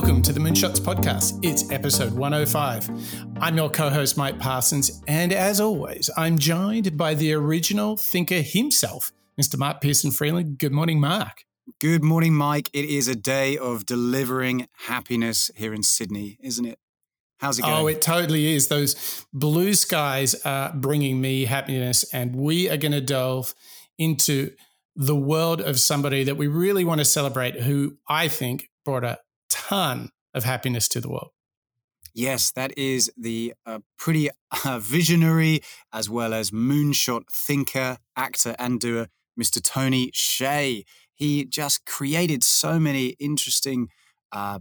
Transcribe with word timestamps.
Welcome 0.00 0.22
to 0.22 0.32
the 0.32 0.40
Moonshots 0.40 0.80
Podcast. 0.80 1.38
It's 1.42 1.70
episode 1.70 2.14
105. 2.14 3.36
I'm 3.38 3.54
your 3.54 3.68
co 3.68 3.90
host, 3.90 4.16
Mike 4.16 4.38
Parsons, 4.38 5.02
and 5.06 5.30
as 5.30 5.60
always, 5.60 6.08
I'm 6.16 6.38
joined 6.38 6.96
by 6.96 7.12
the 7.12 7.34
original 7.34 7.98
thinker 7.98 8.40
himself, 8.40 9.12
Mr. 9.38 9.58
Mark 9.58 9.82
Pearson 9.82 10.10
Freeland. 10.10 10.56
Good 10.56 10.72
morning, 10.72 11.00
Mark. 11.00 11.44
Good 11.80 12.02
morning, 12.02 12.32
Mike. 12.32 12.70
It 12.72 12.86
is 12.86 13.08
a 13.08 13.14
day 13.14 13.58
of 13.58 13.84
delivering 13.84 14.68
happiness 14.86 15.50
here 15.54 15.74
in 15.74 15.82
Sydney, 15.82 16.38
isn't 16.40 16.64
it? 16.64 16.78
How's 17.36 17.58
it 17.58 17.66
oh, 17.66 17.68
going? 17.68 17.82
Oh, 17.82 17.88
it 17.88 18.00
totally 18.00 18.54
is. 18.54 18.68
Those 18.68 19.26
blue 19.34 19.74
skies 19.74 20.34
are 20.46 20.72
bringing 20.72 21.20
me 21.20 21.44
happiness, 21.44 22.06
and 22.10 22.34
we 22.34 22.70
are 22.70 22.78
going 22.78 22.92
to 22.92 23.02
delve 23.02 23.54
into 23.98 24.52
the 24.96 25.14
world 25.14 25.60
of 25.60 25.78
somebody 25.78 26.24
that 26.24 26.38
we 26.38 26.46
really 26.46 26.86
want 26.86 27.02
to 27.02 27.04
celebrate 27.04 27.60
who 27.60 27.98
I 28.08 28.28
think 28.28 28.70
brought 28.82 29.04
a 29.04 29.18
ton 29.70 30.10
of 30.34 30.42
happiness 30.42 30.88
to 30.88 31.00
the 31.00 31.08
world. 31.08 31.30
Yes, 32.12 32.50
that 32.52 32.76
is 32.76 33.10
the 33.16 33.54
uh, 33.64 33.78
pretty 33.96 34.28
uh, 34.64 34.80
visionary 34.80 35.60
as 35.92 36.10
well 36.10 36.34
as 36.34 36.50
moonshot 36.50 37.22
thinker, 37.32 37.98
actor, 38.16 38.56
and 38.58 38.80
doer, 38.80 39.06
Mr. 39.40 39.62
Tony 39.62 40.10
Hsieh. 40.10 40.84
He 41.14 41.44
just 41.44 41.86
created 41.86 42.42
so 42.42 42.80
many 42.80 43.10
interesting 43.20 43.90
uh, 44.32 44.58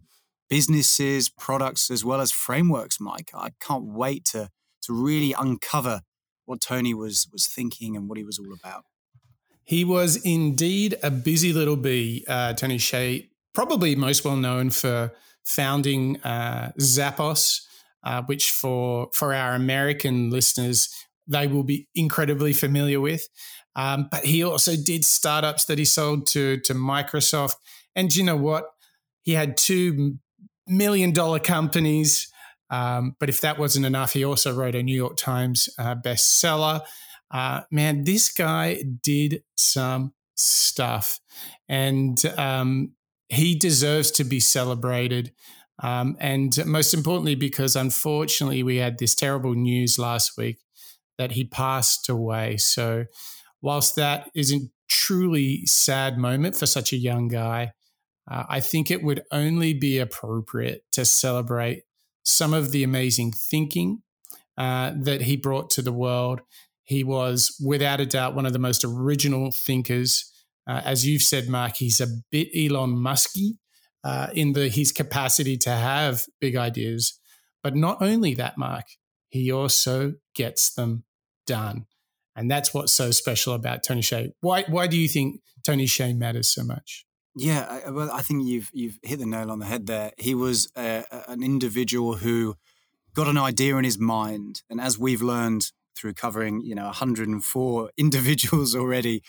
businesses, 0.47 1.29
products, 1.29 1.89
as 1.89 2.05
well 2.05 2.21
as 2.21 2.31
frameworks, 2.31 2.99
Mike. 2.99 3.31
I 3.33 3.49
can't 3.59 3.85
wait 3.85 4.25
to, 4.25 4.49
to 4.83 4.93
really 4.93 5.33
uncover 5.33 6.01
what 6.45 6.61
Tony 6.61 6.93
was, 6.93 7.27
was 7.33 7.47
thinking 7.47 7.95
and 7.95 8.07
what 8.07 8.19
he 8.19 8.23
was 8.23 8.37
all 8.37 8.53
about. 8.53 8.83
He 9.63 9.83
was 9.83 10.17
indeed 10.17 10.97
a 11.01 11.09
busy 11.09 11.51
little 11.51 11.77
bee, 11.77 12.25
uh, 12.27 12.53
Tony 12.53 12.77
Hsieh, 12.77 13.28
probably 13.53 13.95
most 13.95 14.23
well 14.23 14.35
known 14.35 14.69
for 14.69 15.11
founding 15.43 16.21
uh, 16.21 16.71
Zappos, 16.79 17.61
uh, 18.03 18.21
which 18.23 18.51
for 18.51 19.09
for 19.13 19.33
our 19.33 19.55
American 19.55 20.29
listeners 20.29 20.89
they 21.27 21.47
will 21.47 21.63
be 21.63 21.87
incredibly 21.93 22.53
familiar 22.53 22.99
with. 22.99 23.27
Um, 23.75 24.07
but 24.11 24.25
he 24.25 24.43
also 24.43 24.75
did 24.75 25.05
startups 25.05 25.65
that 25.65 25.77
he 25.77 25.85
sold 25.85 26.27
to 26.27 26.59
to 26.61 26.73
Microsoft, 26.73 27.55
and 27.95 28.13
you 28.15 28.23
know 28.23 28.35
what? 28.35 28.65
He 29.23 29.33
had 29.33 29.57
two 29.57 30.17
million 30.67 31.11
dollar 31.11 31.39
companies. 31.39 32.31
Um, 32.71 33.15
but 33.19 33.29
if 33.29 33.41
that 33.41 33.57
wasn't 33.57 33.87
enough, 33.87 34.13
he 34.13 34.23
also 34.23 34.53
wrote 34.53 34.75
a 34.75 34.83
New 34.83 34.95
York 34.95 35.17
Times 35.17 35.69
uh, 35.79 35.95
bestseller. 35.95 36.81
Uh, 37.31 37.61
man, 37.71 38.03
this 38.03 38.31
guy 38.31 38.83
did 39.03 39.43
some 39.55 40.13
stuff, 40.35 41.19
and 41.67 42.23
um, 42.37 42.93
he 43.29 43.55
deserves 43.55 44.11
to 44.11 44.23
be 44.23 44.39
celebrated. 44.39 45.31
Um, 45.81 46.17
and 46.19 46.53
most 46.65 46.93
importantly, 46.93 47.35
because 47.35 47.75
unfortunately, 47.75 48.63
we 48.63 48.77
had 48.77 48.97
this 48.97 49.15
terrible 49.15 49.53
news 49.53 49.97
last 49.97 50.37
week 50.37 50.59
that 51.17 51.33
he 51.33 51.45
passed 51.45 52.09
away. 52.09 52.57
So, 52.57 53.05
whilst 53.61 53.95
that 53.95 54.29
isn't 54.35 54.71
truly 54.89 55.65
sad 55.65 56.17
moment 56.17 56.55
for 56.55 56.65
such 56.65 56.91
a 56.91 56.97
young 56.97 57.27
guy, 57.27 57.73
uh, 58.29 58.43
I 58.49 58.59
think 58.59 58.91
it 58.91 59.03
would 59.03 59.23
only 59.31 59.73
be 59.73 59.99
appropriate 59.99 60.83
to 60.93 61.05
celebrate 61.05 61.83
some 62.23 62.53
of 62.53 62.71
the 62.71 62.83
amazing 62.83 63.31
thinking 63.31 64.01
uh, 64.57 64.93
that 64.95 65.21
he 65.21 65.37
brought 65.37 65.69
to 65.71 65.81
the 65.81 65.93
world. 65.93 66.41
He 66.83 67.03
was, 67.03 67.55
without 67.63 68.01
a 68.01 68.05
doubt, 68.05 68.35
one 68.35 68.45
of 68.45 68.53
the 68.53 68.59
most 68.59 68.83
original 68.83 69.51
thinkers 69.51 70.31
uh, 70.69 70.81
as 70.85 71.05
you've 71.05 71.23
said, 71.23 71.49
Mark, 71.49 71.77
he's 71.77 71.99
a 71.99 72.07
bit 72.29 72.49
Elon 72.55 72.91
Musky 72.91 73.57
uh, 74.03 74.27
in 74.33 74.53
the 74.53 74.69
his 74.69 74.91
capacity 74.91 75.57
to 75.57 75.71
have 75.71 76.25
big 76.39 76.55
ideas. 76.55 77.19
But 77.63 77.75
not 77.75 77.97
only 78.01 78.35
that, 78.35 78.55
Mark, 78.55 78.85
he 79.29 79.51
also 79.51 80.13
gets 80.35 80.71
them 80.71 81.05
done. 81.47 81.87
And 82.35 82.51
that's 82.51 82.71
what's 82.71 82.93
so 82.93 83.09
special 83.09 83.53
about 83.53 83.81
Tony 83.81 84.01
Hsieh. 84.01 84.31
Why, 84.41 84.63
why 84.67 84.85
do 84.85 84.95
you 84.95 85.07
think 85.07 85.41
Tony 85.65 85.85
Hsieh 85.85 86.15
matters 86.15 86.47
so 86.47 86.63
much? 86.63 87.03
Yeah, 87.35 87.81
I, 87.85 87.89
well, 87.89 88.11
I 88.11 88.21
think 88.21 88.45
you've 88.45 88.69
you've 88.71 88.99
hit 89.01 89.19
the 89.19 89.25
nail 89.25 89.49
on 89.49 89.59
the 89.59 89.65
head 89.65 89.87
there. 89.87 90.11
He 90.17 90.35
was 90.35 90.71
a, 90.77 91.03
an 91.27 91.41
individual 91.41 92.15
who 92.17 92.55
got 93.15 93.27
an 93.27 93.37
idea 93.37 93.75
in 93.77 93.85
his 93.85 93.97
mind, 93.97 94.61
and 94.69 94.79
as 94.79 94.99
we've 94.99 95.21
learned 95.21 95.71
through 95.97 96.13
covering, 96.13 96.61
you 96.61 96.75
know, 96.75 96.85
104 96.85 97.91
individuals 97.97 98.75
already, 98.75 99.23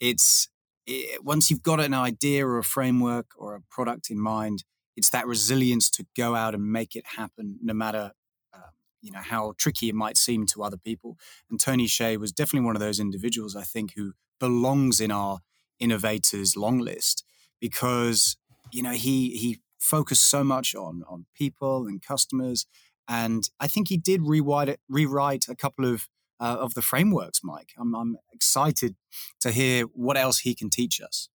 it's 0.00 0.48
it, 0.86 1.24
once 1.24 1.50
you've 1.50 1.62
got 1.62 1.80
an 1.80 1.94
idea 1.94 2.46
or 2.46 2.58
a 2.58 2.64
framework 2.64 3.26
or 3.36 3.54
a 3.54 3.62
product 3.70 4.10
in 4.10 4.18
mind, 4.20 4.64
it's 4.96 5.10
that 5.10 5.26
resilience 5.26 5.90
to 5.90 6.06
go 6.16 6.34
out 6.34 6.54
and 6.54 6.70
make 6.70 6.94
it 6.94 7.04
happen, 7.16 7.58
no 7.62 7.74
matter 7.74 8.12
uh, 8.52 8.70
you 9.02 9.10
know 9.10 9.20
how 9.20 9.54
tricky 9.58 9.88
it 9.88 9.94
might 9.94 10.16
seem 10.16 10.46
to 10.46 10.62
other 10.62 10.76
people. 10.76 11.18
And 11.50 11.58
Tony 11.60 11.86
Hsieh 11.86 12.18
was 12.18 12.32
definitely 12.32 12.66
one 12.66 12.76
of 12.76 12.80
those 12.80 13.00
individuals, 13.00 13.56
I 13.56 13.62
think, 13.62 13.94
who 13.94 14.12
belongs 14.38 15.00
in 15.00 15.10
our 15.10 15.40
innovators 15.80 16.56
long 16.56 16.78
list 16.78 17.24
because 17.60 18.36
you 18.70 18.82
know 18.82 18.92
he 18.92 19.36
he 19.36 19.60
focused 19.78 20.22
so 20.24 20.44
much 20.44 20.74
on 20.74 21.02
on 21.08 21.26
people 21.34 21.86
and 21.86 22.00
customers, 22.00 22.66
and 23.08 23.48
I 23.58 23.66
think 23.66 23.88
he 23.88 23.96
did 23.96 24.22
rewrite 24.22 24.78
rewrite 24.88 25.46
a 25.48 25.56
couple 25.56 25.84
of 25.84 26.08
uh, 26.40 26.56
of 26.60 26.74
the 26.74 26.82
frameworks, 26.82 27.40
Mike. 27.42 27.72
I'm, 27.78 27.94
I'm 27.94 28.16
excited 28.32 28.96
to 29.40 29.50
hear 29.50 29.84
what 29.84 30.16
else 30.16 30.40
he 30.40 30.54
can 30.54 30.70
teach 30.70 31.00
us. 31.00 31.28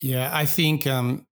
Yeah, 0.00 0.30
I 0.32 0.46
think 0.46 0.86
um, 0.86 1.26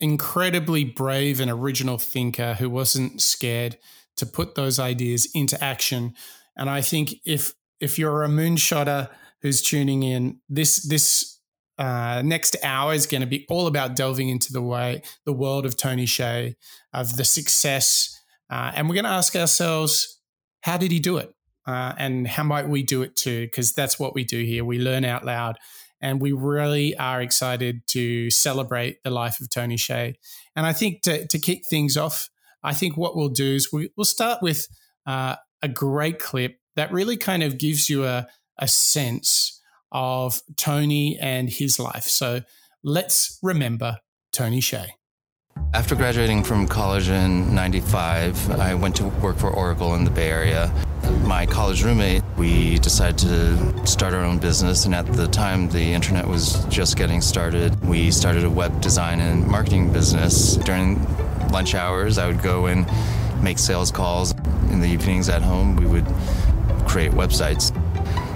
incredibly 0.00 0.84
brave 0.84 1.40
and 1.40 1.50
original 1.50 1.98
thinker 1.98 2.54
who 2.54 2.70
wasn't 2.70 3.20
scared 3.20 3.78
to 4.16 4.26
put 4.26 4.54
those 4.54 4.78
ideas 4.78 5.28
into 5.34 5.62
action. 5.62 6.14
And 6.56 6.68
I 6.68 6.80
think 6.80 7.14
if 7.24 7.54
if 7.80 7.98
you're 7.98 8.24
a 8.24 8.28
moonshotter 8.28 9.08
who's 9.42 9.62
tuning 9.62 10.02
in, 10.02 10.40
this 10.48 10.88
this 10.88 11.38
uh, 11.78 12.22
next 12.24 12.56
hour 12.64 12.92
is 12.92 13.06
going 13.06 13.20
to 13.20 13.26
be 13.26 13.46
all 13.48 13.68
about 13.68 13.94
delving 13.94 14.28
into 14.28 14.52
the 14.52 14.62
way 14.62 15.02
the 15.24 15.32
world 15.32 15.64
of 15.64 15.76
Tony 15.76 16.06
Hsieh, 16.06 16.56
of 16.92 17.16
the 17.16 17.24
success, 17.24 18.20
uh, 18.50 18.72
and 18.74 18.88
we're 18.88 18.94
going 18.94 19.04
to 19.04 19.10
ask 19.10 19.36
ourselves, 19.36 20.20
how 20.62 20.76
did 20.76 20.90
he 20.90 20.98
do 20.98 21.18
it? 21.18 21.32
Uh, 21.68 21.92
and 21.98 22.26
how 22.26 22.42
might 22.42 22.66
we 22.66 22.82
do 22.82 23.02
it 23.02 23.14
too? 23.14 23.42
Because 23.42 23.74
that's 23.74 23.98
what 23.98 24.14
we 24.14 24.24
do 24.24 24.42
here. 24.42 24.64
We 24.64 24.78
learn 24.78 25.04
out 25.04 25.26
loud. 25.26 25.58
And 26.00 26.18
we 26.18 26.32
really 26.32 26.96
are 26.96 27.20
excited 27.20 27.86
to 27.88 28.30
celebrate 28.30 29.02
the 29.02 29.10
life 29.10 29.38
of 29.38 29.50
Tony 29.50 29.76
Hsieh. 29.76 30.14
And 30.56 30.64
I 30.64 30.72
think 30.72 31.02
to, 31.02 31.26
to 31.26 31.38
kick 31.38 31.66
things 31.68 31.98
off, 31.98 32.30
I 32.62 32.72
think 32.72 32.96
what 32.96 33.16
we'll 33.16 33.28
do 33.28 33.54
is 33.56 33.70
we, 33.70 33.90
will 33.98 34.06
start 34.06 34.40
with 34.40 34.66
uh, 35.06 35.36
a 35.60 35.68
great 35.68 36.18
clip 36.18 36.58
that 36.76 36.90
really 36.90 37.18
kind 37.18 37.42
of 37.42 37.58
gives 37.58 37.90
you 37.90 38.06
a, 38.06 38.28
a 38.56 38.66
sense 38.66 39.60
of 39.92 40.40
Tony 40.56 41.18
and 41.20 41.50
his 41.50 41.78
life. 41.78 42.04
So 42.04 42.42
let's 42.82 43.38
remember 43.42 43.98
Tony 44.32 44.60
Hsieh. 44.60 44.88
After 45.74 45.94
graduating 45.94 46.44
from 46.44 46.66
college 46.66 47.10
in 47.10 47.54
95, 47.54 48.52
I 48.52 48.74
went 48.74 48.96
to 48.96 49.08
work 49.20 49.36
for 49.36 49.50
Oracle 49.50 49.94
in 49.96 50.04
the 50.04 50.10
Bay 50.10 50.30
Area. 50.30 50.72
My 51.26 51.46
college 51.46 51.84
roommate, 51.84 52.22
we 52.36 52.78
decided 52.78 53.18
to 53.18 53.86
start 53.86 54.14
our 54.14 54.24
own 54.24 54.38
business, 54.38 54.84
and 54.86 54.94
at 54.94 55.06
the 55.06 55.28
time 55.28 55.68
the 55.68 55.80
internet 55.80 56.26
was 56.26 56.64
just 56.66 56.96
getting 56.96 57.20
started. 57.20 57.78
We 57.84 58.10
started 58.10 58.44
a 58.44 58.50
web 58.50 58.80
design 58.80 59.20
and 59.20 59.46
marketing 59.46 59.92
business. 59.92 60.56
During 60.56 60.98
lunch 61.50 61.74
hours, 61.74 62.18
I 62.18 62.26
would 62.26 62.42
go 62.42 62.66
and 62.66 62.86
make 63.42 63.58
sales 63.58 63.90
calls. 63.90 64.32
In 64.70 64.80
the 64.80 64.88
evenings 64.88 65.28
at 65.28 65.42
home, 65.42 65.76
we 65.76 65.86
would 65.86 66.06
create 66.86 67.12
websites. 67.12 67.74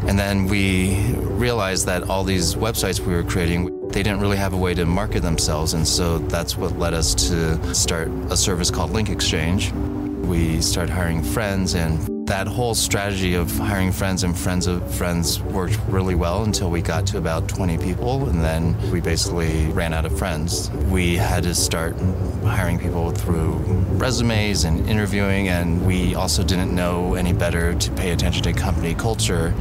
And 0.08 0.19
then 0.19 0.46
we 0.46 1.14
realized 1.14 1.86
that 1.86 2.10
all 2.10 2.24
these 2.24 2.54
websites 2.54 3.00
we 3.00 3.14
were 3.14 3.22
creating, 3.22 3.88
they 3.88 4.02
didn't 4.02 4.20
really 4.20 4.36
have 4.36 4.52
a 4.52 4.58
way 4.58 4.74
to 4.74 4.84
market 4.84 5.22
themselves. 5.22 5.74
And 5.74 5.86
so 5.86 6.19
that's 6.19 6.56
what 6.56 6.78
led 6.78 6.94
us 6.94 7.14
to 7.28 7.74
start 7.74 8.08
a 8.30 8.36
service 8.36 8.70
called 8.70 8.90
Link 8.90 9.10
Exchange. 9.10 9.72
We 9.72 10.60
started 10.60 10.92
hiring 10.92 11.22
friends 11.22 11.74
and 11.74 12.11
that 12.32 12.46
whole 12.46 12.75
strategy 12.75 13.34
of 13.34 13.55
hiring 13.58 13.93
friends 13.93 14.25
and 14.25 14.38
friends 14.38 14.67
of 14.67 14.82
friends 14.94 15.43
worked 15.43 15.79
really 15.88 16.14
well 16.14 16.44
until 16.44 16.70
we 16.70 16.81
got 16.81 17.06
to 17.06 17.19
about 17.19 17.46
20 17.46 17.76
people 17.76 18.26
and 18.31 18.43
then 18.43 18.75
we 18.90 19.02
basically 19.02 19.67
ran 19.73 19.93
out 19.93 20.06
of 20.06 20.19
friends. 20.19 20.70
We 20.88 21.14
had 21.14 21.43
to 21.43 21.55
start 21.55 21.94
hiring 22.43 22.79
people 22.79 23.11
through 23.11 23.56
resumes 23.99 24.64
and 24.64 24.88
interviewing 24.88 25.49
and 25.49 25.87
we 25.87 26.14
also 26.14 26.43
didn't 26.43 26.75
know 26.75 27.17
any 27.17 27.34
better 27.34 27.75
to 27.75 27.90
pay 27.93 28.12
attention 28.12 28.43
to 28.44 28.55
company 28.55 28.94
culture 28.94 29.52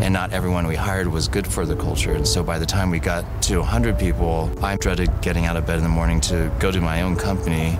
and 0.00 0.12
not 0.12 0.32
everyone 0.32 0.66
we 0.66 0.74
hired 0.74 1.06
was 1.06 1.28
good 1.28 1.46
for 1.46 1.64
the 1.64 1.76
culture. 1.76 2.14
And 2.14 2.26
so 2.26 2.42
by 2.42 2.58
the 2.58 2.66
time 2.66 2.90
we 2.90 2.98
got 2.98 3.24
to 3.42 3.58
100 3.58 4.00
people, 4.00 4.50
I 4.64 4.76
dreaded 4.76 5.10
getting 5.22 5.46
out 5.46 5.56
of 5.56 5.64
bed 5.64 5.78
in 5.78 5.84
the 5.84 5.88
morning 5.88 6.20
to 6.22 6.52
go 6.58 6.72
to 6.72 6.80
my 6.80 7.02
own 7.02 7.14
company 7.14 7.78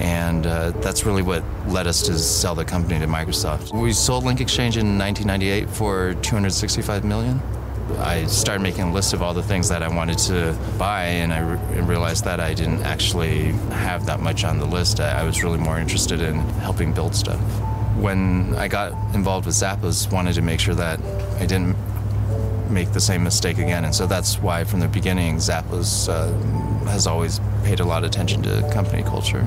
and 0.00 0.46
uh, 0.46 0.70
that's 0.80 1.04
really 1.04 1.22
what 1.22 1.42
led 1.66 1.86
us 1.86 2.02
to 2.02 2.18
sell 2.18 2.54
the 2.54 2.64
company 2.64 2.98
to 2.98 3.06
Microsoft. 3.06 3.72
We 3.78 3.92
sold 3.92 4.24
Link 4.24 4.40
Exchange 4.40 4.76
in 4.76 4.98
1998 4.98 5.68
for 5.70 6.14
265 6.14 7.04
million. 7.04 7.40
I 7.98 8.24
started 8.26 8.62
making 8.62 8.84
a 8.84 8.92
list 8.92 9.12
of 9.12 9.22
all 9.22 9.34
the 9.34 9.42
things 9.42 9.68
that 9.68 9.82
I 9.82 9.88
wanted 9.88 10.18
to 10.18 10.58
buy, 10.78 11.04
and 11.04 11.32
I 11.32 11.40
re- 11.40 11.80
realized 11.82 12.24
that 12.24 12.40
I 12.40 12.54
didn't 12.54 12.82
actually 12.82 13.52
have 13.70 14.06
that 14.06 14.20
much 14.20 14.42
on 14.44 14.58
the 14.58 14.64
list. 14.64 15.00
I, 15.00 15.20
I 15.20 15.24
was 15.24 15.44
really 15.44 15.58
more 15.58 15.78
interested 15.78 16.20
in 16.20 16.36
helping 16.60 16.92
build 16.92 17.14
stuff. 17.14 17.40
When 17.96 18.54
I 18.56 18.68
got 18.68 18.92
involved 19.14 19.46
with 19.46 19.54
Zappos, 19.54 20.10
wanted 20.10 20.34
to 20.34 20.42
make 20.42 20.60
sure 20.60 20.74
that 20.74 20.98
I 21.38 21.46
didn't 21.46 21.76
make 22.70 22.92
the 22.92 23.00
same 23.00 23.22
mistake 23.22 23.58
again, 23.58 23.84
and 23.84 23.94
so 23.94 24.06
that's 24.06 24.38
why 24.38 24.64
from 24.64 24.80
the 24.80 24.88
beginning, 24.88 25.36
Zappos 25.36 26.08
uh, 26.08 26.32
has 26.86 27.06
always 27.06 27.40
paid 27.64 27.80
a 27.80 27.84
lot 27.84 28.02
of 28.02 28.10
attention 28.10 28.42
to 28.42 28.68
company 28.72 29.02
culture. 29.02 29.46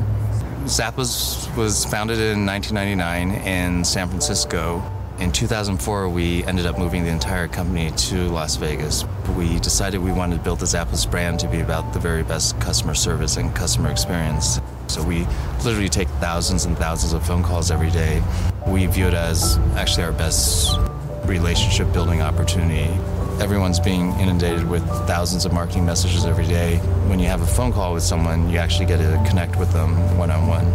Zappos 0.68 1.56
was 1.56 1.86
founded 1.86 2.20
in 2.20 2.46
1999 2.46 3.48
in 3.48 3.84
San 3.84 4.08
Francisco 4.08 4.84
in 5.20 5.32
2004, 5.32 6.10
we 6.10 6.44
ended 6.44 6.68
up 6.68 6.78
moving 6.78 7.04
the 7.04 7.10
entire 7.10 7.48
company 7.48 7.90
to 7.90 8.28
Las 8.30 8.56
Vegas. 8.56 9.04
We 9.36 9.60
decided 9.60 9.98
we 10.00 10.12
wanted 10.12 10.38
to 10.38 10.44
build 10.44 10.60
the 10.60 10.68
Zappos 10.68 11.10
brand 11.10 11.40
to 11.40 11.48
be 11.48 11.62
about 11.62 11.92
the 11.92 12.00
very 12.00 12.22
best 12.22 12.60
customer 12.60 12.94
service 12.94 13.38
and 13.38 13.56
customer 13.56 13.90
experience. 13.90 14.60
So 14.86 15.02
we 15.04 15.26
literally 15.64 15.90
take 15.90 16.08
thousands 16.22 16.66
and 16.66 16.78
thousands 16.78 17.14
of 17.14 17.26
phone 17.26 17.42
calls 17.42 17.72
every 17.72 17.90
day. 17.90 18.22
We 18.68 18.86
view 18.86 19.08
it 19.08 19.16
as 19.16 19.58
actually 19.76 20.04
our 20.04 20.12
best 20.12 20.78
relationship 21.26 21.92
building 21.94 22.22
opportunity. 22.22 22.94
Everyone's 23.40 23.80
being 23.80 24.12
inundated 24.20 24.68
with 24.68 24.84
thousands 25.06 25.46
of 25.46 25.54
marketing 25.54 25.86
messages 25.86 26.26
every 26.26 26.48
day. 26.48 26.78
When 27.08 27.20
you 27.20 27.28
have 27.28 27.42
a 27.42 27.46
phone 27.46 27.72
call 27.72 27.94
with 27.94 28.02
someone, 28.02 28.50
you 28.50 28.58
actually 28.58 28.88
get 28.88 28.98
to 28.98 29.24
connect 29.30 29.58
with 29.58 29.72
them 29.72 30.18
one 30.18 30.32
on 30.32 30.48
one. 30.48 30.66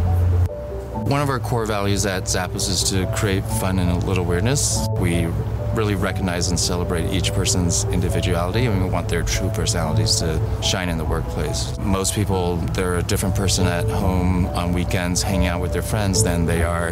One 1.06 1.20
of 1.20 1.28
our 1.28 1.40
core 1.40 1.66
values 1.66 2.06
at 2.06 2.24
Zappos 2.24 2.68
is 2.68 2.84
to 2.90 3.12
create 3.16 3.44
fun 3.44 3.80
and 3.80 3.90
a 3.90 4.06
little 4.06 4.24
weirdness. 4.24 4.86
We 4.92 5.26
really 5.74 5.96
recognize 5.96 6.48
and 6.48 6.58
celebrate 6.58 7.10
each 7.12 7.32
person's 7.32 7.84
individuality 7.84 8.66
and 8.66 8.84
we 8.84 8.88
want 8.88 9.08
their 9.08 9.22
true 9.22 9.48
personalities 9.50 10.16
to 10.16 10.40
shine 10.62 10.88
in 10.88 10.98
the 10.98 11.04
workplace. 11.04 11.76
Most 11.78 12.14
people, 12.14 12.56
they're 12.56 12.96
a 12.96 13.02
different 13.02 13.34
person 13.34 13.66
at 13.66 13.88
home 13.88 14.46
on 14.48 14.72
weekends 14.72 15.22
hanging 15.22 15.48
out 15.48 15.60
with 15.60 15.72
their 15.72 15.82
friends 15.82 16.22
than 16.22 16.46
they 16.46 16.62
are 16.62 16.90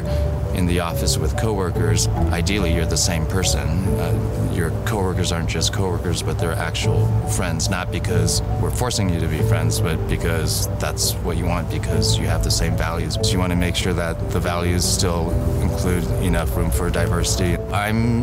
in 0.55 0.66
the 0.66 0.81
office 0.81 1.16
with 1.16 1.37
coworkers. 1.37 2.08
Ideally, 2.08 2.75
you're 2.75 2.87
the 2.87 2.96
same 2.96 3.26
person. 3.26 3.69
Uh, 3.69 4.39
your 4.61 4.71
coworkers 4.85 5.33
aren't 5.33 5.49
just 5.49 5.73
coworkers, 5.73 6.23
but 6.23 6.39
they're 6.39 6.53
actual 6.53 7.07
friends, 7.31 7.71
not 7.71 7.91
because 7.91 8.43
we're 8.61 8.71
forcing 8.71 9.09
you 9.09 9.19
to 9.19 9.27
be 9.27 9.39
friends, 9.39 9.81
but 9.81 9.97
because 10.07 10.69
that's 10.79 11.15
what 11.25 11.39
you 11.39 11.47
want 11.47 11.71
because 11.71 12.19
you 12.19 12.27
have 12.27 12.45
the 12.45 12.51
same 12.51 12.77
values. 12.77 13.15
So 13.23 13.33
you 13.33 13.39
want 13.39 13.53
to 13.53 13.57
make 13.57 13.75
sure 13.75 13.95
that 13.95 14.31
the 14.31 14.39
values 14.39 14.85
still 14.85 15.31
include 15.62 16.05
enough 16.23 16.55
room 16.55 16.71
for 16.71 16.91
diversity. 16.91 17.57
I'm 17.73 18.21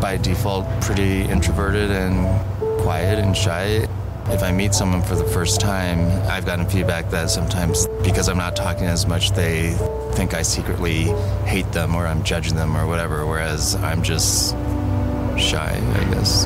by 0.00 0.18
default 0.22 0.66
pretty 0.82 1.22
introverted 1.22 1.90
and 1.90 2.16
quiet 2.80 3.18
and 3.18 3.36
shy. 3.36 3.88
If 4.28 4.44
I 4.44 4.52
meet 4.52 4.72
someone 4.72 5.02
for 5.02 5.16
the 5.16 5.24
first 5.24 5.60
time, 5.60 5.98
I've 6.30 6.46
gotten 6.46 6.68
feedback 6.68 7.10
that 7.10 7.28
sometimes 7.28 7.88
because 8.04 8.28
I'm 8.28 8.36
not 8.36 8.54
talking 8.54 8.84
as 8.84 9.04
much, 9.04 9.32
they 9.32 9.72
think 10.12 10.32
I 10.32 10.42
secretly 10.42 11.04
hate 11.44 11.72
them 11.72 11.96
or 11.96 12.06
I'm 12.06 12.22
judging 12.22 12.54
them 12.54 12.76
or 12.76 12.86
whatever, 12.86 13.26
whereas 13.26 13.74
I'm 13.76 14.02
just 14.02 14.54
shy, 15.38 15.80
I 15.94 16.14
guess. 16.14 16.44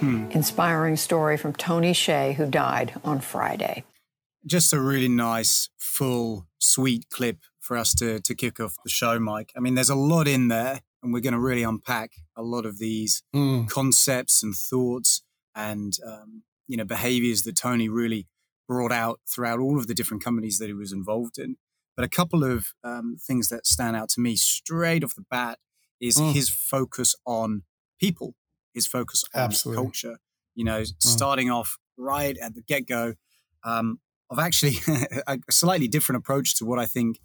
Hmm. 0.00 0.30
Inspiring 0.30 0.96
story 0.96 1.36
from 1.36 1.54
Tony 1.54 1.92
Hsieh, 1.92 2.34
who 2.34 2.46
died 2.46 2.94
on 3.04 3.20
Friday. 3.20 3.84
Just 4.46 4.72
a 4.72 4.80
really 4.80 5.08
nice, 5.08 5.70
full, 5.76 6.46
sweet 6.58 7.08
clip 7.10 7.38
for 7.60 7.76
us 7.76 7.94
to, 7.94 8.20
to 8.20 8.34
kick 8.34 8.60
off 8.60 8.76
the 8.84 8.90
show, 8.90 9.18
Mike. 9.18 9.52
I 9.56 9.60
mean, 9.60 9.74
there's 9.74 9.90
a 9.90 9.96
lot 9.96 10.28
in 10.28 10.48
there 10.48 10.80
and 11.02 11.12
we're 11.12 11.20
going 11.20 11.32
to 11.32 11.40
really 11.40 11.62
unpack 11.62 12.12
a 12.36 12.42
lot 12.42 12.66
of 12.66 12.78
these 12.78 13.22
mm. 13.34 13.68
concepts 13.68 14.42
and 14.42 14.54
thoughts 14.54 15.22
and 15.54 15.96
um, 16.06 16.42
you 16.68 16.76
know 16.76 16.84
behaviors 16.84 17.42
that 17.42 17.56
Tony 17.56 17.88
really 17.88 18.26
brought 18.68 18.92
out 18.92 19.20
throughout 19.28 19.60
all 19.60 19.78
of 19.78 19.86
the 19.86 19.94
different 19.94 20.22
companies 20.22 20.58
that 20.58 20.66
he 20.66 20.72
was 20.72 20.92
involved 20.92 21.38
in. 21.38 21.56
But 21.96 22.04
a 22.04 22.08
couple 22.08 22.44
of 22.44 22.72
um, 22.84 23.16
things 23.20 23.48
that 23.48 23.66
stand 23.66 23.96
out 23.96 24.08
to 24.10 24.20
me 24.20 24.36
straight 24.36 25.04
off 25.04 25.14
the 25.14 25.24
bat 25.30 25.58
is 26.00 26.16
mm. 26.16 26.32
his 26.32 26.48
focus 26.48 27.14
on 27.26 27.62
people, 28.00 28.34
his 28.74 28.86
focus 28.86 29.24
on 29.34 29.42
Absolutely. 29.42 29.82
culture. 29.82 30.18
You 30.54 30.64
know, 30.64 30.80
mm. 30.80 30.94
starting 31.00 31.50
off 31.50 31.76
right 31.96 32.36
at 32.38 32.54
the 32.54 32.62
get 32.62 32.86
go 32.86 33.14
um, 33.64 34.00
of 34.30 34.38
actually 34.38 34.76
a 35.26 35.38
slightly 35.50 35.88
different 35.88 36.18
approach 36.18 36.56
to 36.56 36.64
what 36.64 36.78
I 36.78 36.86
think 36.86 37.18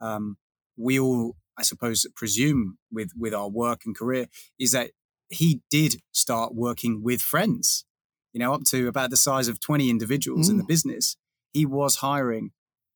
um, 0.00 0.36
we 0.76 0.98
all 0.98 1.36
I 1.56 1.62
suppose, 1.62 2.06
presume 2.14 2.78
with 2.90 3.10
with 3.16 3.34
our 3.34 3.48
work 3.48 3.82
and 3.84 3.96
career 3.96 4.26
is 4.58 4.72
that 4.72 4.90
he 5.28 5.62
did 5.70 5.96
start 6.12 6.54
working 6.54 7.02
with 7.02 7.20
friends. 7.20 7.84
You 8.32 8.40
know, 8.40 8.52
up 8.52 8.64
to 8.64 8.88
about 8.88 9.10
the 9.10 9.16
size 9.16 9.48
of 9.48 9.60
twenty 9.60 9.90
individuals 9.90 10.48
mm. 10.48 10.52
in 10.52 10.56
the 10.58 10.64
mm. 10.64 10.68
business, 10.68 11.16
he 11.52 11.64
was 11.64 11.96
hiring 11.96 12.50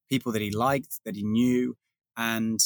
people 0.08 0.32
that 0.32 0.42
he 0.42 0.50
liked, 0.50 1.00
that 1.04 1.14
he 1.14 1.22
knew, 1.22 1.76
and 2.16 2.60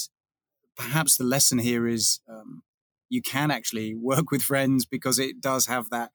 perhaps 0.82 1.16
the 1.16 1.24
lesson 1.24 1.58
here 1.58 1.86
is 1.86 2.20
um, 2.28 2.62
you 3.08 3.22
can 3.22 3.50
actually 3.50 3.94
work 4.10 4.30
with 4.30 4.42
friends 4.42 4.84
because 4.84 5.18
it 5.18 5.40
does 5.40 5.66
have 5.66 5.90
that 5.90 6.10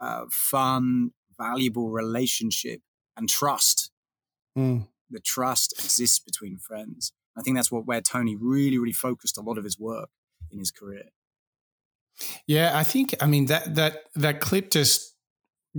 uh, 0.00 0.24
fun, 0.30 1.10
valuable 1.38 1.90
relationship 1.90 2.80
and 3.16 3.28
trust. 3.28 3.90
Mm. 4.56 4.88
The 5.10 5.20
trust 5.20 5.72
exists 5.78 6.18
between 6.18 6.58
friends. 6.58 7.12
I 7.36 7.42
think 7.42 7.56
that's 7.56 7.70
what 7.70 7.86
where 7.86 8.00
Tony 8.00 8.36
really, 8.36 8.78
really 8.78 8.92
focused 8.92 9.38
a 9.38 9.40
lot 9.40 9.58
of 9.58 9.64
his 9.64 9.78
work 9.78 10.10
in 10.50 10.58
his 10.58 10.70
career. 10.70 11.04
Yeah, 12.46 12.76
I 12.76 12.82
think 12.82 13.14
I 13.20 13.26
mean 13.26 13.46
that 13.46 13.76
that 13.76 14.02
that 14.16 14.40
clip 14.40 14.70
just 14.70 15.14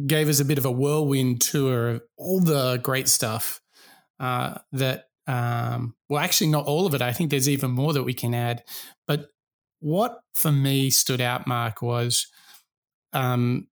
gave 0.08 0.30
us 0.30 0.40
a 0.40 0.46
bit 0.46 0.58
of 0.58 0.66
a 0.66 0.72
whirlwind 0.72 1.42
tour 1.42 1.90
of 1.90 2.02
all 2.18 2.40
the 2.40 2.80
great 2.82 3.10
stuff 3.10 3.60
uh, 4.20 4.60
that 4.72 5.09
um, 5.30 5.94
well, 6.10 6.24
actually, 6.24 6.50
not 6.50 6.66
all 6.66 6.88
of 6.88 6.96
it. 6.96 7.04
I 7.04 7.14
think 7.14 7.30
there's 7.30 7.48
even 7.48 7.70
more 7.70 7.94
that 7.94 8.02
we 8.02 8.16
can 8.16 8.34
add. 8.34 8.64
But 9.08 9.28
what 9.80 10.22
for 10.34 10.52
me 10.52 10.90
stood 10.90 11.22
out, 11.22 11.46
Mark, 11.46 11.84
was 11.84 12.26
um, 13.14 13.68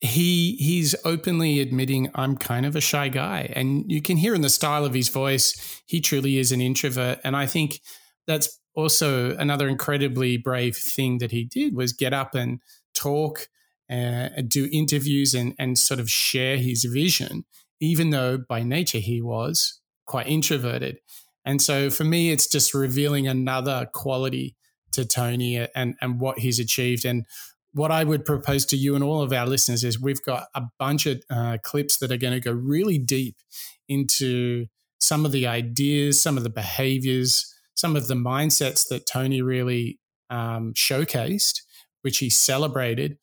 he 0.00 0.54
he's 0.54 0.94
openly 1.04 1.58
admitting 1.58 2.12
I'm 2.14 2.36
kind 2.36 2.64
of 2.64 2.76
a 2.76 2.80
shy 2.80 3.08
guy, 3.08 3.52
and 3.56 3.90
you 3.90 4.00
can 4.00 4.16
hear 4.16 4.36
in 4.36 4.42
the 4.42 4.48
style 4.48 4.84
of 4.84 4.94
his 4.94 5.08
voice 5.08 5.82
he 5.86 6.00
truly 6.00 6.38
is 6.38 6.52
an 6.52 6.60
introvert. 6.60 7.18
And 7.24 7.36
I 7.36 7.46
think 7.46 7.80
that's 8.28 8.60
also 8.76 9.34
another 9.36 9.68
incredibly 9.68 10.36
brave 10.36 10.76
thing 10.76 11.18
that 11.18 11.32
he 11.32 11.44
did 11.44 11.74
was 11.74 11.92
get 11.92 12.14
up 12.14 12.36
and 12.36 12.60
talk 12.94 13.48
uh, 13.90 14.30
and 14.36 14.48
do 14.48 14.68
interviews 14.72 15.34
and 15.34 15.56
and 15.58 15.76
sort 15.76 15.98
of 15.98 16.08
share 16.08 16.56
his 16.56 16.84
vision, 16.84 17.46
even 17.80 18.10
though 18.10 18.38
by 18.38 18.62
nature 18.62 18.98
he 18.98 19.20
was 19.20 19.77
quite 20.08 20.26
introverted. 20.26 20.98
And 21.44 21.62
so 21.62 21.88
for 21.90 22.02
me, 22.02 22.32
it's 22.32 22.48
just 22.48 22.74
revealing 22.74 23.28
another 23.28 23.88
quality 23.94 24.56
to 24.92 25.04
Tony 25.04 25.56
and 25.74 25.94
and 26.00 26.18
what 26.20 26.40
he's 26.40 26.58
achieved 26.58 27.04
and 27.04 27.24
what 27.72 27.92
I 27.92 28.02
would 28.02 28.24
propose 28.24 28.64
to 28.66 28.76
you 28.76 28.94
and 28.94 29.04
all 29.04 29.22
of 29.22 29.32
our 29.32 29.46
listeners 29.46 29.84
is 29.84 30.00
we've 30.00 30.22
got 30.22 30.46
a 30.54 30.62
bunch 30.78 31.06
of 31.06 31.22
uh, 31.30 31.58
clips 31.62 31.98
that 31.98 32.10
are 32.10 32.16
going 32.16 32.32
to 32.32 32.40
go 32.40 32.50
really 32.50 32.98
deep 32.98 33.36
into 33.88 34.66
some 34.98 35.24
of 35.24 35.32
the 35.32 35.46
ideas, 35.46 36.20
some 36.20 36.36
of 36.36 36.42
the 36.42 36.50
behaviors, 36.50 37.54
some 37.74 37.94
of 37.94 38.08
the 38.08 38.14
mindsets 38.14 38.88
that 38.88 39.06
Tony 39.06 39.42
really 39.42 40.00
um, 40.30 40.72
showcased, 40.74 41.60
which 42.02 42.18
he 42.18 42.30
celebrated. 42.30 43.18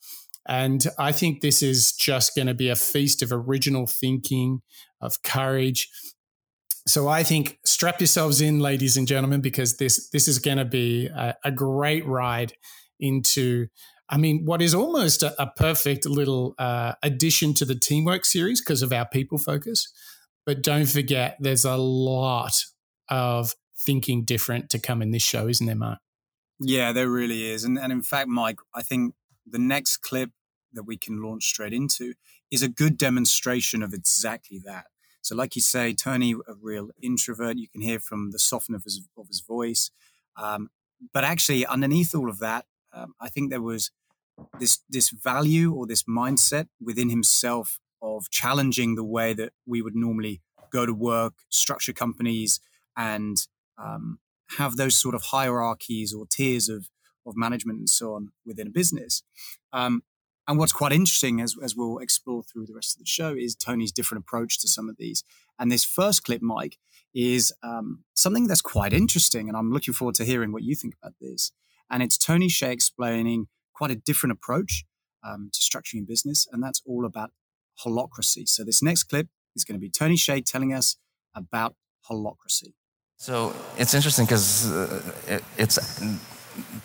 And 0.48 0.86
I 0.98 1.12
think 1.12 1.42
this 1.42 1.62
is 1.62 1.92
just 1.92 2.36
going 2.36 2.48
to 2.48 2.54
be 2.54 2.70
a 2.70 2.76
feast 2.76 3.22
of 3.22 3.32
original 3.32 3.88
thinking, 3.88 4.62
of 5.02 5.22
courage. 5.24 5.90
So 6.88 7.08
I 7.08 7.24
think 7.24 7.60
strap 7.66 8.00
yourselves 8.00 8.42
in, 8.42 8.60
ladies 8.60 8.96
and 8.96 9.08
gentlemen, 9.08 9.42
because 9.42 9.78
this 9.78 10.10
this 10.10 10.28
is 10.28 10.40
going 10.40 10.58
to 10.58 10.66
be 10.66 11.08
a, 11.08 11.36
a 11.44 11.52
great 11.52 12.06
ride 12.06 12.54
into 13.00 13.68
I 14.08 14.18
mean, 14.18 14.46
what 14.46 14.62
is 14.62 14.76
almost 14.76 15.24
a, 15.24 15.42
a 15.42 15.48
perfect 15.48 16.06
little 16.06 16.54
uh, 16.60 16.94
addition 17.02 17.54
to 17.56 17.66
the 17.66 17.76
teamwork 17.76 18.24
series 18.24 18.62
because 18.62 18.82
of 18.82 18.94
our 18.94 19.08
people 19.08 19.38
focus. 19.38 19.92
But 20.46 20.62
don't 20.62 20.88
forget, 20.88 21.38
there's 21.40 21.66
a 21.66 21.78
lot 21.78 22.54
of 23.10 23.56
thinking 23.76 24.24
different 24.24 24.70
to 24.72 24.80
come 24.80 25.02
in 25.02 25.12
this 25.12 25.24
show, 25.24 25.48
isn't 25.48 25.66
there, 25.66 25.76
Mark? 25.76 26.00
Yeah, 26.60 26.92
there 26.92 27.10
really 27.10 27.50
is. 27.50 27.64
And, 27.64 27.80
and 27.80 27.92
in 27.92 28.04
fact, 28.04 28.28
Mike, 28.28 28.60
I 28.74 28.84
think 28.84 29.16
the 29.46 29.60
next 29.60 29.98
clip 29.98 30.30
that 30.74 30.84
we 30.84 30.98
can 30.98 31.22
launch 31.22 31.46
straight 31.46 31.74
into 31.74 32.14
is 32.52 32.62
a 32.62 32.70
good 32.70 32.98
demonstration 32.98 33.82
of 33.82 33.94
exactly 33.94 34.62
that. 34.66 34.86
So, 35.26 35.36
like 35.36 35.56
you 35.56 35.62
say, 35.64 35.96
Tony, 35.96 36.34
a 36.34 36.54
real 36.62 36.92
introvert, 37.02 37.58
you 37.58 37.68
can 37.68 37.82
hear 37.82 38.00
from 38.00 38.30
the 38.30 38.38
softness 38.38 38.78
of 38.78 38.84
his, 38.84 39.02
of 39.18 39.28
his 39.28 39.42
voice. 39.42 39.90
Um, 40.38 40.70
but 41.12 41.24
actually, 41.24 41.66
underneath 41.66 42.14
all 42.14 42.30
of 42.30 42.38
that, 42.40 42.66
um, 42.94 43.16
I 43.20 43.30
think 43.30 43.50
there 43.50 43.62
was 43.62 43.90
this 44.60 44.84
this 44.88 45.10
value 45.10 45.74
or 45.74 45.88
this 45.88 46.04
mindset 46.04 46.68
within 46.80 47.10
himself 47.10 47.80
of 48.04 48.30
challenging 48.30 48.94
the 48.94 49.04
way 49.04 49.34
that 49.34 49.52
we 49.66 49.82
would 49.82 49.96
normally 49.96 50.42
go 50.72 50.86
to 50.86 50.94
work, 50.94 51.34
structure 51.50 51.94
companies, 51.94 52.60
and 52.96 53.48
um, 53.80 54.20
have 54.60 54.76
those 54.78 54.96
sort 54.96 55.16
of 55.16 55.24
hierarchies 55.24 56.14
or 56.14 56.28
tiers 56.28 56.70
of 56.70 56.90
of 57.26 57.36
management 57.36 57.80
and 57.80 57.90
so 57.90 58.14
on 58.14 58.30
within 58.46 58.68
a 58.68 58.70
business. 58.82 59.24
Um, 59.74 60.04
and 60.48 60.60
what's 60.60 60.74
quite 60.74 60.92
interesting, 60.92 61.42
as, 61.42 61.56
as 61.64 61.76
we'll 61.76 61.98
explore 62.00 62.44
through 62.44 62.68
the 62.68 62.74
rest 62.74 62.96
of 62.96 63.00
the 63.00 63.08
show, 63.08 63.34
is 63.36 63.56
Tony's 63.56 63.92
different 63.92 64.24
approach 64.24 64.60
to 64.60 64.68
some 64.68 64.90
of 64.90 64.98
these. 64.98 65.24
And 65.58 65.72
this 65.72 65.84
first 65.84 66.24
clip, 66.24 66.42
Mike, 66.42 66.78
is 67.14 67.54
um, 67.64 68.04
something 68.14 68.48
that's 68.48 68.62
quite 68.62 68.94
interesting. 68.94 69.48
And 69.48 69.58
I'm 69.58 69.72
looking 69.72 69.94
forward 69.94 70.16
to 70.16 70.26
hearing 70.26 70.52
what 70.52 70.64
you 70.64 70.76
think 70.76 70.96
about 71.02 71.14
this. 71.20 71.52
And 71.90 72.04
it's 72.04 72.18
Tony 72.18 72.48
Hsieh 72.48 72.72
explaining 72.72 73.48
quite 73.74 73.92
a 73.92 73.96
different 73.96 74.34
approach 74.34 74.86
um, 75.24 75.50
to 75.52 75.60
structuring 75.60 76.06
business. 76.08 76.48
And 76.52 76.62
that's 76.62 76.82
all 76.86 77.06
about 77.06 77.32
holacracy. 77.84 78.48
So 78.48 78.64
this 78.64 78.84
next 78.84 79.04
clip 79.04 79.28
is 79.56 79.64
going 79.64 79.76
to 79.76 79.82
be 79.82 79.90
Tony 79.90 80.16
Hsieh 80.16 80.46
telling 80.46 80.74
us 80.74 80.98
about 81.34 81.76
holacracy. 82.10 82.74
So 83.18 83.56
it's 83.78 83.94
interesting 83.94 84.26
because 84.26 84.72
uh, 84.72 85.02
it, 85.28 85.44
it's 85.58 86.02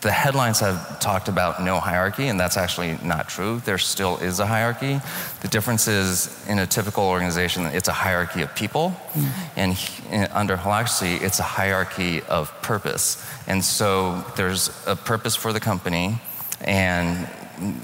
the 0.01 0.11
headlines 0.11 0.61
have 0.61 0.99
talked 1.01 1.29
about 1.29 1.63
no 1.63 1.79
hierarchy, 1.79 2.29
and 2.29 2.41
that's 2.41 2.57
actually 2.57 2.97
not 3.05 3.29
true. 3.29 3.61
There 3.65 3.79
still 3.79 4.17
is 4.19 4.41
a 4.41 4.47
hierarchy. 4.47 4.99
The 5.43 5.49
difference 5.49 5.89
is 5.89 6.47
in 6.49 6.59
a 6.59 6.67
typical 6.67 7.05
organization, 7.05 7.67
it's 7.67 7.89
a 7.89 7.93
hierarchy 7.93 8.43
of 8.43 8.55
people, 8.55 8.95
mm. 9.13 9.29
and 9.57 9.79
in, 10.11 10.25
under 10.33 10.57
Holacracy, 10.57 11.21
it's 11.23 11.39
a 11.39 11.45
hierarchy 11.45 12.23
of 12.23 12.51
purpose. 12.63 13.27
And 13.47 13.63
so 13.63 14.25
there's 14.37 14.71
a 14.87 14.97
purpose 14.97 15.37
for 15.37 15.53
the 15.53 15.61
company, 15.61 16.21
and 16.63 17.29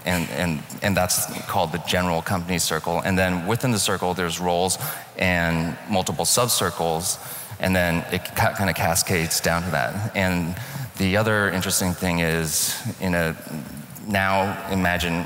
and, 0.07 0.31
and, 0.31 0.63
and 0.83 0.97
that's 0.97 1.27
called 1.43 1.71
the 1.71 1.83
general 1.87 2.23
company 2.23 2.59
circle. 2.59 3.01
And 3.01 3.19
then 3.19 3.47
within 3.47 3.73
the 3.73 3.79
circle, 3.79 4.15
there's 4.15 4.41
roles 4.41 4.79
and 5.19 5.77
multiple 5.91 6.25
sub 6.25 6.49
circles, 6.51 7.19
and 7.61 7.77
then 7.77 8.05
it 8.11 8.25
ca- 8.25 8.55
kind 8.55 8.71
of 8.71 8.77
cascades 8.77 9.39
down 9.41 9.63
to 9.65 9.71
that. 9.73 10.17
And 10.17 10.57
the 10.97 11.17
other 11.17 11.51
interesting 11.51 11.93
thing 11.93 12.21
is, 12.21 12.75
in 13.01 13.15
a 13.15 13.37
now 14.07 14.71
imagine 14.71 15.25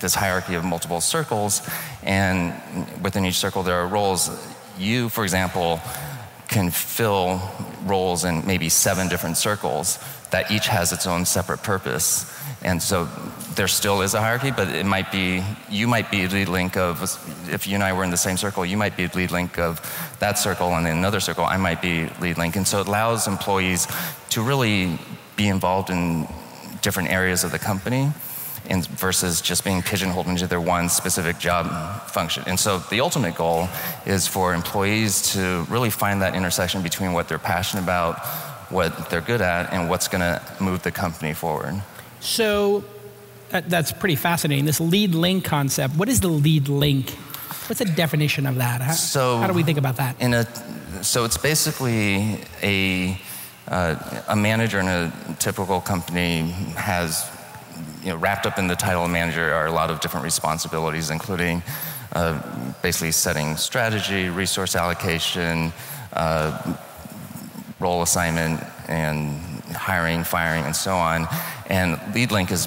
this 0.00 0.14
hierarchy 0.14 0.54
of 0.54 0.64
multiple 0.64 1.00
circles, 1.00 1.68
and 2.02 2.52
within 3.02 3.24
each 3.24 3.36
circle 3.36 3.62
there 3.62 3.76
are 3.76 3.86
roles. 3.86 4.30
You, 4.78 5.08
for 5.08 5.24
example, 5.24 5.80
can 6.48 6.70
fill 6.70 7.40
roles 7.84 8.24
in 8.24 8.46
maybe 8.46 8.68
seven 8.68 9.08
different 9.08 9.36
circles 9.36 9.98
that 10.30 10.50
each 10.50 10.66
has 10.68 10.92
its 10.92 11.06
own 11.06 11.24
separate 11.24 11.62
purpose. 11.62 12.32
And 12.62 12.82
so 12.82 13.08
there 13.54 13.68
still 13.68 14.02
is 14.02 14.14
a 14.14 14.20
hierarchy, 14.20 14.50
but 14.50 14.68
it 14.68 14.86
might 14.86 15.10
be, 15.10 15.42
you 15.70 15.88
might 15.88 16.10
be 16.10 16.26
lead 16.28 16.48
link 16.48 16.76
of, 16.76 17.02
if 17.52 17.66
you 17.66 17.74
and 17.74 17.84
I 17.84 17.92
were 17.92 18.04
in 18.04 18.10
the 18.10 18.16
same 18.16 18.36
circle, 18.36 18.64
you 18.64 18.76
might 18.76 18.96
be 18.96 19.06
lead 19.08 19.30
link 19.30 19.58
of 19.58 19.80
that 20.20 20.38
circle, 20.38 20.74
and 20.74 20.86
in 20.86 20.96
another 20.96 21.20
circle, 21.20 21.44
I 21.44 21.56
might 21.56 21.80
be 21.82 22.08
lead 22.20 22.38
link. 22.38 22.56
And 22.56 22.66
so 22.66 22.80
it 22.80 22.88
allows 22.88 23.26
employees 23.26 23.86
to 24.30 24.42
really 24.42 24.98
be 25.36 25.48
involved 25.48 25.90
in 25.90 26.26
different 26.82 27.10
areas 27.10 27.44
of 27.44 27.50
the 27.50 27.58
company 27.58 28.12
versus 28.68 29.40
just 29.40 29.64
being 29.64 29.80
pigeonholed 29.82 30.26
into 30.26 30.46
their 30.46 30.60
one 30.60 30.88
specific 30.88 31.38
job 31.38 31.66
function. 32.10 32.42
And 32.46 32.60
so 32.60 32.80
the 32.90 33.00
ultimate 33.00 33.34
goal 33.34 33.68
is 34.04 34.26
for 34.26 34.52
employees 34.52 35.32
to 35.32 35.64
really 35.70 35.90
find 35.90 36.20
that 36.22 36.34
intersection 36.34 36.82
between 36.82 37.12
what 37.12 37.28
they're 37.28 37.38
passionate 37.38 37.82
about, 37.82 38.18
what 38.70 39.08
they're 39.10 39.22
good 39.22 39.40
at, 39.40 39.72
and 39.72 39.88
what's 39.88 40.08
going 40.08 40.20
to 40.20 40.42
move 40.60 40.82
the 40.82 40.92
company 40.92 41.32
forward. 41.32 41.82
So 42.20 42.84
that's 43.50 43.92
pretty 43.92 44.16
fascinating. 44.16 44.64
This 44.64 44.80
lead 44.80 45.14
link 45.14 45.44
concept. 45.44 45.96
What 45.96 46.08
is 46.08 46.20
the 46.20 46.28
lead 46.28 46.68
link? 46.68 47.10
What's 47.68 47.80
the 47.80 47.84
definition 47.84 48.46
of 48.46 48.56
that? 48.56 48.80
How, 48.80 48.92
so 48.92 49.38
how 49.38 49.46
do 49.46 49.52
we 49.52 49.62
think 49.62 49.78
about 49.78 49.96
that? 49.96 50.20
In 50.20 50.34
a, 50.34 50.46
so 51.04 51.24
it's 51.24 51.36
basically 51.36 52.40
a 52.62 53.20
uh, 53.68 54.22
a 54.28 54.36
manager 54.36 54.80
in 54.80 54.88
a 54.88 55.12
typical 55.38 55.80
company 55.80 56.48
has 56.76 57.30
you 58.02 58.08
know, 58.08 58.16
wrapped 58.16 58.46
up 58.46 58.58
in 58.58 58.66
the 58.66 58.74
title 58.74 59.04
of 59.04 59.10
manager 59.10 59.52
are 59.52 59.66
a 59.66 59.72
lot 59.72 59.90
of 59.90 60.00
different 60.00 60.24
responsibilities, 60.24 61.10
including 61.10 61.62
uh, 62.14 62.40
basically 62.82 63.12
setting 63.12 63.56
strategy, 63.56 64.30
resource 64.30 64.74
allocation, 64.74 65.72
uh, 66.14 66.76
role 67.80 68.02
assignment, 68.02 68.62
and 68.88 69.38
hiring, 69.74 70.24
firing, 70.24 70.64
and 70.64 70.74
so 70.74 70.96
on. 70.96 71.28
And 71.68 71.96
LeadLink 72.14 72.50
is 72.50 72.66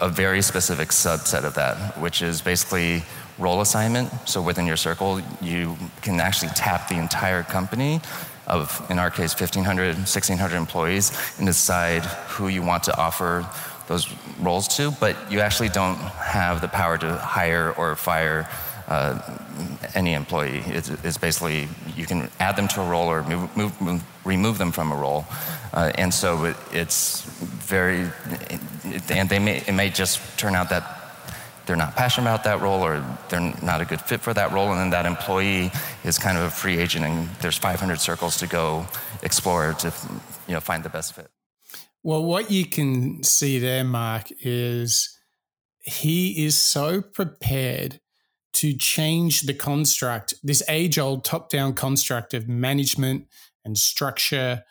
a 0.00 0.08
very 0.08 0.40
specific 0.40 0.90
subset 0.90 1.44
of 1.44 1.54
that, 1.54 1.98
which 1.98 2.22
is 2.22 2.40
basically 2.40 3.02
role 3.38 3.60
assignment. 3.60 4.10
So 4.28 4.40
within 4.40 4.66
your 4.66 4.76
circle, 4.76 5.20
you 5.42 5.76
can 6.00 6.20
actually 6.20 6.52
tap 6.54 6.88
the 6.88 6.96
entire 6.96 7.42
company 7.42 8.00
of, 8.46 8.86
in 8.88 8.98
our 8.98 9.10
case, 9.10 9.34
1,500, 9.38 9.96
1,600 9.96 10.56
employees 10.56 11.12
and 11.38 11.46
decide 11.46 12.04
who 12.04 12.48
you 12.48 12.62
want 12.62 12.84
to 12.84 12.96
offer 12.96 13.44
those 13.88 14.08
roles 14.40 14.68
to, 14.76 14.92
but 14.92 15.16
you 15.30 15.40
actually 15.40 15.68
don't 15.68 15.96
have 15.96 16.60
the 16.60 16.68
power 16.68 16.98
to 16.98 17.16
hire 17.16 17.72
or 17.72 17.96
fire 17.96 18.48
uh, 18.88 19.20
any 19.94 20.14
employee. 20.14 20.62
It's, 20.66 20.90
it's, 21.02 21.18
basically 21.18 21.68
you 21.96 22.06
can 22.06 22.30
add 22.38 22.56
them 22.56 22.68
to 22.68 22.80
a 22.80 22.88
role 22.88 23.08
or 23.08 23.22
move, 23.24 23.56
move, 23.56 23.80
move, 23.80 24.02
remove 24.24 24.58
them 24.58 24.72
from 24.72 24.92
a 24.92 24.96
role, 24.96 25.24
uh, 25.72 25.90
and 25.96 26.12
so 26.12 26.44
it, 26.44 26.56
it's 26.72 27.22
very. 27.40 28.10
It, 28.84 29.10
and 29.10 29.28
they 29.28 29.38
may 29.38 29.58
it 29.66 29.72
may 29.72 29.90
just 29.90 30.20
turn 30.38 30.54
out 30.54 30.70
that 30.70 30.84
they're 31.66 31.76
not 31.76 31.96
passionate 31.96 32.28
about 32.28 32.44
that 32.44 32.60
role 32.60 32.80
or 32.80 33.04
they're 33.28 33.52
not 33.60 33.80
a 33.80 33.84
good 33.84 34.00
fit 34.00 34.20
for 34.20 34.32
that 34.34 34.52
role, 34.52 34.70
and 34.70 34.78
then 34.78 34.90
that 34.90 35.04
employee 35.04 35.72
is 36.04 36.18
kind 36.18 36.38
of 36.38 36.44
a 36.44 36.50
free 36.50 36.78
agent, 36.78 37.04
and 37.04 37.28
there's 37.40 37.58
500 37.58 38.00
circles 38.00 38.36
to 38.38 38.46
go 38.46 38.86
explore 39.22 39.74
to 39.74 39.92
you 40.46 40.54
know 40.54 40.60
find 40.60 40.84
the 40.84 40.90
best 40.90 41.14
fit. 41.14 41.28
Well, 42.04 42.24
what 42.24 42.52
you 42.52 42.66
can 42.66 43.24
see 43.24 43.58
there, 43.58 43.82
Mark, 43.82 44.28
is 44.40 45.18
he 45.82 46.44
is 46.46 46.56
so 46.56 47.02
prepared 47.02 48.00
to 48.56 48.74
change 48.74 49.42
the 49.42 49.54
construct, 49.54 50.34
this 50.42 50.62
age 50.68 50.98
old 50.98 51.24
top 51.24 51.50
down 51.50 51.74
construct 51.74 52.32
of 52.32 52.48
management 52.48 53.26
and 53.64 53.76
structure 53.76 54.62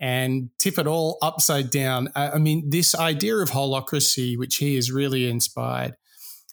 and 0.00 0.50
tip 0.58 0.78
it 0.78 0.86
all 0.86 1.18
upside 1.22 1.70
down. 1.70 2.08
I 2.14 2.38
mean, 2.38 2.70
this 2.70 2.94
idea 2.94 3.36
of 3.36 3.50
holacracy, 3.50 4.36
which 4.36 4.56
he 4.56 4.74
has 4.74 4.90
really 4.90 5.28
inspired, 5.28 5.94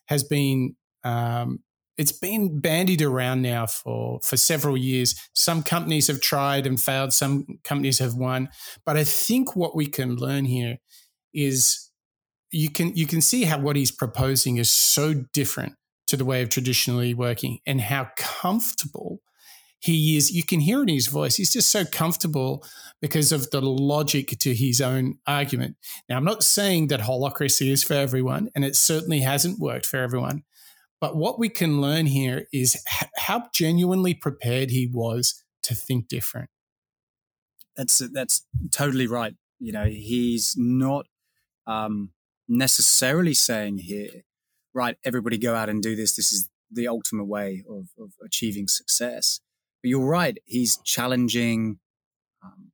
has 0.06 0.24
been 0.24 0.76
um, 1.04 1.60
it's 1.98 2.12
been 2.12 2.60
bandied 2.60 3.02
around 3.02 3.42
now 3.42 3.66
for 3.66 4.20
for 4.24 4.38
several 4.38 4.78
years. 4.78 5.16
Some 5.34 5.64
companies 5.64 6.08
have 6.08 6.22
tried 6.22 6.68
and 6.68 6.80
failed. 6.80 7.14
Some 7.14 7.60
companies 7.64 8.00
have 8.00 8.16
won. 8.16 8.50
But 8.86 8.98
I 8.98 9.04
think 9.04 9.56
what 9.56 9.76
we 9.76 9.88
can 9.88 10.16
learn 10.16 10.46
here 10.46 10.78
is 11.34 11.90
you 12.52 12.70
can 12.70 12.96
you 12.96 13.08
can 13.08 13.22
see 13.22 13.44
how 13.44 13.60
what 13.60 13.76
he's 13.76 13.92
proposing 13.92 14.58
is 14.58 14.70
so 14.70 15.14
different 15.34 15.74
to 16.08 16.18
the 16.18 16.26
way 16.26 16.42
of 16.42 16.50
traditionally 16.50 17.14
working 17.14 17.60
and 17.66 17.82
how 17.82 18.10
comfortable 18.16 19.22
he 19.80 20.18
is. 20.18 20.32
You 20.32 20.44
can 20.44 20.60
hear 20.60 20.82
in 20.82 20.88
his 20.88 21.08
voice. 21.08 21.36
He's 21.36 21.54
just 21.54 21.70
so 21.70 21.86
comfortable 21.86 22.66
because 23.02 23.32
of 23.32 23.50
the 23.52 23.62
logic 23.62 24.30
to 24.40 24.54
his 24.54 24.82
own 24.82 25.20
argument. 25.28 25.76
Now, 26.10 26.18
I'm 26.18 26.26
not 26.26 26.44
saying 26.44 26.88
that 26.88 27.02
holacracy 27.02 27.72
is 27.72 27.84
for 27.84 27.94
everyone, 27.94 28.50
and 28.56 28.66
it 28.66 28.76
certainly 28.76 29.20
hasn't 29.20 29.60
worked 29.60 29.86
for 29.86 29.98
everyone. 29.98 30.44
But 31.00 31.16
what 31.16 31.38
we 31.38 31.50
can 31.50 31.82
learn 31.82 32.08
here 32.08 32.48
is 32.52 32.84
how 33.18 33.50
genuinely 33.54 34.16
prepared 34.16 34.72
he 34.72 34.90
was 34.92 35.44
to 35.64 35.76
think 35.76 36.08
different. 36.08 36.50
That's 37.76 38.00
that's 38.12 38.46
totally 38.72 39.06
right. 39.06 39.36
You 39.60 39.74
know, 39.74 39.86
he's 39.86 40.56
not 40.58 41.06
um, 41.68 42.12
necessarily 42.48 43.34
saying 43.34 43.80
here 43.80 44.24
right, 44.76 44.98
everybody 45.04 45.40
go 45.40 45.56
out 45.56 45.70
and 45.70 45.82
do 45.82 45.96
this. 45.96 46.16
This 46.16 46.32
is 46.32 46.50
the 46.70 46.88
ultimate 46.88 47.26
way 47.26 47.64
of, 47.68 47.90
of 47.98 48.12
achieving 48.24 48.68
success. 48.68 49.40
But 49.82 49.90
you're 49.90 50.06
right. 50.06 50.38
He's 50.46 50.78
challenging, 50.84 51.80
um, 52.44 52.72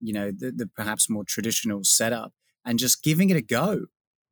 you 0.00 0.12
know, 0.12 0.30
the, 0.30 0.52
the, 0.52 0.66
perhaps 0.66 1.08
more 1.08 1.24
traditional 1.24 1.82
setup 1.82 2.32
and 2.64 2.78
just 2.78 3.02
giving 3.02 3.30
it 3.30 3.36
a 3.36 3.42
go, 3.42 3.86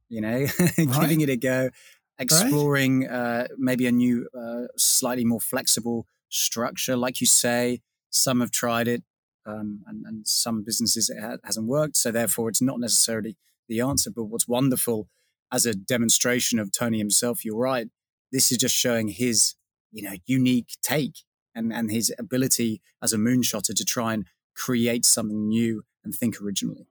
you 0.09 0.21
know, 0.21 0.47
giving 0.77 1.23
it 1.23 1.31
a 1.31 1.37
go, 1.37 1.71
exploring 2.19 3.07
right. 3.07 3.11
uh, 3.11 3.49
maybe 3.57 3.87
a 3.87 3.93
new, 3.93 4.29
uh, 4.39 4.67
slightly 4.77 5.25
more 5.25 5.41
flexible 5.41 6.07
structure. 6.29 6.97
Like 6.97 7.21
you 7.21 7.27
say, 7.27 7.81
some 8.11 8.41
have 8.41 8.51
tried 8.51 8.87
it 8.87 9.03
um, 9.47 9.83
and, 9.87 10.05
and, 10.05 10.27
some 10.27 10.63
businesses 10.63 11.09
it 11.09 11.23
ha- 11.23 11.37
hasn't 11.45 11.67
worked. 11.67 11.97
So 11.97 12.11
therefore, 12.11 12.49
it's 12.49 12.61
not 12.61 12.81
necessarily 12.81 13.37
the 13.69 13.81
answer. 13.81 14.11
But 14.11 14.25
what's 14.25 14.49
wonderful 14.49 15.09
as 15.53 15.67
a 15.67 15.75
demonstration 15.75 16.59
of 16.59 16.73
Tony 16.73 16.99
himself, 16.99 17.45
you're 17.45 17.57
right. 17.57 17.89
This 18.33 18.53
is 18.53 18.59
just 18.59 18.75
showing 18.75 19.09
his, 19.09 19.55
you 19.93 20.03
know, 20.03 20.15
unique 20.27 20.77
take 20.83 21.19
and, 21.55 21.73
and 21.73 21.91
his 21.91 22.13
ability 22.19 22.83
as 23.03 23.13
a 23.13 23.17
moonshotter 23.17 23.75
to 23.75 23.85
try 23.85 24.13
and 24.15 24.27
create 24.55 25.05
something 25.05 25.49
new 25.49 25.85
and 26.05 26.15
think 26.15 26.41
originally. 26.41 26.89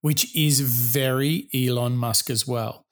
Which 0.00 0.34
is 0.34 0.60
very 0.60 1.48
Elon 1.52 1.96
Musk 1.96 2.30
as 2.30 2.46
well. 2.46 2.86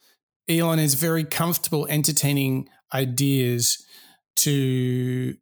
Elon 0.49 0.79
is 0.79 0.95
very 0.95 1.25
comfortable 1.25 1.87
entertaining 1.89 2.69
ideas 2.93 3.85
to 4.37 5.37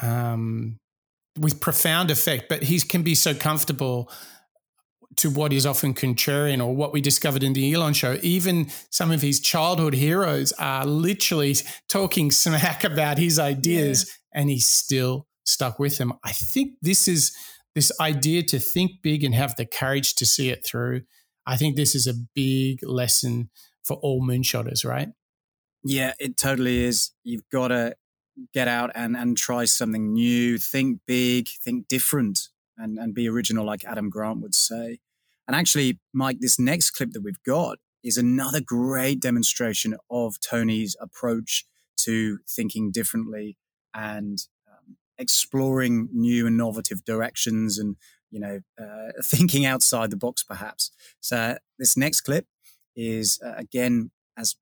um, 0.00 0.78
with 1.38 1.60
profound 1.60 2.10
effect, 2.10 2.48
but 2.48 2.64
he 2.64 2.80
can 2.80 3.02
be 3.02 3.14
so 3.14 3.34
comfortable 3.34 4.10
to 5.16 5.30
what 5.30 5.52
is 5.52 5.66
often 5.66 5.94
contrarian 5.94 6.64
or 6.64 6.74
what 6.74 6.92
we 6.92 7.00
discovered 7.00 7.42
in 7.42 7.52
the 7.52 7.72
Elon 7.72 7.94
show. 7.94 8.18
Even 8.22 8.70
some 8.90 9.10
of 9.10 9.22
his 9.22 9.40
childhood 9.40 9.94
heroes 9.94 10.52
are 10.52 10.84
literally 10.86 11.56
talking 11.88 12.30
smack 12.30 12.84
about 12.84 13.18
his 13.18 13.38
ideas 13.38 14.06
yeah. 14.06 14.40
and 14.40 14.50
he's 14.50 14.66
still 14.66 15.26
stuck 15.44 15.78
with 15.78 15.98
them. 15.98 16.12
I 16.24 16.32
think 16.32 16.74
this 16.82 17.08
is 17.08 17.36
this 17.74 17.92
idea 18.00 18.42
to 18.42 18.58
think 18.58 19.02
big 19.02 19.24
and 19.24 19.34
have 19.34 19.56
the 19.56 19.66
courage 19.66 20.14
to 20.16 20.26
see 20.26 20.50
it 20.50 20.64
through. 20.64 21.02
I 21.46 21.56
think 21.56 21.76
this 21.76 21.94
is 21.94 22.06
a 22.06 22.14
big 22.34 22.80
lesson 22.82 23.50
for 23.84 23.96
all 23.96 24.22
moonshotters, 24.22 24.84
right? 24.84 25.08
Yeah, 25.84 26.12
it 26.18 26.36
totally 26.36 26.84
is. 26.84 27.12
You've 27.24 27.48
got 27.50 27.68
to 27.68 27.94
get 28.52 28.68
out 28.68 28.90
and, 28.94 29.16
and 29.16 29.36
try 29.36 29.64
something 29.64 30.12
new, 30.12 30.58
think 30.58 31.00
big, 31.06 31.48
think 31.64 31.88
different, 31.88 32.48
and, 32.78 32.98
and 32.98 33.14
be 33.14 33.28
original, 33.28 33.64
like 33.64 33.84
Adam 33.84 34.10
Grant 34.10 34.40
would 34.40 34.54
say. 34.54 34.98
And 35.46 35.56
actually, 35.56 35.98
Mike, 36.12 36.38
this 36.40 36.58
next 36.58 36.90
clip 36.92 37.12
that 37.12 37.22
we've 37.22 37.42
got 37.44 37.78
is 38.04 38.16
another 38.16 38.60
great 38.60 39.20
demonstration 39.20 39.96
of 40.10 40.38
Tony's 40.40 40.96
approach 41.00 41.64
to 41.98 42.38
thinking 42.48 42.90
differently 42.92 43.56
and 43.94 44.38
um, 44.68 44.96
exploring 45.18 46.08
new 46.12 46.46
innovative 46.46 47.04
directions 47.04 47.78
and 47.78 47.96
you 48.30 48.38
know 48.38 48.60
uh, 48.80 49.08
thinking 49.24 49.66
outside 49.66 50.10
the 50.10 50.16
box 50.16 50.44
perhaps 50.44 50.92
so 51.20 51.56
this 51.78 51.96
next 51.96 52.20
clip 52.20 52.46
is 52.94 53.40
uh, 53.44 53.54
again 53.56 54.10
as 54.36 54.54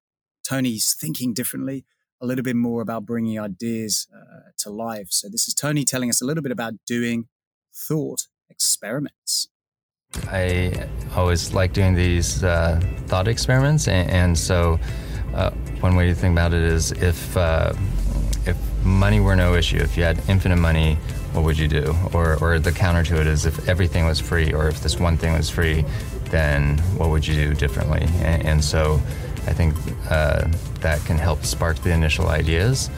tony's 0.48 0.94
thinking 0.94 1.34
differently 1.34 1.84
a 2.20 2.26
little 2.26 2.42
bit 2.42 2.56
more 2.56 2.82
about 2.82 3.04
bringing 3.04 3.38
ideas 3.38 4.06
uh, 4.14 4.50
to 4.58 4.70
life. 4.70 5.08
So, 5.10 5.28
this 5.28 5.48
is 5.48 5.54
Tony 5.54 5.84
telling 5.84 6.10
us 6.10 6.22
a 6.22 6.24
little 6.24 6.42
bit 6.42 6.52
about 6.52 6.74
doing 6.86 7.28
thought 7.76 8.26
experiments. 8.48 9.48
I 10.28 10.88
always 11.14 11.52
like 11.52 11.72
doing 11.72 11.94
these 11.94 12.42
uh, 12.42 12.80
thought 13.06 13.28
experiments, 13.28 13.86
and, 13.88 14.10
and 14.10 14.38
so 14.38 14.78
uh, 15.34 15.50
one 15.80 15.96
way 15.96 16.06
to 16.06 16.14
think 16.14 16.32
about 16.32 16.54
it 16.54 16.62
is 16.62 16.92
if 16.92 17.36
uh, 17.36 17.72
if 18.46 18.56
money 18.82 19.20
were 19.20 19.36
no 19.36 19.54
issue, 19.54 19.76
if 19.76 19.96
you 19.96 20.04
had 20.04 20.18
infinite 20.28 20.56
money, 20.56 20.94
what 21.32 21.44
would 21.44 21.58
you 21.58 21.68
do? 21.68 21.94
Or 22.14 22.36
or 22.42 22.58
the 22.58 22.72
counter 22.72 23.02
to 23.04 23.20
it 23.20 23.26
is 23.26 23.44
if 23.44 23.68
everything 23.68 24.06
was 24.06 24.20
free, 24.20 24.52
or 24.52 24.68
if 24.68 24.80
this 24.82 24.98
one 24.98 25.18
thing 25.18 25.34
was 25.34 25.50
free, 25.50 25.84
then 26.30 26.78
what 26.96 27.10
would 27.10 27.26
you 27.26 27.34
do 27.34 27.54
differently? 27.54 28.02
and, 28.22 28.46
and 28.46 28.64
so 28.64 29.00
I 29.46 29.52
think 29.52 29.74
uh, 30.10 30.48
that 30.80 31.04
can 31.04 31.18
help 31.18 31.44
spark 31.44 31.76
the 31.78 31.92
initial 31.92 32.28
ideas. 32.28 32.90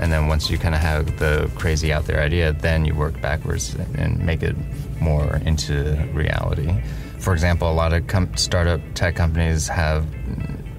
And 0.00 0.10
then 0.10 0.28
once 0.28 0.50
you 0.50 0.56
kind 0.56 0.74
of 0.74 0.80
have 0.80 1.18
the 1.18 1.50
crazy 1.56 1.92
out 1.92 2.06
there 2.06 2.20
idea, 2.20 2.54
then 2.54 2.86
you 2.86 2.94
work 2.94 3.20
backwards 3.20 3.76
and 3.96 4.18
make 4.24 4.42
it 4.42 4.56
more 4.98 5.36
into 5.44 6.08
reality. 6.14 6.74
For 7.18 7.34
example, 7.34 7.70
a 7.70 7.74
lot 7.74 7.92
of 7.92 8.06
com- 8.06 8.34
startup 8.34 8.80
tech 8.94 9.14
companies 9.14 9.68
have 9.68 10.06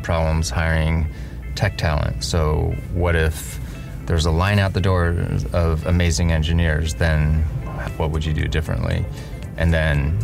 problems 0.01 0.49
hiring 0.49 1.07
tech 1.53 1.77
talent. 1.77 2.23
So, 2.23 2.73
what 2.93 3.15
if 3.15 3.59
there's 4.07 4.25
a 4.25 4.31
line 4.31 4.57
out 4.57 4.73
the 4.73 4.81
door 4.81 5.15
of 5.53 5.85
amazing 5.85 6.31
engineers? 6.31 6.95
Then, 6.95 7.43
what 7.97 8.09
would 8.09 8.25
you 8.25 8.33
do 8.33 8.47
differently? 8.47 9.05
And 9.57 9.71
then 9.71 10.17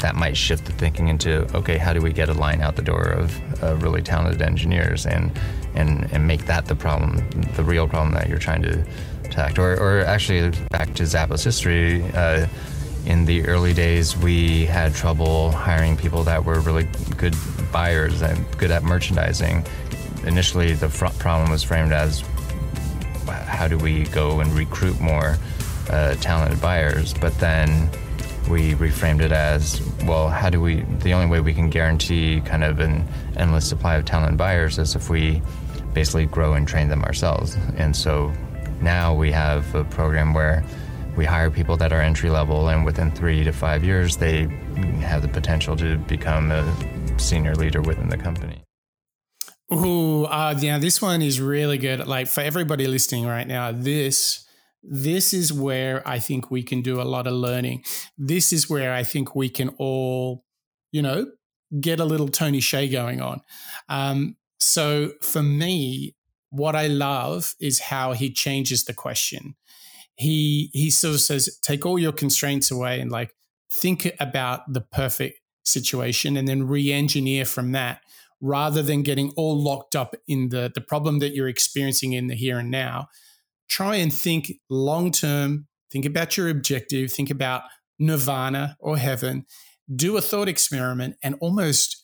that 0.00 0.16
might 0.16 0.36
shift 0.36 0.64
the 0.64 0.72
thinking 0.72 1.06
into 1.06 1.46
okay, 1.56 1.78
how 1.78 1.92
do 1.92 2.00
we 2.00 2.12
get 2.12 2.28
a 2.28 2.34
line 2.34 2.60
out 2.60 2.74
the 2.74 2.82
door 2.82 3.04
of 3.04 3.82
really 3.84 4.02
talented 4.02 4.42
engineers 4.42 5.06
and 5.06 5.30
and 5.74 6.08
and 6.12 6.26
make 6.26 6.46
that 6.46 6.66
the 6.66 6.74
problem, 6.74 7.16
the 7.54 7.64
real 7.64 7.88
problem 7.88 8.14
that 8.14 8.28
you're 8.28 8.38
trying 8.38 8.62
to 8.62 8.84
attack. 9.24 9.58
Or, 9.58 9.74
or 9.74 10.00
actually, 10.00 10.50
back 10.70 10.94
to 10.94 11.04
Zappos 11.04 11.44
history. 11.44 12.02
Uh, 12.14 12.46
in 13.04 13.24
the 13.24 13.44
early 13.46 13.74
days, 13.74 14.16
we 14.16 14.64
had 14.66 14.94
trouble 14.94 15.50
hiring 15.50 15.96
people 15.96 16.22
that 16.22 16.44
were 16.44 16.60
really 16.60 16.88
good 17.16 17.34
buyers 17.72 18.22
and 18.22 18.46
good 18.58 18.70
at 18.70 18.84
merchandising. 18.84 19.66
Initially, 20.24 20.74
the 20.74 20.88
fr- 20.88 21.06
problem 21.18 21.50
was 21.50 21.64
framed 21.64 21.92
as 21.92 22.22
how 23.26 23.66
do 23.66 23.76
we 23.76 24.04
go 24.04 24.40
and 24.40 24.52
recruit 24.52 25.00
more 25.00 25.36
uh, 25.90 26.14
talented 26.16 26.60
buyers? 26.60 27.12
But 27.14 27.36
then 27.38 27.90
we 28.48 28.74
reframed 28.74 29.20
it 29.20 29.30
as 29.30 29.80
well 30.04 30.28
how 30.28 30.50
do 30.50 30.60
we 30.60 30.80
the 30.98 31.12
only 31.12 31.26
way 31.26 31.40
we 31.40 31.54
can 31.54 31.70
guarantee 31.70 32.40
kind 32.40 32.64
of 32.64 32.80
an 32.80 33.06
endless 33.36 33.64
supply 33.68 33.94
of 33.94 34.04
talent 34.04 34.36
buyers 34.36 34.78
is 34.78 34.96
if 34.96 35.08
we 35.08 35.40
basically 35.94 36.26
grow 36.26 36.54
and 36.54 36.66
train 36.66 36.88
them 36.88 37.02
ourselves 37.04 37.56
and 37.76 37.94
so 37.94 38.32
now 38.80 39.14
we 39.14 39.30
have 39.30 39.74
a 39.74 39.84
program 39.84 40.34
where 40.34 40.64
we 41.16 41.24
hire 41.24 41.50
people 41.50 41.76
that 41.76 41.92
are 41.92 42.00
entry 42.00 42.30
level 42.30 42.68
and 42.68 42.84
within 42.84 43.10
three 43.10 43.44
to 43.44 43.52
five 43.52 43.84
years 43.84 44.16
they 44.16 44.46
have 45.00 45.22
the 45.22 45.28
potential 45.28 45.76
to 45.76 45.98
become 45.98 46.50
a 46.50 47.18
senior 47.18 47.54
leader 47.54 47.82
within 47.82 48.08
the 48.08 48.16
company 48.16 48.62
Ooh, 49.72 50.24
uh, 50.24 50.54
yeah, 50.58 50.78
this 50.78 51.00
one 51.00 51.22
is 51.22 51.40
really 51.40 51.78
good. 51.78 52.06
Like 52.06 52.26
for 52.26 52.42
everybody 52.42 52.86
listening 52.86 53.24
right 53.24 53.46
now, 53.46 53.72
this 53.72 54.46
this 54.82 55.32
is 55.32 55.52
where 55.52 56.06
I 56.06 56.18
think 56.18 56.50
we 56.50 56.62
can 56.62 56.82
do 56.82 57.00
a 57.00 57.04
lot 57.04 57.26
of 57.26 57.34
learning. 57.34 57.84
This 58.18 58.52
is 58.52 58.68
where 58.68 58.92
I 58.92 59.04
think 59.04 59.34
we 59.34 59.48
can 59.48 59.70
all, 59.78 60.44
you 60.90 61.00
know, 61.02 61.26
get 61.80 62.00
a 62.00 62.04
little 62.04 62.28
Tony 62.28 62.58
Hsieh 62.58 62.90
going 62.90 63.20
on. 63.20 63.40
Um, 63.88 64.36
so 64.62 65.12
for 65.20 65.42
me, 65.42 66.14
what 66.50 66.76
I 66.76 66.86
love 66.86 67.54
is 67.60 67.80
how 67.80 68.12
he 68.12 68.30
changes 68.30 68.84
the 68.84 68.94
question. 68.94 69.56
He 70.14 70.70
he 70.72 70.90
sort 70.90 71.14
of 71.14 71.20
says, 71.20 71.58
take 71.62 71.84
all 71.84 71.98
your 71.98 72.12
constraints 72.12 72.70
away 72.70 73.00
and 73.00 73.10
like 73.10 73.34
think 73.70 74.12
about 74.20 74.72
the 74.72 74.80
perfect 74.80 75.40
situation 75.64 76.36
and 76.36 76.46
then 76.46 76.68
re-engineer 76.68 77.44
from 77.44 77.72
that 77.72 78.02
rather 78.40 78.82
than 78.82 79.02
getting 79.02 79.32
all 79.36 79.56
locked 79.60 79.96
up 79.96 80.14
in 80.28 80.50
the 80.50 80.70
the 80.72 80.80
problem 80.80 81.18
that 81.20 81.34
you're 81.34 81.48
experiencing 81.48 82.12
in 82.12 82.26
the 82.26 82.34
here 82.34 82.58
and 82.58 82.70
now 82.70 83.08
try 83.68 83.96
and 83.96 84.12
think 84.12 84.52
long 84.68 85.10
term, 85.10 85.66
think 85.90 86.04
about 86.04 86.36
your 86.36 86.48
objective, 86.48 87.10
think 87.10 87.30
about 87.30 87.62
nirvana 87.98 88.76
or 88.78 88.96
heaven, 88.98 89.46
do 89.94 90.16
a 90.16 90.20
thought 90.20 90.48
experiment 90.48 91.16
and 91.22 91.34
almost 91.40 92.01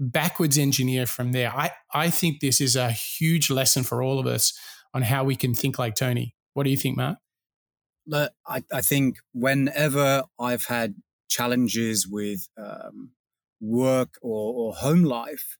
backwards 0.00 0.58
engineer 0.58 1.06
from 1.06 1.32
there. 1.32 1.54
I, 1.54 1.70
I 1.94 2.10
think 2.10 2.40
this 2.40 2.60
is 2.60 2.74
a 2.74 2.90
huge 2.90 3.50
lesson 3.50 3.84
for 3.84 4.02
all 4.02 4.18
of 4.18 4.26
us 4.26 4.58
on 4.92 5.02
how 5.02 5.22
we 5.22 5.36
can 5.36 5.54
think 5.54 5.78
like 5.78 5.94
Tony. 5.94 6.34
What 6.54 6.64
do 6.64 6.70
you 6.70 6.76
think, 6.76 6.96
Matt? 6.96 7.18
I, 8.12 8.64
I 8.72 8.80
think 8.80 9.18
whenever 9.32 10.24
I've 10.38 10.64
had 10.64 10.96
challenges 11.28 12.08
with 12.08 12.48
um, 12.58 13.10
work 13.60 14.14
or, 14.20 14.54
or 14.54 14.74
home 14.74 15.04
life, 15.04 15.58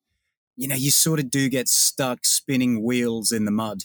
you 0.56 0.66
know, 0.66 0.74
you 0.74 0.90
sort 0.90 1.20
of 1.20 1.30
do 1.30 1.48
get 1.48 1.68
stuck 1.68 2.24
spinning 2.24 2.82
wheels 2.82 3.30
in 3.30 3.44
the 3.44 3.52
mud 3.52 3.84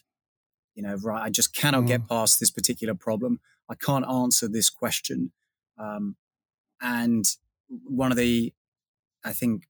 you 0.75 0.83
know, 0.83 0.95
right, 0.95 1.23
I 1.23 1.29
just 1.29 1.55
cannot 1.55 1.83
mm. 1.83 1.87
get 1.87 2.07
past 2.07 2.39
this 2.39 2.51
particular 2.51 2.93
problem. 2.93 3.39
I 3.69 3.75
can't 3.75 4.05
answer 4.07 4.47
this 4.47 4.69
question. 4.69 5.31
Um, 5.79 6.17
and 6.81 7.25
one 7.67 8.11
of 8.11 8.17
the, 8.17 8.53
I 9.23 9.31
think, 9.31 9.63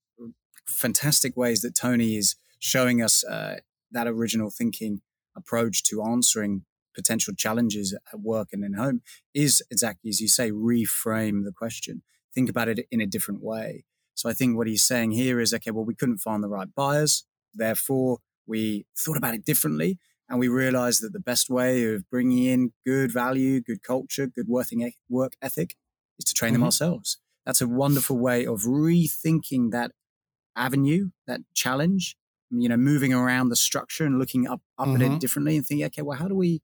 fantastic 0.67 1.35
ways 1.35 1.61
that 1.61 1.75
Tony 1.75 2.15
is 2.15 2.35
showing 2.59 3.01
us 3.01 3.23
uh, 3.23 3.57
that 3.91 4.07
original 4.07 4.49
thinking 4.49 5.01
approach 5.35 5.83
to 5.83 6.03
answering 6.03 6.63
potential 6.93 7.33
challenges 7.35 7.93
at 8.13 8.19
work 8.19 8.49
and 8.53 8.63
in 8.63 8.73
home 8.73 9.01
is 9.33 9.61
exactly 9.69 10.09
as 10.09 10.21
you 10.21 10.27
say, 10.27 10.51
reframe 10.51 11.43
the 11.43 11.51
question. 11.51 12.01
Think 12.33 12.49
about 12.49 12.69
it 12.69 12.87
in 12.89 13.01
a 13.01 13.05
different 13.05 13.43
way. 13.43 13.85
So 14.13 14.29
I 14.29 14.33
think 14.33 14.55
what 14.55 14.67
he's 14.67 14.83
saying 14.83 15.11
here 15.11 15.39
is 15.39 15.53
okay, 15.53 15.71
well, 15.71 15.83
we 15.83 15.95
couldn't 15.95 16.19
find 16.19 16.41
the 16.41 16.47
right 16.47 16.73
buyers. 16.73 17.25
Therefore, 17.53 18.19
we 18.47 18.85
thought 18.97 19.17
about 19.17 19.33
it 19.33 19.45
differently 19.45 19.99
and 20.29 20.39
we 20.39 20.47
realized 20.47 21.03
that 21.03 21.13
the 21.13 21.19
best 21.19 21.49
way 21.49 21.93
of 21.93 22.09
bringing 22.09 22.45
in 22.45 22.71
good 22.85 23.11
value, 23.11 23.61
good 23.61 23.83
culture, 23.83 24.27
good 24.27 24.47
working 24.47 24.91
work 25.09 25.33
ethic 25.41 25.75
is 26.17 26.25
to 26.25 26.33
train 26.33 26.49
mm-hmm. 26.49 26.61
them 26.61 26.65
ourselves. 26.65 27.17
That's 27.45 27.61
a 27.61 27.67
wonderful 27.67 28.17
way 28.17 28.45
of 28.45 28.61
rethinking 28.61 29.71
that 29.71 29.91
avenue, 30.55 31.09
that 31.27 31.41
challenge, 31.53 32.15
you 32.51 32.69
know, 32.69 32.77
moving 32.77 33.13
around 33.13 33.49
the 33.49 33.55
structure 33.55 34.05
and 34.05 34.19
looking 34.19 34.47
up, 34.47 34.61
up 34.77 34.87
mm-hmm. 34.87 34.95
at 34.95 35.01
it 35.01 35.05
mm-hmm. 35.05 35.17
differently 35.17 35.57
and 35.57 35.65
thinking, 35.65 35.85
okay, 35.85 36.01
well, 36.01 36.17
how 36.17 36.27
do 36.27 36.35
we 36.35 36.61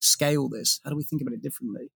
scale 0.00 0.48
this? 0.48 0.80
How 0.84 0.90
do 0.90 0.96
we 0.96 1.04
think 1.04 1.22
about 1.22 1.34
it 1.34 1.42
differently? 1.42 1.90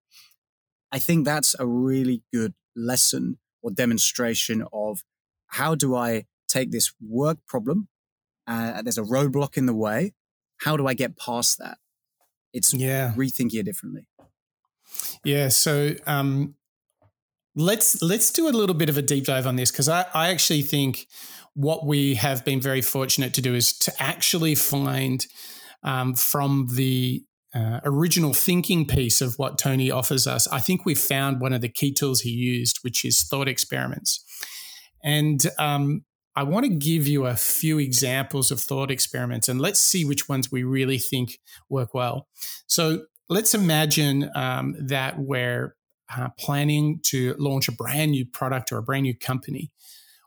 I 0.92 0.98
think 0.98 1.24
that's 1.24 1.54
a 1.58 1.66
really 1.66 2.22
good 2.32 2.54
lesson 2.74 3.38
or 3.62 3.70
demonstration 3.70 4.64
of 4.72 5.02
how 5.46 5.74
do 5.74 5.94
I 5.94 6.24
take 6.48 6.70
this 6.70 6.92
work 7.00 7.38
problem? 7.46 7.88
Uh, 8.46 8.82
there's 8.82 8.98
a 8.98 9.02
roadblock 9.02 9.56
in 9.56 9.66
the 9.66 9.74
way 9.74 10.12
how 10.60 10.76
do 10.76 10.86
I 10.86 10.94
get 10.94 11.16
past 11.16 11.58
that? 11.58 11.78
It's 12.52 12.74
yeah. 12.74 13.12
rethinking 13.16 13.60
it 13.60 13.62
differently. 13.64 14.06
Yeah. 15.24 15.48
So 15.48 15.94
um, 16.06 16.54
let's 17.60 18.00
let's 18.02 18.30
do 18.30 18.48
a 18.48 18.50
little 18.50 18.74
bit 18.74 18.88
of 18.88 18.96
a 18.96 19.02
deep 19.02 19.24
dive 19.24 19.46
on 19.46 19.56
this 19.56 19.70
because 19.70 19.88
I, 19.88 20.06
I 20.14 20.30
actually 20.30 20.62
think 20.62 21.06
what 21.54 21.86
we 21.86 22.14
have 22.14 22.44
been 22.44 22.60
very 22.60 22.80
fortunate 22.80 23.34
to 23.34 23.42
do 23.42 23.54
is 23.54 23.72
to 23.80 23.92
actually 24.00 24.54
find 24.54 25.26
um, 25.82 26.14
from 26.14 26.68
the 26.74 27.24
uh, 27.54 27.80
original 27.84 28.32
thinking 28.32 28.86
piece 28.86 29.20
of 29.20 29.34
what 29.36 29.58
Tony 29.58 29.90
offers 29.90 30.26
us, 30.26 30.46
I 30.48 30.60
think 30.60 30.84
we've 30.84 30.98
found 30.98 31.40
one 31.40 31.52
of 31.52 31.60
the 31.60 31.68
key 31.68 31.92
tools 31.92 32.20
he 32.20 32.30
used, 32.30 32.78
which 32.82 33.04
is 33.04 33.22
thought 33.22 33.48
experiments. 33.48 34.24
And 35.02 35.44
um, 35.58 36.04
I 36.36 36.44
want 36.44 36.64
to 36.66 36.72
give 36.72 37.08
you 37.08 37.26
a 37.26 37.34
few 37.34 37.78
examples 37.78 38.50
of 38.50 38.60
thought 38.60 38.90
experiments 38.90 39.48
and 39.48 39.60
let's 39.60 39.80
see 39.80 40.04
which 40.04 40.28
ones 40.28 40.52
we 40.52 40.62
really 40.62 40.98
think 40.98 41.38
work 41.68 41.92
well. 41.92 42.28
So 42.68 43.02
let's 43.28 43.54
imagine 43.54 44.30
um, 44.34 44.76
that 44.78 45.18
we're 45.18 45.74
uh, 46.16 46.28
planning 46.38 47.00
to 47.04 47.34
launch 47.38 47.68
a 47.68 47.72
brand 47.72 48.10
new 48.10 48.26
product 48.26 48.72
or 48.72 48.78
a 48.78 48.82
brand 48.82 49.04
new 49.04 49.16
company. 49.16 49.70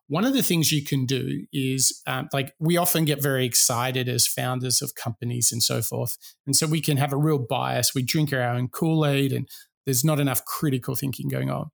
One 0.08 0.26
of 0.26 0.34
the 0.34 0.44
things 0.44 0.72
you 0.72 0.84
can 0.84 1.06
do 1.06 1.46
is 1.54 2.02
um, 2.06 2.30
like 2.34 2.54
we 2.60 2.78
often 2.78 3.06
get 3.06 3.22
very 3.22 3.46
excited 3.46 4.10
as 4.10 4.28
founders 4.28 4.82
of 4.82 4.96
companies 4.96 5.52
and 5.52 5.64
so 5.64 5.82
forth. 5.82 6.18
And 6.46 6.56
so 6.56 6.68
we 6.68 6.82
can 6.82 6.98
have 6.98 7.14
a 7.14 7.18
real 7.18 7.40
bias. 7.40 7.96
We 7.96 8.04
drink 8.04 8.34
our 8.34 8.44
own 8.44 8.68
Kool 8.68 9.06
Aid 9.06 9.32
and 9.32 9.48
there's 9.86 10.04
not 10.04 10.20
enough 10.20 10.46
critical 10.46 10.96
thinking 10.96 11.30
going 11.30 11.50
on. 11.50 11.72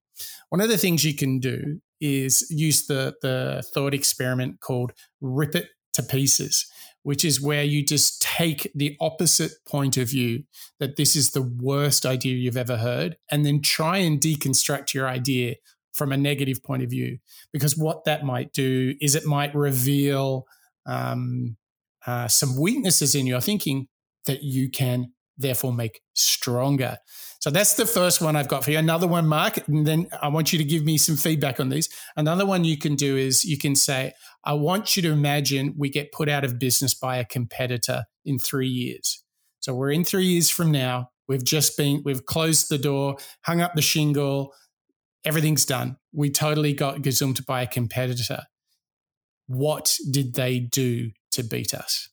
One 0.48 0.60
of 0.60 0.68
the 0.68 0.78
things 0.78 1.04
you 1.04 1.14
can 1.14 1.38
do 1.38 1.80
is 2.00 2.46
use 2.50 2.86
the, 2.86 3.14
the 3.20 3.62
thought 3.74 3.94
experiment 3.94 4.60
called 4.60 4.92
rip 5.20 5.54
it 5.54 5.68
to 5.94 6.02
pieces, 6.02 6.66
which 7.02 7.24
is 7.24 7.40
where 7.40 7.64
you 7.64 7.84
just 7.84 8.20
take 8.20 8.70
the 8.74 8.96
opposite 9.00 9.52
point 9.66 9.96
of 9.96 10.08
view 10.08 10.44
that 10.78 10.96
this 10.96 11.16
is 11.16 11.30
the 11.30 11.42
worst 11.42 12.04
idea 12.04 12.34
you've 12.34 12.56
ever 12.56 12.76
heard, 12.76 13.16
and 13.30 13.44
then 13.44 13.62
try 13.62 13.98
and 13.98 14.20
deconstruct 14.20 14.94
your 14.94 15.08
idea 15.08 15.54
from 15.92 16.12
a 16.12 16.16
negative 16.16 16.62
point 16.62 16.82
of 16.82 16.90
view. 16.90 17.18
Because 17.52 17.76
what 17.76 18.04
that 18.04 18.24
might 18.24 18.52
do 18.52 18.94
is 19.00 19.14
it 19.14 19.26
might 19.26 19.54
reveal 19.54 20.46
um, 20.86 21.56
uh, 22.06 22.28
some 22.28 22.58
weaknesses 22.58 23.14
in 23.14 23.26
your 23.26 23.40
thinking 23.40 23.88
that 24.26 24.42
you 24.42 24.70
can 24.70 25.12
therefore 25.36 25.72
make 25.72 26.02
stronger. 26.14 26.98
So 27.40 27.48
that's 27.50 27.74
the 27.74 27.86
first 27.86 28.20
one 28.20 28.36
I've 28.36 28.48
got 28.48 28.64
for 28.64 28.70
you. 28.70 28.78
Another 28.78 29.06
one, 29.06 29.26
Mark, 29.26 29.66
and 29.66 29.86
then 29.86 30.08
I 30.20 30.28
want 30.28 30.52
you 30.52 30.58
to 30.58 30.64
give 30.64 30.84
me 30.84 30.98
some 30.98 31.16
feedback 31.16 31.58
on 31.58 31.70
these. 31.70 31.88
Another 32.14 32.44
one 32.44 32.64
you 32.64 32.76
can 32.76 32.96
do 32.96 33.16
is 33.16 33.44
you 33.46 33.56
can 33.56 33.74
say, 33.74 34.12
I 34.44 34.54
want 34.54 34.96
you 34.96 35.02
to 35.02 35.10
imagine 35.10 35.74
we 35.76 35.90
get 35.90 36.12
put 36.12 36.28
out 36.28 36.44
of 36.44 36.58
business 36.58 36.94
by 36.94 37.16
a 37.16 37.24
competitor 37.24 38.04
in 38.24 38.38
three 38.38 38.68
years. 38.68 39.22
So 39.60 39.74
we're 39.74 39.90
in 39.90 40.04
three 40.04 40.24
years 40.24 40.48
from 40.48 40.70
now. 40.70 41.10
We've 41.28 41.44
just 41.44 41.76
been, 41.76 42.02
we've 42.04 42.24
closed 42.24 42.70
the 42.70 42.78
door, 42.78 43.16
hung 43.44 43.60
up 43.60 43.74
the 43.74 43.82
shingle, 43.82 44.52
everything's 45.24 45.64
done. 45.64 45.96
We 46.12 46.30
totally 46.30 46.72
got 46.72 46.96
gazumped 46.96 47.44
by 47.46 47.62
a 47.62 47.66
competitor. 47.66 48.44
What 49.46 49.96
did 50.10 50.34
they 50.34 50.58
do 50.58 51.10
to 51.32 51.42
beat 51.42 51.74
us? 51.74 52.08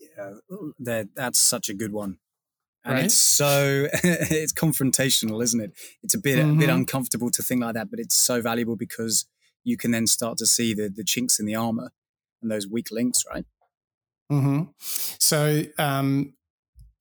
Yeah, 0.00 0.32
that, 0.80 1.08
that's 1.14 1.38
such 1.38 1.68
a 1.68 1.74
good 1.74 1.92
one 1.92 2.18
and 2.86 2.94
right. 2.94 3.04
it's 3.06 3.14
so 3.14 3.88
it's 4.04 4.52
confrontational 4.52 5.42
isn't 5.42 5.60
it 5.60 5.72
it's 6.02 6.14
a 6.14 6.18
bit 6.18 6.38
mm-hmm. 6.38 6.50
a 6.50 6.54
bit 6.54 6.68
mm-hmm. 6.68 6.78
uncomfortable 6.78 7.30
to 7.30 7.42
think 7.42 7.60
like 7.60 7.74
that 7.74 7.90
but 7.90 7.98
it's 7.98 8.14
so 8.14 8.40
valuable 8.40 8.76
because 8.76 9.26
you 9.66 9.76
can 9.76 9.90
then 9.90 10.06
start 10.06 10.38
to 10.38 10.46
see 10.46 10.74
the 10.74 10.88
the 10.88 11.04
chinks 11.04 11.38
in 11.38 11.46
the 11.46 11.54
armor 11.54 11.90
and 12.40 12.50
those 12.50 12.66
weak 12.66 12.90
links 12.90 13.24
right 13.30 13.44
mm-hmm. 14.30 14.62
so 14.78 15.62
um, 15.78 16.32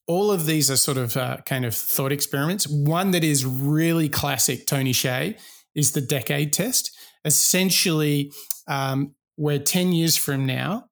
all 0.08 0.32
of 0.32 0.46
these 0.46 0.70
are 0.70 0.78
sort 0.78 0.98
of 0.98 1.16
uh, 1.18 1.38
kind 1.46 1.66
of 1.66 1.76
thought 1.76 2.12
experiments 2.12 2.68
one 2.68 3.12
that 3.12 3.24
is 3.24 3.46
really 3.46 4.10
classic 4.10 4.66
tony 4.66 4.92
hsieh 4.92 5.40
is 5.74 5.92
the 5.92 6.02
decade 6.02 6.52
test 6.52 6.92
essentially 7.24 8.32
um, 8.68 9.14
we're 9.38 9.60
10 9.60 9.92
years 9.92 10.16
from 10.16 10.46
now 10.46 10.86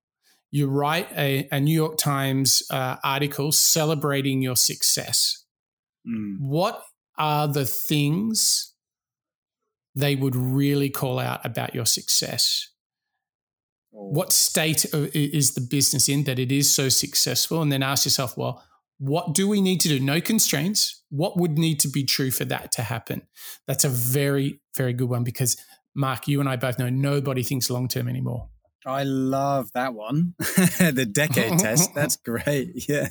you 0.53 0.67
write 0.67 1.12
a, 1.17 1.47
a 1.51 1.59
New 1.59 1.73
York 1.73 1.97
Times 1.97 2.62
uh, 2.69 2.97
article 3.03 3.51
celebrating 3.51 4.43
your 4.43 4.55
success. 4.55 5.45
Mm. 6.07 6.41
What 6.41 6.83
are 7.17 7.47
the 7.47 7.65
things 7.65 8.72
they 9.95 10.15
would 10.15 10.36
really 10.36 10.89
call 10.89 11.19
out 11.19 11.45
about 11.45 11.75
your 11.75 11.86
success? 11.86 12.69
Oh. 13.95 14.10
What 14.10 14.34
state 14.34 14.86
is 14.93 15.53
the 15.53 15.62
business 15.62 16.10
in 16.10 16.23
that 16.23 16.39
it 16.39 16.51
is 16.51 16.71
so 16.71 16.89
successful? 16.89 17.62
And 17.62 17.71
then 17.71 17.84
ask 17.84 18.06
yourself, 18.06 18.38
well, 18.38 18.63
what 18.97 19.34
do 19.34 19.47
we 19.47 19.62
need 19.62 19.82
to 19.82 19.89
do? 19.89 19.99
No 19.99 20.21
constraints. 20.21 21.03
What 21.10 21.38
would 21.38 21.58
need 21.58 21.79
to 21.82 21.88
be 21.88 22.03
true 22.03 22.32
for 22.32 22.45
that 22.45 22.71
to 22.73 22.84
happen? 22.84 23.23
That's 23.67 23.84
a 23.84 23.89
very, 23.89 24.62
very 24.75 24.93
good 24.93 25.10
one 25.10 25.23
because, 25.23 25.58
Mark, 25.95 26.27
you 26.27 26.39
and 26.39 26.49
I 26.49 26.56
both 26.56 26.79
know 26.79 26.89
nobody 26.89 27.43
thinks 27.43 27.69
long 27.69 27.88
term 27.88 28.08
anymore. 28.08 28.49
I 28.86 29.03
love 29.03 29.71
that 29.73 29.93
one. 29.93 30.36
the 30.39 31.08
decade 31.10 31.60
test. 31.60 31.91
That's 31.95 32.15
great. 32.15 32.86
Yeah. 32.89 33.10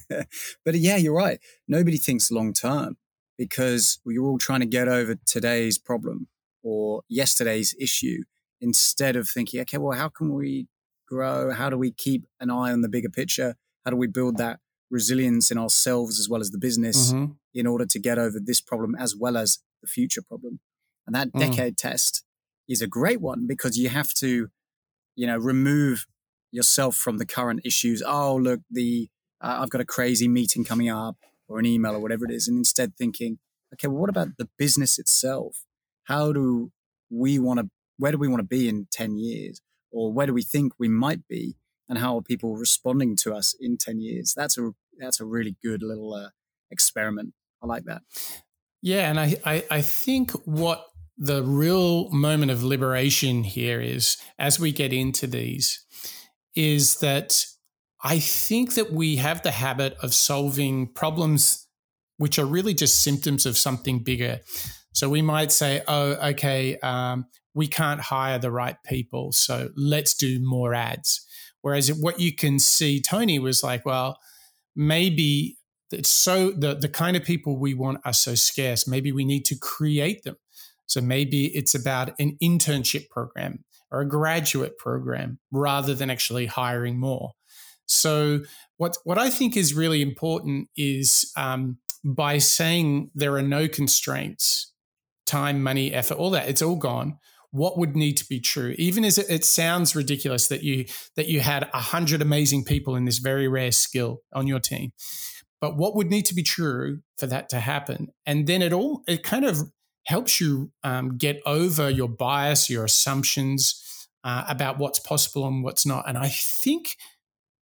But 0.64 0.74
yeah, 0.74 0.96
you're 0.96 1.14
right. 1.14 1.40
Nobody 1.66 1.96
thinks 1.96 2.30
long 2.30 2.52
term 2.52 2.96
because 3.38 3.98
we're 4.04 4.22
all 4.22 4.38
trying 4.38 4.60
to 4.60 4.66
get 4.66 4.88
over 4.88 5.16
today's 5.26 5.78
problem 5.78 6.28
or 6.62 7.02
yesterday's 7.08 7.74
issue 7.80 8.22
instead 8.60 9.16
of 9.16 9.28
thinking, 9.28 9.60
okay, 9.60 9.78
well, 9.78 9.96
how 9.98 10.08
can 10.08 10.34
we 10.34 10.68
grow? 11.08 11.52
How 11.52 11.68
do 11.68 11.76
we 11.76 11.90
keep 11.90 12.24
an 12.40 12.50
eye 12.50 12.72
on 12.72 12.80
the 12.80 12.88
bigger 12.88 13.10
picture? 13.10 13.56
How 13.84 13.90
do 13.90 13.96
we 13.96 14.06
build 14.06 14.36
that 14.38 14.60
resilience 14.90 15.50
in 15.50 15.58
ourselves 15.58 16.20
as 16.20 16.28
well 16.28 16.40
as 16.40 16.50
the 16.50 16.58
business 16.58 17.12
mm-hmm. 17.12 17.32
in 17.54 17.66
order 17.66 17.86
to 17.86 17.98
get 17.98 18.18
over 18.18 18.38
this 18.38 18.60
problem 18.60 18.94
as 18.94 19.16
well 19.16 19.36
as 19.36 19.58
the 19.82 19.88
future 19.88 20.22
problem? 20.22 20.60
And 21.06 21.16
that 21.16 21.32
mm. 21.32 21.40
decade 21.40 21.74
mm. 21.74 21.78
test 21.78 22.22
is 22.68 22.80
a 22.80 22.86
great 22.86 23.20
one 23.20 23.48
because 23.48 23.76
you 23.76 23.88
have 23.88 24.14
to 24.14 24.48
you 25.16 25.26
know, 25.26 25.36
remove 25.36 26.06
yourself 26.50 26.96
from 26.96 27.18
the 27.18 27.26
current 27.26 27.60
issues. 27.64 28.02
Oh, 28.04 28.36
look, 28.36 28.60
the 28.70 29.08
uh, 29.40 29.58
I've 29.60 29.70
got 29.70 29.80
a 29.80 29.86
crazy 29.86 30.28
meeting 30.28 30.64
coming 30.64 30.88
up 30.88 31.16
or 31.48 31.58
an 31.58 31.66
email 31.66 31.94
or 31.94 32.00
whatever 32.00 32.24
it 32.24 32.30
is, 32.30 32.48
and 32.48 32.58
instead 32.58 32.96
thinking, 32.96 33.38
okay, 33.74 33.88
well, 33.88 33.98
what 33.98 34.10
about 34.10 34.28
the 34.38 34.48
business 34.58 34.98
itself? 34.98 35.64
How 36.04 36.32
do 36.32 36.72
we 37.10 37.38
want 37.38 37.60
to? 37.60 37.68
Where 37.98 38.12
do 38.12 38.18
we 38.18 38.28
want 38.28 38.40
to 38.40 38.46
be 38.46 38.68
in 38.68 38.86
ten 38.90 39.18
years, 39.18 39.60
or 39.90 40.12
where 40.12 40.26
do 40.26 40.34
we 40.34 40.42
think 40.42 40.72
we 40.78 40.88
might 40.88 41.26
be, 41.28 41.56
and 41.88 41.98
how 41.98 42.16
are 42.16 42.22
people 42.22 42.56
responding 42.56 43.16
to 43.16 43.34
us 43.34 43.54
in 43.58 43.76
ten 43.76 44.00
years? 44.00 44.34
That's 44.36 44.58
a 44.58 44.72
that's 44.98 45.20
a 45.20 45.24
really 45.24 45.56
good 45.62 45.82
little 45.82 46.14
uh, 46.14 46.30
experiment. 46.70 47.34
I 47.62 47.66
like 47.66 47.84
that. 47.84 48.02
Yeah, 48.80 49.08
and 49.08 49.20
I, 49.20 49.36
I 49.44 49.64
I 49.70 49.82
think 49.82 50.32
what 50.44 50.86
the 51.16 51.42
real 51.42 52.10
moment 52.10 52.50
of 52.50 52.64
liberation 52.64 53.44
here 53.44 53.80
is 53.80 54.16
as 54.38 54.58
we 54.58 54.72
get 54.72 54.92
into 54.92 55.26
these 55.26 55.84
is 56.56 56.98
that 56.98 57.46
I 58.02 58.18
think 58.18 58.74
that 58.74 58.92
we 58.92 59.16
have 59.16 59.42
the 59.42 59.52
habit 59.52 59.94
of 60.02 60.14
solving 60.14 60.88
problems 60.88 61.68
which 62.16 62.38
are 62.38 62.44
really 62.44 62.74
just 62.74 63.02
symptoms 63.02 63.46
of 63.46 63.56
something 63.56 64.00
bigger. 64.00 64.40
So 64.92 65.08
we 65.08 65.22
might 65.22 65.52
say, 65.52 65.82
oh, 65.88 66.12
okay, 66.30 66.78
um, 66.78 67.26
we 67.54 67.66
can't 67.66 68.00
hire 68.00 68.38
the 68.38 68.50
right 68.50 68.76
people. 68.84 69.32
So 69.32 69.70
let's 69.76 70.14
do 70.14 70.38
more 70.40 70.74
ads. 70.74 71.26
Whereas 71.62 71.92
what 71.92 72.20
you 72.20 72.34
can 72.34 72.58
see, 72.58 73.00
Tony 73.00 73.38
was 73.38 73.62
like, 73.62 73.86
well, 73.86 74.18
maybe 74.74 75.58
it's 75.90 76.10
so 76.10 76.50
the, 76.50 76.74
the 76.74 76.88
kind 76.88 77.16
of 77.16 77.24
people 77.24 77.58
we 77.58 77.74
want 77.74 78.00
are 78.04 78.12
so 78.12 78.34
scarce. 78.34 78.86
Maybe 78.86 79.12
we 79.12 79.24
need 79.24 79.44
to 79.46 79.56
create 79.56 80.24
them. 80.24 80.36
So 80.86 81.00
maybe 81.00 81.46
it's 81.46 81.74
about 81.74 82.18
an 82.18 82.36
internship 82.42 83.08
program 83.08 83.64
or 83.90 84.00
a 84.00 84.08
graduate 84.08 84.78
program 84.78 85.38
rather 85.50 85.94
than 85.94 86.10
actually 86.10 86.46
hiring 86.46 86.98
more. 86.98 87.32
So 87.86 88.40
what 88.78 88.96
what 89.04 89.18
I 89.18 89.30
think 89.30 89.56
is 89.56 89.74
really 89.74 90.02
important 90.02 90.68
is 90.76 91.30
um, 91.36 91.78
by 92.04 92.38
saying 92.38 93.10
there 93.14 93.34
are 93.36 93.42
no 93.42 93.68
constraints, 93.68 94.71
time, 95.26 95.62
money, 95.62 95.92
effort, 95.92 96.18
all 96.18 96.30
that 96.30 96.48
it's 96.48 96.62
all 96.62 96.76
gone. 96.76 97.18
What 97.50 97.76
would 97.78 97.94
need 97.94 98.16
to 98.16 98.24
be 98.26 98.40
true? 98.40 98.74
Even 98.78 99.04
as 99.04 99.18
it, 99.18 99.26
it 99.28 99.44
sounds 99.44 99.94
ridiculous 99.94 100.48
that 100.48 100.62
you 100.62 100.86
that 101.16 101.28
you 101.28 101.40
had 101.40 101.68
a 101.74 101.80
hundred 101.80 102.22
amazing 102.22 102.64
people 102.64 102.96
in 102.96 103.04
this 103.04 103.18
very 103.18 103.48
rare 103.48 103.72
skill 103.72 104.22
on 104.32 104.46
your 104.46 104.60
team, 104.60 104.92
but 105.60 105.76
what 105.76 105.94
would 105.94 106.10
need 106.10 106.26
to 106.26 106.34
be 106.34 106.42
true 106.42 107.00
for 107.18 107.26
that 107.26 107.48
to 107.50 107.60
happen? 107.60 108.08
And 108.26 108.46
then 108.46 108.62
it 108.62 108.72
all 108.72 109.02
it 109.06 109.22
kind 109.22 109.44
of 109.44 109.58
helps 110.06 110.40
you 110.40 110.72
um, 110.82 111.16
get 111.16 111.40
over 111.46 111.88
your 111.88 112.08
bias, 112.08 112.68
your 112.68 112.84
assumptions 112.84 114.08
uh, 114.24 114.44
about 114.48 114.78
what's 114.78 114.98
possible 114.98 115.46
and 115.46 115.62
what's 115.62 115.86
not. 115.86 116.08
And 116.08 116.18
I 116.18 116.28
think, 116.28 116.96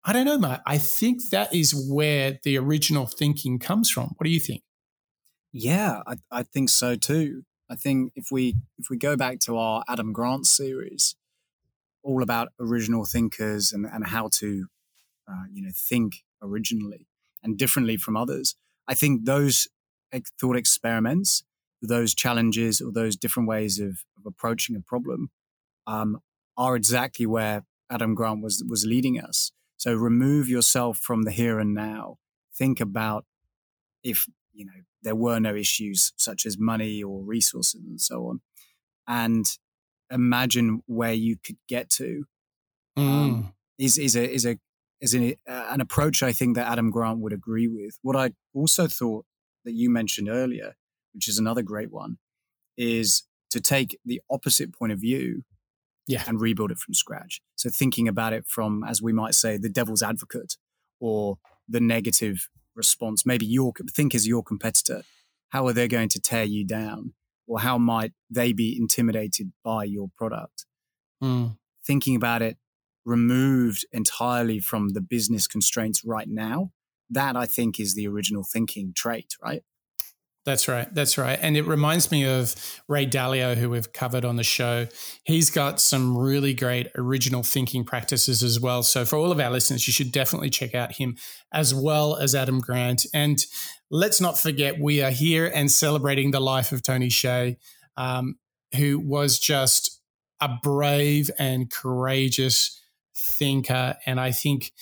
I 0.05 0.13
don't 0.13 0.25
know, 0.25 0.39
Matt, 0.39 0.63
I 0.67 0.79
think 0.79 1.31
that 1.31 1.55
is 1.55 1.75
where 1.75 2.39
the 2.43 2.59
original 2.59 3.07
thinking 3.07 3.59
comes 3.59 3.91
from. 3.91 4.15
What 4.17 4.25
do 4.25 4.31
you 4.31 4.41
think? 4.41 4.63
Yeah, 5.53 6.01
I, 6.07 6.17
I 6.31 6.43
think 6.43 6.69
so 6.69 6.97
too. 6.97 7.43
I 7.71 7.77
think 7.77 8.13
if 8.17 8.31
we 8.31 8.57
if 8.79 8.91
we 8.91 8.97
go 8.97 9.17
back 9.17 9.39
to 9.41 9.57
our 9.57 9.85
Adam 9.89 10.13
Grant 10.13 10.47
series, 10.47 11.15
all 12.03 12.23
about 12.23 12.49
original 12.59 13.05
thinkers 13.05 13.73
and, 13.73 13.87
and 13.87 14.09
how 14.09 14.29
to 14.35 14.67
uh, 15.29 15.45
you 15.53 15.63
know 15.63 15.71
think 15.75 16.25
originally 16.43 17.07
and 17.43 17.57
differently 17.57 17.97
from 17.97 18.17
others, 18.17 18.57
I 18.89 18.95
think 18.95 19.25
those 19.25 19.69
thought 20.41 20.57
experiments 20.57 21.45
those 21.83 22.15
challenges 22.15 22.81
or 22.81 22.93
those 22.93 23.17
different 23.17 23.49
ways 23.49 23.79
of, 23.79 24.05
of 24.19 24.27
approaching 24.27 24.77
a 24.77 24.81
problem 24.81 25.31
um, 25.87 26.21
are 26.57 26.77
exactly 26.77 27.27
where 27.27 27.65
Adam 27.91 28.15
Grant 28.15 28.43
was 28.43 28.63
was 28.69 28.85
leading 28.85 29.21
us. 29.21 29.53
So 29.77 29.95
remove 29.95 30.49
yourself 30.49 30.99
from 30.99 31.23
the 31.23 31.31
here 31.31 31.59
and 31.59 31.75
now. 31.75 32.19
Think 32.55 32.81
about 32.81 33.25
if 34.03 34.29
you 34.53 34.67
know 34.67 34.73
there 35.03 35.15
were 35.15 35.41
no 35.41 35.55
issues 35.55 36.13
such 36.17 36.47
as 36.47 36.59
money 36.59 37.03
or 37.03 37.23
resources 37.23 37.83
and 37.87 38.01
so 38.01 38.27
on, 38.27 38.41
and 39.07 39.59
imagine 40.11 40.83
where 40.87 41.13
you 41.13 41.37
could 41.45 41.57
get 41.69 41.89
to 41.91 42.25
um, 42.97 43.05
mm. 43.05 43.09
um, 43.09 43.55
is 43.79 43.99
is 43.99 44.17
a 44.17 44.31
is 44.31 44.47
a 44.47 44.59
is 45.01 45.15
an, 45.15 45.35
uh, 45.49 45.67
an 45.71 45.81
approach 45.81 46.23
I 46.23 46.33
think 46.33 46.57
that 46.57 46.71
Adam 46.71 46.91
Grant 46.91 47.21
would 47.21 47.33
agree 47.33 47.69
with. 47.69 47.99
What 48.03 48.17
I 48.17 48.33
also 48.55 48.87
thought 48.87 49.25
that 49.65 49.73
you 49.73 49.91
mentioned 49.91 50.29
earlier, 50.29 50.75
which 51.15 51.29
is 51.29 51.39
another 51.39 51.63
great 51.63 51.91
one, 51.91 52.19
is 52.77 53.25
to 53.51 53.61
take 53.61 53.99
the 54.05 54.21
opposite 54.31 54.75
point 54.75 54.93
of 54.93 55.01
view 55.01 55.43
yeah. 56.07 56.23
and 56.27 56.41
rebuild 56.41 56.71
it 56.71 56.79
from 56.79 56.95
scratch. 56.95 57.41
So 57.57 57.71
thinking 57.71 58.09
about 58.09 58.33
it 58.33 58.45
from, 58.47 58.85
as 58.85 59.03
we 59.03 59.13
might 59.13 59.35
say, 59.35 59.57
the 59.57 59.69
devil's 59.69 60.03
advocate 60.03 60.57
or 61.01 61.39
the 61.69 61.81
negative 61.81 62.49
response. 62.75 63.27
Maybe 63.27 63.47
your 63.47 63.73
think 63.91 64.15
is 64.15 64.27
your 64.27 64.43
competitor. 64.43 65.03
How 65.51 65.67
are 65.67 65.73
they 65.73 65.89
going 65.89 66.09
to 66.11 66.21
tear 66.21 66.45
you 66.45 66.65
down? 66.65 67.15
Or 67.47 67.61
how 67.61 67.79
might 67.79 68.13
they 68.31 68.53
be 68.53 68.77
intimidated 68.77 69.53
by 69.65 69.85
your 69.85 70.09
product? 70.17 70.67
Mm. 71.23 71.57
Thinking 71.85 72.15
about 72.15 72.43
it 72.43 72.59
removed 73.05 73.85
entirely 73.93 74.61
from 74.61 74.91
the 74.91 75.01
business 75.01 75.47
constraints 75.47 76.05
right 76.05 76.29
now. 76.29 76.71
That 77.09 77.37
I 77.37 77.47
think 77.47 77.81
is 77.81 77.95
the 77.95 78.07
original 78.07 78.45
thinking 78.45 78.93
trait, 78.95 79.35
right? 79.43 79.65
That's 80.47 80.69
right. 80.69 80.93
That's 80.95 81.19
right. 81.19 81.39
And 81.41 81.57
it 81.57 81.67
reminds 81.67 82.11
me 82.11 82.25
of 82.25 82.55
Ray 82.89 83.07
Dalio, 83.07 83.55
who 83.55 83.69
we've 83.69 83.93
covered 83.93 84.25
on 84.25 84.37
the 84.37 84.43
show. 84.43 84.89
He's 85.25 85.51
got 85.51 85.81
some 85.81 86.17
really 86.17 86.55
great 86.55 86.89
original 86.97 87.43
thinking 87.43 87.85
practices 87.85 88.43
as 88.43 88.59
well. 88.59 88.83
So, 88.83 89.05
for 89.05 89.17
all 89.17 89.33
of 89.33 89.39
our 89.39 89.51
listeners, 89.51 89.87
you 89.87 89.93
should 89.93 90.13
definitely 90.13 90.49
check 90.49 90.75
out 90.75 90.93
him 90.93 91.17
as 91.53 91.75
well 91.75 92.17
as 92.17 92.35
Adam 92.35 92.59
Grant. 92.59 93.05
And 93.13 93.45
let's 93.91 94.21
not 94.21 94.39
forget, 94.39 94.81
we 94.81 95.03
are 95.03 95.11
here 95.11 95.47
and 95.47 95.71
celebrating 95.71 96.31
the 96.31 96.41
life 96.41 96.73
of 96.73 96.83
Tony 96.83 97.09
Hsieh, 97.09 97.57
um, 97.99 98.37
who 98.77 98.99
was 98.99 99.39
just 99.39 100.01
a 100.41 100.49
brave 100.63 101.31
and 101.39 101.71
courageous 101.71 102.81
thinker. 103.15 103.97
And 104.07 104.19
I 104.19 104.31
think 104.31 104.73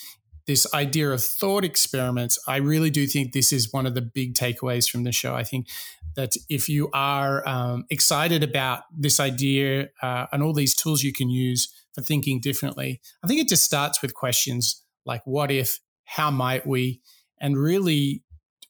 this 0.49 0.65
idea 0.73 1.11
of 1.11 1.23
thought 1.23 1.63
experiments, 1.63 2.39
I 2.47 2.57
really 2.57 2.89
do 2.89 3.05
think 3.05 3.33
this 3.33 3.53
is 3.53 3.71
one 3.71 3.85
of 3.85 3.93
the 3.93 4.01
big 4.01 4.33
takeaways 4.33 4.89
from 4.89 5.03
the 5.03 5.11
show. 5.11 5.35
I 5.35 5.43
think 5.43 5.67
that 6.15 6.33
if 6.49 6.67
you 6.67 6.89
are 6.91 7.47
um, 7.47 7.85
excited 7.91 8.41
about 8.41 8.81
this 8.91 9.19
idea 9.19 9.89
uh, 10.01 10.25
and 10.31 10.41
all 10.41 10.53
these 10.53 10.73
tools 10.73 11.03
you 11.03 11.13
can 11.13 11.29
use 11.29 11.71
for 11.93 12.01
thinking 12.01 12.41
differently, 12.41 12.99
I 13.23 13.27
think 13.27 13.39
it 13.39 13.47
just 13.47 13.63
starts 13.63 14.01
with 14.01 14.15
questions 14.15 14.83
like 15.05 15.21
what 15.25 15.51
if, 15.51 15.81
how 16.05 16.31
might 16.31 16.65
we, 16.65 16.99
and 17.39 17.55
really 17.55 18.23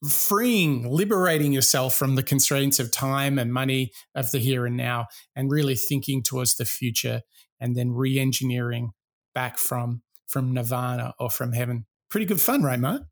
freeing, 0.05 0.85
liberating 0.85 1.53
yourself 1.53 1.95
from 1.95 2.15
the 2.15 2.23
constraints 2.23 2.81
of 2.81 2.91
time 2.91 3.39
and 3.39 3.53
money 3.53 3.93
of 4.13 4.31
the 4.31 4.39
here 4.39 4.65
and 4.65 4.75
now, 4.75 5.07
and 5.33 5.49
really 5.49 5.75
thinking 5.75 6.23
towards 6.23 6.57
the 6.57 6.65
future 6.65 7.21
and 7.57 7.77
then 7.77 7.91
re 7.91 8.19
engineering 8.19 8.91
back 9.33 9.57
from 9.57 10.01
from 10.29 10.53
Nirvana 10.53 11.13
or 11.19 11.29
from 11.29 11.53
heaven. 11.53 11.85
Pretty 12.09 12.25
good 12.25 12.39
fun, 12.39 12.63
right, 12.63 12.79
Mark? 12.79 13.03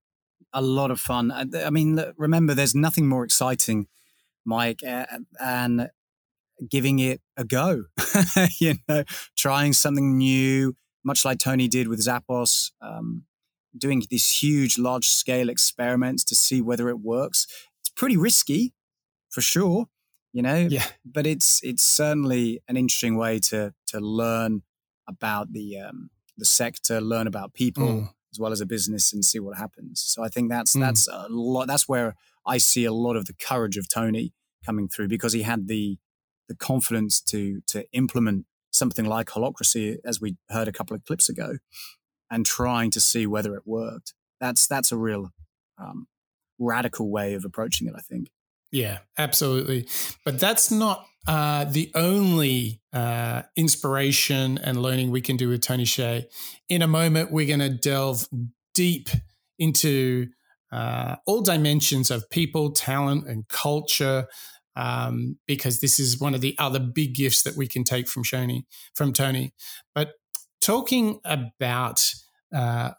A 0.54 0.62
lot 0.62 0.92
of 0.92 1.00
fun. 1.00 1.32
I 1.32 1.70
mean, 1.70 2.02
remember, 2.16 2.54
there's 2.54 2.76
nothing 2.76 3.08
more 3.08 3.26
exciting, 3.26 3.88
Mike, 4.46 4.82
and 5.40 5.90
giving 6.70 7.00
it 7.00 7.22
a 7.36 7.44
go. 7.44 7.86
you 8.60 8.76
know, 8.88 9.04
trying 9.36 9.74
something 9.74 10.18
new, 10.18 10.76
much 11.04 11.26
like 11.26 11.40
Tony 11.40 11.68
did 11.68 11.88
with 11.88 12.00
Zappos, 12.00 12.72
um, 12.82 13.26
doing 13.78 14.04
these 14.10 14.42
huge, 14.42 14.78
large 14.78 15.08
scale 15.10 15.50
experiments 15.50 16.24
to 16.26 16.36
see 16.36 16.62
whether 16.62 16.88
it 16.90 17.00
works. 17.00 17.48
It's 17.82 17.90
pretty 17.90 18.18
risky, 18.18 18.74
for 19.30 19.42
sure. 19.42 19.88
You 20.34 20.44
know, 20.44 20.68
yeah. 20.70 20.86
But 21.04 21.26
it's 21.26 21.64
it's 21.64 21.84
certainly 21.84 22.62
an 22.68 22.78
interesting 22.78 23.18
way 23.18 23.40
to 23.40 23.74
to 23.88 24.00
learn 24.00 24.62
about 25.08 25.54
the 25.54 25.80
um, 25.80 26.10
the 26.38 26.46
sector, 26.46 27.02
learn 27.02 27.28
about 27.28 27.54
people 27.54 27.88
mm. 27.88 28.10
as 28.32 28.40
well 28.40 28.52
as 28.52 28.62
a 28.62 28.66
business, 28.66 29.14
and 29.14 29.24
see 29.24 29.40
what 29.40 29.58
happens. 29.58 30.02
So 30.02 30.24
I 30.24 30.30
think 30.30 30.50
that's 30.50 30.76
mm. 30.76 30.82
that's 30.82 31.08
a 31.08 31.28
lot. 31.30 31.68
That's 31.68 31.88
where 31.88 32.16
I 32.46 32.58
see 32.58 32.86
a 32.86 32.94
lot 32.94 33.16
of 33.16 33.26
the 33.26 33.34
courage 33.34 33.78
of 33.78 33.90
Tony 33.90 34.34
coming 34.66 34.88
through 34.88 35.08
because 35.08 35.34
he 35.34 35.44
had 35.44 35.68
the 35.68 35.98
the 36.48 36.56
confidence 36.56 37.22
to 37.22 37.62
to 37.68 37.86
implement 37.92 38.46
something 38.72 39.06
like 39.06 39.28
holacracy, 39.28 39.98
as 40.06 40.22
we 40.22 40.38
heard 40.50 40.68
a 40.68 40.72
couple 40.72 40.96
of 40.96 41.04
clips 41.04 41.30
ago, 41.30 41.58
and 42.30 42.46
trying 42.46 42.92
to 42.92 43.00
see 43.00 43.26
whether 43.26 43.56
it 43.56 43.64
worked. 43.66 44.14
That's 44.40 44.68
that's 44.68 44.92
a 44.92 44.98
real 44.98 45.32
um, 45.78 46.08
radical 46.60 47.10
way 47.10 47.34
of 47.34 47.46
approaching 47.46 47.88
it. 47.88 47.94
I 47.98 48.02
think. 48.02 48.30
Yeah, 48.72 49.00
absolutely. 49.18 49.88
But 50.26 50.40
that's 50.40 50.72
not 50.72 51.06
uh, 51.28 51.66
the 51.66 51.92
only 51.96 52.82
uh, 52.94 53.44
inspiration 53.56 54.58
and 54.58 54.82
learning 54.82 55.12
we 55.12 55.22
can 55.22 55.38
do 55.38 55.50
with 55.50 55.62
Tony 55.62 55.84
Hsieh. 55.84 56.26
In 56.70 56.82
a 56.82 56.88
moment, 56.88 57.32
we're 57.32 57.48
going 57.48 57.60
to 57.60 57.70
delve 57.70 58.28
deep 58.74 59.10
into 59.60 60.28
uh, 60.72 61.16
all 61.26 61.42
dimensions 61.42 62.12
of 62.12 62.30
people, 62.30 62.72
talent, 62.72 63.28
and 63.28 63.48
culture. 63.48 64.28
Um, 64.76 65.40
because 65.48 65.80
this 65.80 66.00
is 66.00 66.20
one 66.20 66.36
of 66.36 66.42
the 66.42 66.56
other 66.60 66.80
big 66.80 67.16
gifts 67.16 67.42
that 67.42 67.58
we 67.58 67.68
can 67.68 67.84
take 67.84 68.08
from 68.08 68.24
Shoni, 68.24 68.62
from 68.94 69.12
Tony. 69.12 69.56
But 69.96 70.12
talking 70.62 71.20
about 71.26 72.14
uh, 72.56 72.92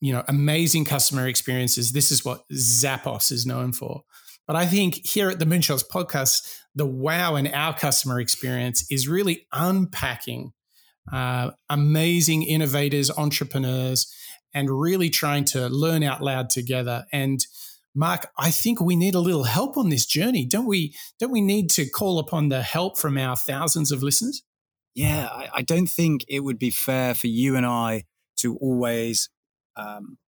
you 0.00 0.12
know 0.12 0.24
amazing 0.26 0.84
customer 0.84 1.28
experiences, 1.28 1.92
this 1.92 2.10
is 2.10 2.24
what 2.24 2.42
Zappos 2.52 3.30
is 3.30 3.46
known 3.46 3.72
for. 3.72 4.02
But 4.46 4.56
I 4.56 4.66
think 4.66 5.06
here 5.06 5.30
at 5.30 5.38
the 5.38 5.44
Moonshots 5.44 5.84
podcast, 5.88 6.58
the 6.74 6.86
wow 6.86 7.36
in 7.36 7.46
our 7.48 7.76
customer 7.76 8.20
experience 8.20 8.84
is 8.90 9.08
really 9.08 9.46
unpacking 9.52 10.52
uh, 11.10 11.50
amazing 11.68 12.42
innovators, 12.42 13.10
entrepreneurs, 13.10 14.12
and 14.54 14.70
really 14.70 15.10
trying 15.10 15.44
to 15.44 15.68
learn 15.68 16.02
out 16.02 16.22
loud 16.22 16.50
together. 16.50 17.06
And 17.12 17.44
Mark, 17.94 18.30
I 18.38 18.50
think 18.50 18.80
we 18.80 18.96
need 18.96 19.14
a 19.14 19.20
little 19.20 19.44
help 19.44 19.76
on 19.76 19.88
this 19.88 20.06
journey, 20.06 20.46
don't 20.46 20.66
we? 20.66 20.94
Don't 21.18 21.32
we 21.32 21.40
need 21.40 21.70
to 21.70 21.88
call 21.88 22.18
upon 22.18 22.48
the 22.48 22.62
help 22.62 22.98
from 22.98 23.18
our 23.18 23.36
thousands 23.36 23.92
of 23.92 24.02
listeners? 24.02 24.42
Yeah, 24.94 25.26
I, 25.26 25.48
I 25.56 25.62
don't 25.62 25.88
think 25.88 26.24
it 26.28 26.40
would 26.40 26.58
be 26.58 26.70
fair 26.70 27.14
for 27.14 27.26
you 27.26 27.56
and 27.56 27.66
I 27.66 28.04
to 28.38 28.56
always 28.56 29.30
um, 29.76 30.18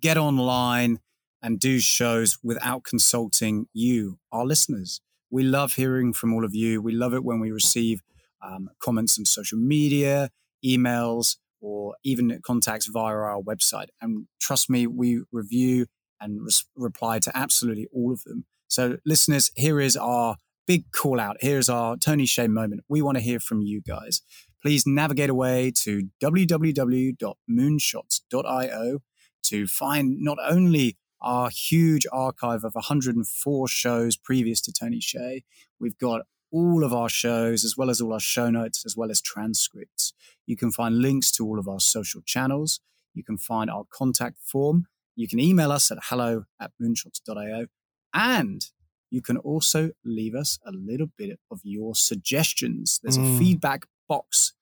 get 0.00 0.16
online 0.16 1.00
and 1.42 1.60
do 1.60 1.78
shows 1.78 2.38
without 2.42 2.84
consulting 2.84 3.66
you, 3.72 4.18
our 4.32 4.44
listeners. 4.44 5.00
We 5.30 5.42
love 5.42 5.74
hearing 5.74 6.12
from 6.12 6.34
all 6.34 6.44
of 6.44 6.54
you. 6.54 6.80
We 6.80 6.92
love 6.92 7.14
it 7.14 7.24
when 7.24 7.40
we 7.40 7.50
receive 7.50 8.02
um, 8.42 8.70
comments 8.82 9.18
on 9.18 9.24
social 9.24 9.58
media, 9.58 10.30
emails, 10.64 11.36
or 11.60 11.96
even 12.04 12.40
contacts 12.44 12.86
via 12.86 13.14
our 13.14 13.40
website. 13.40 13.88
And 14.00 14.26
trust 14.40 14.70
me, 14.70 14.86
we 14.86 15.22
review 15.32 15.86
and 16.20 16.42
res- 16.42 16.64
reply 16.76 17.18
to 17.20 17.36
absolutely 17.36 17.88
all 17.92 18.12
of 18.12 18.22
them. 18.24 18.44
So, 18.68 18.98
listeners, 19.04 19.50
here 19.56 19.80
is 19.80 19.96
our 19.96 20.36
big 20.66 20.90
call 20.92 21.20
out. 21.20 21.36
Here's 21.40 21.68
our 21.68 21.96
Tony 21.96 22.24
Hsieh 22.24 22.48
moment. 22.48 22.82
We 22.88 23.02
want 23.02 23.16
to 23.16 23.22
hear 23.22 23.40
from 23.40 23.62
you 23.62 23.80
guys. 23.80 24.22
Please 24.62 24.86
navigate 24.86 25.30
away 25.30 25.72
to 25.82 26.08
www.moonshots.io 26.22 28.98
to 29.44 29.66
find 29.66 30.16
not 30.20 30.38
only 30.46 30.96
our 31.20 31.50
huge 31.50 32.06
archive 32.12 32.64
of 32.64 32.74
104 32.74 33.68
shows 33.68 34.16
previous 34.16 34.60
to 34.62 34.72
Tony 34.72 35.00
Hsieh. 35.00 35.42
We've 35.80 35.98
got 35.98 36.22
all 36.50 36.84
of 36.84 36.92
our 36.92 37.08
shows, 37.08 37.64
as 37.64 37.76
well 37.76 37.90
as 37.90 38.00
all 38.00 38.12
our 38.12 38.20
show 38.20 38.50
notes, 38.50 38.84
as 38.86 38.96
well 38.96 39.10
as 39.10 39.20
transcripts. 39.20 40.12
You 40.46 40.56
can 40.56 40.70
find 40.70 41.00
links 41.00 41.30
to 41.32 41.44
all 41.44 41.58
of 41.58 41.68
our 41.68 41.80
social 41.80 42.22
channels. 42.24 42.80
You 43.14 43.22
can 43.22 43.36
find 43.36 43.70
our 43.70 43.84
contact 43.90 44.38
form. 44.42 44.86
You 45.16 45.28
can 45.28 45.40
email 45.40 45.72
us 45.72 45.90
at 45.90 45.98
hello 46.04 46.44
at 46.60 46.70
moonshots.io. 46.80 47.66
And 48.14 48.64
you 49.10 49.20
can 49.20 49.36
also 49.36 49.90
leave 50.04 50.34
us 50.34 50.58
a 50.66 50.70
little 50.70 51.08
bit 51.16 51.38
of 51.50 51.60
your 51.64 51.94
suggestions. 51.94 53.00
There's 53.02 53.18
mm. 53.18 53.34
a 53.34 53.38
feedback 53.38 53.86
box, 54.08 54.54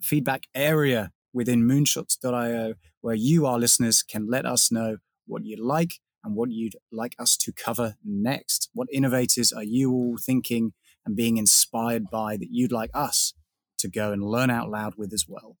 feedback 0.00 0.44
area 0.54 1.10
within 1.32 1.64
moonshots.io 1.68 2.74
where 3.00 3.14
you, 3.14 3.44
our 3.44 3.58
listeners, 3.58 4.02
can 4.02 4.26
let 4.28 4.46
us 4.46 4.70
know 4.70 4.98
what 5.26 5.44
you 5.44 5.56
like 5.56 6.00
and 6.24 6.34
what 6.34 6.50
you'd 6.50 6.76
like 6.90 7.14
us 7.18 7.36
to 7.36 7.52
cover 7.52 7.96
next. 8.04 8.70
What 8.72 8.88
innovators 8.90 9.52
are 9.52 9.62
you 9.62 9.92
all 9.92 10.16
thinking 10.18 10.72
and 11.06 11.14
being 11.14 11.36
inspired 11.36 12.10
by 12.10 12.36
that 12.36 12.48
you'd 12.50 12.72
like 12.72 12.90
us 12.94 13.34
to 13.78 13.88
go 13.88 14.12
and 14.12 14.22
learn 14.22 14.50
out 14.50 14.70
loud 14.70 14.94
with 14.96 15.12
as 15.12 15.26
well? 15.28 15.56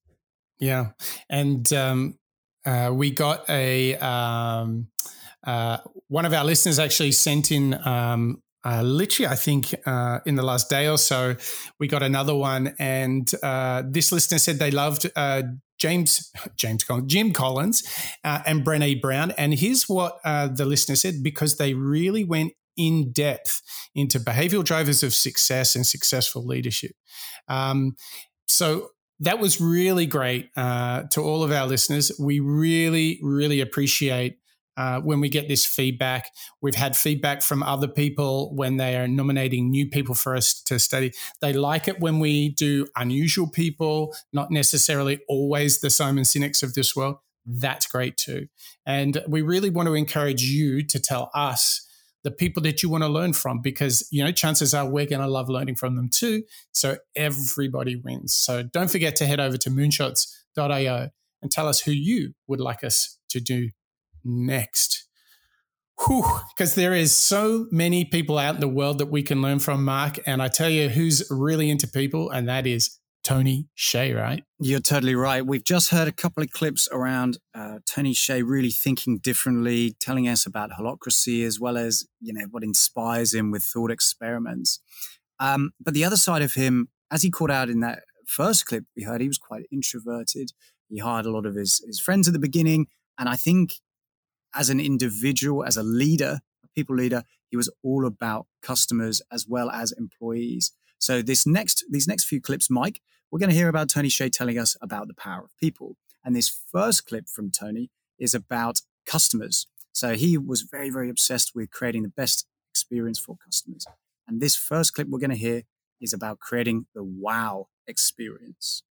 Yeah. 0.58 0.92
And 1.28 1.70
um, 1.72 2.18
uh, 2.64 2.90
we 2.92 3.10
got 3.10 3.48
a, 3.48 3.96
um, 3.96 4.88
uh, 5.46 5.78
one 6.08 6.24
of 6.24 6.32
our 6.32 6.44
listeners 6.44 6.78
actually 6.78 7.12
sent 7.12 7.52
in 7.52 7.74
um, 7.86 8.42
uh, 8.64 8.80
literally, 8.82 9.28
I 9.30 9.34
think 9.34 9.74
uh, 9.84 10.20
in 10.24 10.36
the 10.36 10.42
last 10.42 10.70
day 10.70 10.88
or 10.88 10.96
so, 10.96 11.36
we 11.78 11.86
got 11.86 12.02
another 12.02 12.34
one. 12.34 12.74
And 12.78 13.30
uh, 13.42 13.82
this 13.86 14.10
listener 14.10 14.38
said 14.38 14.58
they 14.58 14.70
loved 14.70 15.10
uh, 15.14 15.42
James 15.78 16.30
James 16.56 16.84
Jim 17.06 17.32
Collins, 17.32 17.82
uh, 18.24 18.40
and 18.46 18.64
Brené 18.64 19.00
Brown. 19.00 19.32
And 19.32 19.54
here's 19.54 19.88
what 19.88 20.18
uh, 20.24 20.48
the 20.48 20.64
listener 20.64 20.96
said 20.96 21.22
because 21.22 21.56
they 21.56 21.74
really 21.74 22.24
went 22.24 22.52
in 22.76 23.12
depth 23.12 23.62
into 23.94 24.18
behavioral 24.18 24.64
drivers 24.64 25.02
of 25.02 25.14
success 25.14 25.76
and 25.76 25.86
successful 25.86 26.44
leadership. 26.44 26.92
Um, 27.48 27.94
so 28.48 28.90
that 29.20 29.38
was 29.38 29.60
really 29.60 30.06
great 30.06 30.50
uh, 30.56 31.04
to 31.12 31.20
all 31.20 31.44
of 31.44 31.52
our 31.52 31.66
listeners. 31.66 32.10
We 32.18 32.40
really, 32.40 33.20
really 33.22 33.60
appreciate 33.60 34.38
uh, 34.76 35.00
when 35.00 35.20
we 35.20 35.28
get 35.28 35.48
this 35.48 35.64
feedback. 35.64 36.30
We've 36.60 36.74
had 36.74 36.96
feedback 36.96 37.42
from 37.42 37.62
other 37.62 37.88
people 37.88 38.54
when 38.54 38.76
they 38.76 38.96
are 38.96 39.08
nominating 39.08 39.70
new 39.70 39.88
people 39.88 40.14
for 40.14 40.36
us 40.36 40.60
to 40.64 40.78
study. 40.78 41.12
They 41.40 41.52
like 41.52 41.88
it 41.88 42.00
when 42.00 42.18
we 42.18 42.50
do 42.50 42.86
unusual 42.96 43.48
people, 43.48 44.14
not 44.32 44.50
necessarily 44.50 45.20
always 45.28 45.80
the 45.80 45.90
Simon 45.90 46.24
Sinek's 46.24 46.62
of 46.62 46.74
this 46.74 46.94
world. 46.96 47.16
That's 47.46 47.86
great 47.86 48.16
too. 48.16 48.48
And 48.86 49.22
we 49.28 49.42
really 49.42 49.70
want 49.70 49.86
to 49.86 49.94
encourage 49.94 50.42
you 50.42 50.82
to 50.86 50.98
tell 50.98 51.30
us 51.34 51.86
the 52.22 52.30
people 52.30 52.62
that 52.62 52.82
you 52.82 52.88
want 52.88 53.04
to 53.04 53.08
learn 53.08 53.34
from 53.34 53.60
because 53.60 54.08
you 54.10 54.24
know 54.24 54.32
chances 54.32 54.74
are 54.74 54.88
we're 54.88 55.06
going 55.06 55.20
to 55.20 55.28
love 55.28 55.50
learning 55.50 55.76
from 55.76 55.94
them 55.94 56.08
too 56.08 56.42
so 56.72 56.96
everybody 57.14 57.96
wins 57.96 58.32
so 58.32 58.62
don't 58.62 58.90
forget 58.90 59.14
to 59.14 59.26
head 59.26 59.38
over 59.38 59.58
to 59.58 59.68
moonshots.io 59.68 61.10
and 61.42 61.50
tell 61.52 61.68
us 61.68 61.80
who 61.80 61.92
you 61.92 62.32
would 62.48 62.60
like 62.60 62.82
us 62.82 63.18
to 63.28 63.40
do 63.40 63.68
next. 64.24 65.06
Because 65.96 66.74
there 66.74 66.92
is 66.92 67.14
so 67.14 67.66
many 67.70 68.04
people 68.04 68.38
out 68.38 68.56
in 68.56 68.60
the 68.60 68.68
world 68.68 68.98
that 68.98 69.06
we 69.06 69.22
can 69.22 69.40
learn 69.40 69.58
from, 69.60 69.84
Mark. 69.84 70.18
And 70.26 70.42
I 70.42 70.48
tell 70.48 70.68
you 70.68 70.88
who's 70.88 71.22
really 71.30 71.70
into 71.70 71.86
people, 71.86 72.30
and 72.30 72.48
that 72.48 72.66
is 72.66 72.98
Tony 73.24 73.68
Hsieh, 73.76 74.14
right? 74.14 74.44
You're 74.60 74.80
totally 74.80 75.14
right. 75.14 75.44
We've 75.44 75.64
just 75.64 75.90
heard 75.90 76.06
a 76.06 76.12
couple 76.12 76.42
of 76.42 76.50
clips 76.50 76.88
around 76.92 77.38
uh, 77.54 77.78
Tony 77.86 78.12
Hsieh 78.12 78.46
really 78.46 78.70
thinking 78.70 79.18
differently, 79.18 79.96
telling 79.98 80.28
us 80.28 80.46
about 80.46 80.70
holacracy 80.78 81.44
as 81.44 81.58
well 81.58 81.78
as 81.78 82.06
you 82.20 82.34
know 82.34 82.44
what 82.50 82.62
inspires 82.62 83.32
him 83.32 83.50
with 83.50 83.64
thought 83.64 83.90
experiments. 83.90 84.80
Um, 85.40 85.72
but 85.80 85.94
the 85.94 86.04
other 86.04 86.16
side 86.16 86.42
of 86.42 86.52
him, 86.52 86.90
as 87.10 87.22
he 87.22 87.30
called 87.30 87.50
out 87.50 87.70
in 87.70 87.80
that 87.80 88.02
first 88.26 88.66
clip 88.66 88.84
we 88.94 89.04
heard, 89.04 89.22
he 89.22 89.28
was 89.28 89.38
quite 89.38 89.64
introverted. 89.72 90.50
He 90.88 90.98
hired 90.98 91.26
a 91.26 91.30
lot 91.30 91.46
of 91.46 91.54
his 91.54 91.82
his 91.86 91.98
friends 91.98 92.28
at 92.28 92.34
the 92.34 92.38
beginning, 92.38 92.88
and 93.18 93.28
I 93.28 93.36
think 93.36 93.76
as 94.54 94.70
an 94.70 94.80
individual, 94.80 95.64
as 95.64 95.76
a 95.76 95.82
leader, 95.82 96.40
a 96.64 96.68
people 96.74 96.96
leader, 96.96 97.22
he 97.50 97.56
was 97.56 97.70
all 97.82 98.06
about 98.06 98.46
customers 98.62 99.22
as 99.30 99.46
well 99.46 99.70
as 99.70 99.92
employees. 99.92 100.72
So 100.98 101.22
this 101.22 101.46
next, 101.46 101.84
these 101.90 102.08
next 102.08 102.24
few 102.24 102.40
clips, 102.40 102.70
Mike, 102.70 103.00
we're 103.30 103.38
going 103.38 103.50
to 103.50 103.56
hear 103.56 103.68
about 103.68 103.88
Tony 103.88 104.08
Hsieh 104.08 104.32
telling 104.32 104.58
us 104.58 104.76
about 104.80 105.08
the 105.08 105.14
power 105.14 105.42
of 105.44 105.56
people. 105.58 105.96
And 106.24 106.34
this 106.34 106.48
first 106.72 107.06
clip 107.06 107.28
from 107.28 107.50
Tony 107.50 107.90
is 108.18 108.34
about 108.34 108.80
customers. 109.06 109.66
So 109.92 110.14
he 110.14 110.38
was 110.38 110.62
very, 110.62 110.90
very 110.90 111.10
obsessed 111.10 111.52
with 111.54 111.70
creating 111.70 112.02
the 112.02 112.08
best 112.08 112.46
experience 112.70 113.18
for 113.18 113.36
customers. 113.44 113.86
And 114.26 114.40
this 114.40 114.56
first 114.56 114.94
clip 114.94 115.08
we're 115.08 115.18
going 115.18 115.30
to 115.30 115.36
hear 115.36 115.62
is 116.00 116.12
about 116.12 116.40
creating 116.40 116.86
the 116.94 117.04
wow 117.04 117.68
experience. 117.86 118.82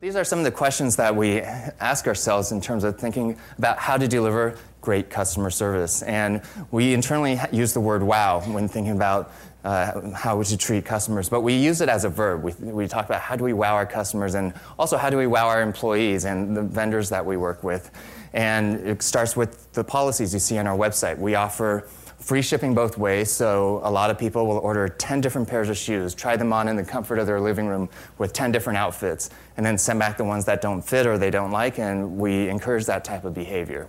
These 0.00 0.16
are 0.16 0.24
some 0.24 0.38
of 0.38 0.46
the 0.46 0.50
questions 0.50 0.96
that 0.96 1.14
we 1.14 1.40
ask 1.42 2.06
ourselves 2.06 2.52
in 2.52 2.62
terms 2.62 2.84
of 2.84 2.98
thinking 2.98 3.36
about 3.58 3.76
how 3.76 3.98
to 3.98 4.08
deliver 4.08 4.56
great 4.80 5.10
customer 5.10 5.50
service. 5.50 6.00
And 6.02 6.40
we 6.70 6.94
internally 6.94 7.38
use 7.52 7.74
the 7.74 7.80
word 7.80 8.02
wow 8.02 8.40
when 8.40 8.66
thinking 8.66 8.92
about 8.92 9.30
uh, 9.62 10.10
how 10.12 10.38
we 10.38 10.46
should 10.46 10.58
treat 10.58 10.86
customers, 10.86 11.28
but 11.28 11.42
we 11.42 11.54
use 11.54 11.82
it 11.82 11.90
as 11.90 12.06
a 12.06 12.08
verb. 12.08 12.42
We, 12.42 12.52
we 12.60 12.88
talk 12.88 13.04
about 13.04 13.20
how 13.20 13.36
do 13.36 13.44
we 13.44 13.52
wow 13.52 13.74
our 13.74 13.84
customers 13.84 14.34
and 14.34 14.54
also 14.78 14.96
how 14.96 15.10
do 15.10 15.18
we 15.18 15.26
wow 15.26 15.46
our 15.48 15.60
employees 15.60 16.24
and 16.24 16.56
the 16.56 16.62
vendors 16.62 17.10
that 17.10 17.26
we 17.26 17.36
work 17.36 17.62
with. 17.62 17.90
And 18.32 18.80
it 18.86 19.02
starts 19.02 19.36
with 19.36 19.70
the 19.74 19.84
policies 19.84 20.32
you 20.32 20.40
see 20.40 20.56
on 20.56 20.66
our 20.66 20.78
website. 20.78 21.18
We 21.18 21.34
offer 21.34 21.86
Free 22.20 22.42
shipping 22.42 22.74
both 22.74 22.98
ways, 22.98 23.30
so 23.30 23.80
a 23.82 23.90
lot 23.90 24.10
of 24.10 24.18
people 24.18 24.46
will 24.46 24.58
order 24.58 24.88
10 24.88 25.22
different 25.22 25.48
pairs 25.48 25.70
of 25.70 25.76
shoes, 25.76 26.14
try 26.14 26.36
them 26.36 26.52
on 26.52 26.68
in 26.68 26.76
the 26.76 26.84
comfort 26.84 27.18
of 27.18 27.26
their 27.26 27.40
living 27.40 27.66
room 27.66 27.88
with 28.18 28.34
10 28.34 28.52
different 28.52 28.76
outfits, 28.76 29.30
and 29.56 29.64
then 29.64 29.78
send 29.78 29.98
back 29.98 30.18
the 30.18 30.24
ones 30.24 30.44
that 30.44 30.60
don't 30.60 30.82
fit 30.82 31.06
or 31.06 31.16
they 31.16 31.30
don't 31.30 31.50
like, 31.50 31.78
and 31.78 32.18
we 32.18 32.48
encourage 32.48 32.84
that 32.84 33.04
type 33.04 33.24
of 33.24 33.32
behavior. 33.32 33.88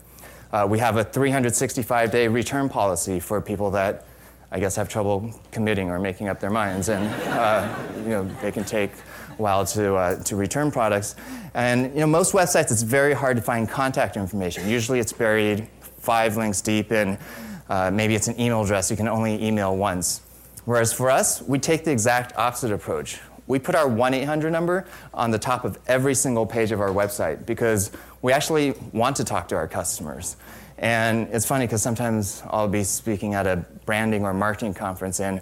Uh, 0.54 0.65
we 0.70 0.80
have 0.80 0.96
a 0.96 1.04
365 1.04 2.10
day 2.10 2.28
return 2.30 2.70
policy 2.70 3.20
for 3.20 3.41
people 3.41 3.70
that 3.72 4.06
I 4.50 4.60
guess 4.60 4.76
have 4.76 4.89
trouble 4.89 5.34
committing 5.52 5.89
or 5.89 6.00
making 6.00 6.28
up 6.28 6.39
their 6.39 6.50
minds, 6.50 6.89
and 6.89 7.08
uh, 7.30 7.74
you 7.98 8.10
know 8.10 8.24
they 8.41 8.52
can 8.52 8.65
take 8.65 8.91
a 9.38 9.41
while 9.41 9.65
to 9.67 9.96
uh, 9.96 10.24
to 10.24 10.36
return 10.36 10.72
products. 10.72 11.15
And 11.54 11.94
you 11.94 12.02
know 12.02 12.08
most 12.08 12.34
websites 12.34 12.72
it's 12.72 12.82
very 12.82 13.13
hard 13.13 13.38
to 13.38 13.41
find 13.41 13.70
contact 13.70 14.17
information. 14.17 14.67
Usually 14.67 15.00
it's 15.00 15.13
buried 15.13 15.67
five 16.00 16.36
links 16.36 16.60
deep 16.60 16.91
in 16.91 17.17
uh, 17.71 17.89
maybe 17.89 18.15
it's 18.15 18.27
an 18.27 18.38
email 18.38 18.62
address 18.62 18.91
you 18.91 18.97
can 18.97 19.07
only 19.07 19.41
email 19.41 19.77
once. 19.77 20.19
Whereas 20.65 20.91
for 20.91 21.10
us, 21.10 21.41
we 21.41 21.57
take 21.57 21.86
the 21.86 21.91
exact 21.91 22.36
opposite 22.38 22.73
approach. 22.73 23.21
We 23.47 23.60
put 23.60 23.75
our 23.75 23.88
1 23.88 24.13
800 24.13 24.51
number 24.51 24.86
on 25.13 25.31
the 25.31 25.39
top 25.39 25.63
of 25.63 25.79
every 25.88 26.13
single 26.13 26.45
page 26.45 26.73
of 26.73 26.81
our 26.81 26.89
website 26.89 27.45
because 27.45 27.91
we 28.21 28.34
actually 28.34 28.73
want 28.91 29.15
to 29.15 29.23
talk 29.23 29.47
to 29.47 29.55
our 29.55 29.69
customers. 29.69 30.36
And 30.79 31.29
it's 31.31 31.45
funny 31.45 31.65
because 31.65 31.81
sometimes 31.81 32.43
I'll 32.49 32.67
be 32.67 32.84
speaking 32.84 33.36
at 33.36 33.47
a 33.47 33.65
branding 33.86 34.25
or 34.25 34.34
marketing 34.34 34.73
conference 34.73 35.21
and 35.21 35.39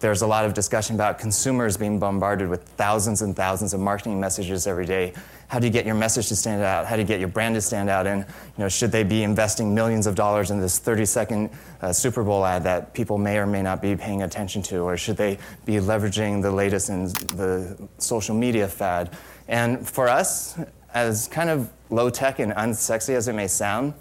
there's 0.00 0.22
a 0.22 0.26
lot 0.26 0.46
of 0.46 0.54
discussion 0.54 0.94
about 0.94 1.18
consumers 1.18 1.76
being 1.76 1.98
bombarded 1.98 2.48
with 2.48 2.62
thousands 2.62 3.20
and 3.20 3.36
thousands 3.36 3.74
of 3.74 3.80
marketing 3.80 4.18
messages 4.18 4.66
every 4.66 4.86
day. 4.86 5.12
How 5.48 5.58
do 5.58 5.66
you 5.66 5.72
get 5.72 5.84
your 5.84 5.94
message 5.94 6.28
to 6.28 6.36
stand 6.36 6.62
out? 6.62 6.86
How 6.86 6.96
do 6.96 7.02
you 7.02 7.06
get 7.06 7.20
your 7.20 7.28
brand 7.28 7.54
to 7.56 7.60
stand 7.60 7.90
out? 7.90 8.06
And 8.06 8.24
you 8.24 8.64
know, 8.64 8.68
should 8.68 8.90
they 8.92 9.04
be 9.04 9.22
investing 9.22 9.74
millions 9.74 10.06
of 10.06 10.14
dollars 10.14 10.50
in 10.50 10.58
this 10.58 10.80
30-second 10.80 11.50
uh, 11.82 11.92
Super 11.92 12.24
Bowl 12.24 12.46
ad 12.46 12.64
that 12.64 12.94
people 12.94 13.18
may 13.18 13.36
or 13.36 13.46
may 13.46 13.60
not 13.60 13.82
be 13.82 13.94
paying 13.94 14.22
attention 14.22 14.62
to, 14.62 14.78
or 14.78 14.96
should 14.96 15.18
they 15.18 15.38
be 15.66 15.74
leveraging 15.74 16.40
the 16.40 16.50
latest 16.50 16.88
in 16.88 17.04
the 17.36 17.76
social 17.98 18.34
media 18.34 18.68
fad? 18.68 19.14
And 19.48 19.86
for 19.86 20.08
us, 20.08 20.58
as 20.94 21.28
kind 21.28 21.50
of 21.50 21.70
low 21.90 22.08
tech 22.08 22.38
and 22.38 22.52
unsexy 22.52 23.14
as 23.14 23.28
it 23.28 23.34
may 23.34 23.48
sound, 23.48 23.92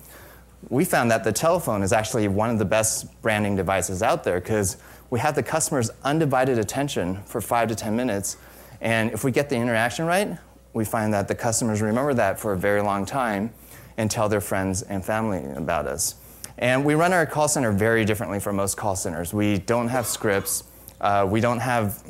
we 0.70 0.86
found 0.86 1.12
that 1.12 1.24
the 1.24 1.32
telephone 1.32 1.84
is 1.84 1.92
actually 1.92 2.28
one 2.28 2.50
of 2.50 2.60
the 2.60 2.66
best 2.66 3.22
branding 3.22 3.56
devices 3.56 4.04
out 4.04 4.24
there 4.24 4.40
because 4.40 4.78
we 5.10 5.20
have 5.20 5.36
the 5.36 5.44
customer's 5.44 5.90
undivided 6.04 6.58
attention 6.58 7.24
for 7.24 7.42
five 7.42 7.68
to 7.70 7.76
10 7.76 7.96
minutes. 7.96 8.38
And 8.82 9.12
if 9.12 9.24
we 9.24 9.32
get 9.32 9.50
the 9.50 9.56
interaction 9.56 10.06
right, 10.06 10.38
we 10.74 10.86
find 10.86 11.14
that 11.14 11.28
the 11.28 11.36
customers 11.36 11.82
remember 11.82 12.14
that 12.14 12.40
for 12.40 12.54
a 12.54 12.58
very 12.58 12.82
long 12.82 13.06
time 13.06 13.52
and 13.98 14.10
tell 14.10 14.30
their 14.30 14.42
friends 14.42 14.82
and 14.84 15.04
family 15.04 15.44
about 15.56 15.88
us. 15.88 16.16
And 16.58 16.86
we 16.86 16.94
run 16.96 17.14
our 17.14 17.26
call 17.26 17.48
center 17.48 17.72
very 17.72 18.06
differently 18.06 18.40
from 18.40 18.56
most 18.56 18.78
call 18.78 18.96
centers. 18.96 19.34
We 19.34 19.58
don't 19.60 19.88
have 19.88 20.06
scripts. 20.06 20.64
Uh, 21.02 21.28
we 21.30 21.42
don't 21.42 21.60
have 21.60 22.04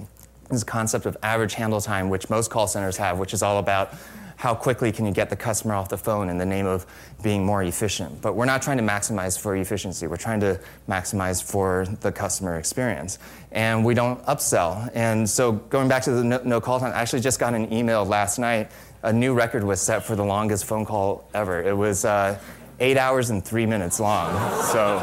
this 0.49 0.63
concept 0.63 1.05
of 1.05 1.15
average 1.21 1.53
handle 1.53 1.79
time, 1.79 2.09
which 2.09 2.29
most 2.29 2.49
call 2.49 2.67
centers 2.67 2.97
have, 2.97 3.19
which 3.19 3.33
is 3.33 3.43
all 3.43 3.59
about 3.59 3.93
how 4.39 4.55
quickly 4.55 4.89
can 4.89 5.05
you 5.05 5.11
get 5.11 5.29
the 5.29 5.35
customer 5.35 5.73
off 5.75 5.89
the 5.89 5.97
phone 5.97 6.29
in 6.29 6.37
the 6.37 6.45
name 6.45 6.65
of 6.65 6.85
being 7.21 7.45
more 7.45 7.61
efficient. 7.61 8.21
But 8.21 8.35
we're 8.35 8.45
not 8.45 8.61
trying 8.61 8.77
to 8.77 8.83
maximize 8.83 9.37
for 9.37 9.53
efficiency. 9.57 10.07
We're 10.07 10.15
trying 10.15 10.39
to 10.39 10.57
maximize 10.87 11.43
for 11.43 11.85
the 11.99 12.09
customer 12.09 12.57
experience. 12.57 13.19
And 13.51 13.83
we 13.83 13.93
don't 13.93 14.25
upsell. 14.27 14.89
And 14.93 15.29
so 15.29 15.51
going 15.51 15.89
back 15.89 16.03
to 16.03 16.11
the 16.11 16.23
no, 16.23 16.41
no 16.45 16.61
call 16.61 16.79
time, 16.79 16.93
I 16.93 17.01
actually 17.01 17.19
just 17.19 17.37
got 17.37 17.53
an 17.53 17.73
email 17.73 18.05
last 18.05 18.39
night. 18.39 18.71
A 19.03 19.11
new 19.11 19.33
record 19.33 19.65
was 19.65 19.81
set 19.81 20.05
for 20.05 20.15
the 20.15 20.23
longest 20.23 20.63
phone 20.63 20.85
call 20.85 21.27
ever. 21.33 21.61
It 21.61 21.75
was 21.75 22.05
uh, 22.05 22.39
eight 22.79 22.95
hours 22.95 23.31
and 23.31 23.43
three 23.43 23.65
minutes 23.65 23.99
long. 23.99 24.31
So, 24.71 24.99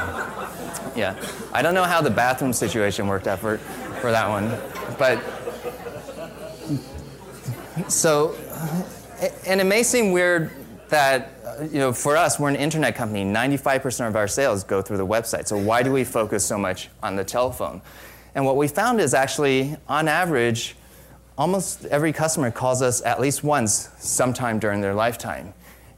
yeah. 0.97 1.15
I 1.53 1.61
don't 1.61 1.75
know 1.75 1.85
how 1.85 2.01
the 2.01 2.09
bathroom 2.09 2.55
situation 2.55 3.07
worked 3.07 3.27
out 3.27 3.41
for, 3.41 3.59
for 4.01 4.11
that 4.11 4.31
one. 4.31 4.49
But 4.99 5.23
so 7.91 8.35
and 9.47 9.61
it 9.61 9.65
may 9.65 9.83
seem 9.83 10.13
weird 10.13 10.51
that 10.89 11.33
uh, 11.45 11.65
you 11.65 11.79
know 11.79 11.93
for 11.93 12.17
us 12.17 12.39
we're 12.39 12.49
an 12.49 12.57
internet 12.57 12.95
company. 12.95 13.25
95% 13.25 14.09
of 14.09 14.17
our 14.17 14.29
sales 14.29 14.65
go 14.65 14.83
through 14.83 14.99
the 14.99 15.07
website. 15.07 15.47
So 15.47 15.59
why 15.59 15.83
do 15.83 15.93
we 15.93 16.05
focus 16.05 16.45
so 16.45 16.59
much 16.59 16.89
on 17.03 17.17
the 17.17 17.25
telephone? 17.25 17.83
And 18.35 18.45
what 18.45 18.57
we 18.57 18.69
found 18.69 19.01
is 19.01 19.15
actually 19.15 19.77
on 19.89 20.09
average 20.09 20.77
almost 21.39 21.85
every 21.87 22.13
customer 22.13 22.51
calls 22.51 22.83
us 22.83 23.03
at 23.03 23.21
least 23.21 23.45
once 23.45 23.91
sometime 23.99 24.59
during 24.59 24.81
their 24.81 24.95
lifetime. 24.95 25.53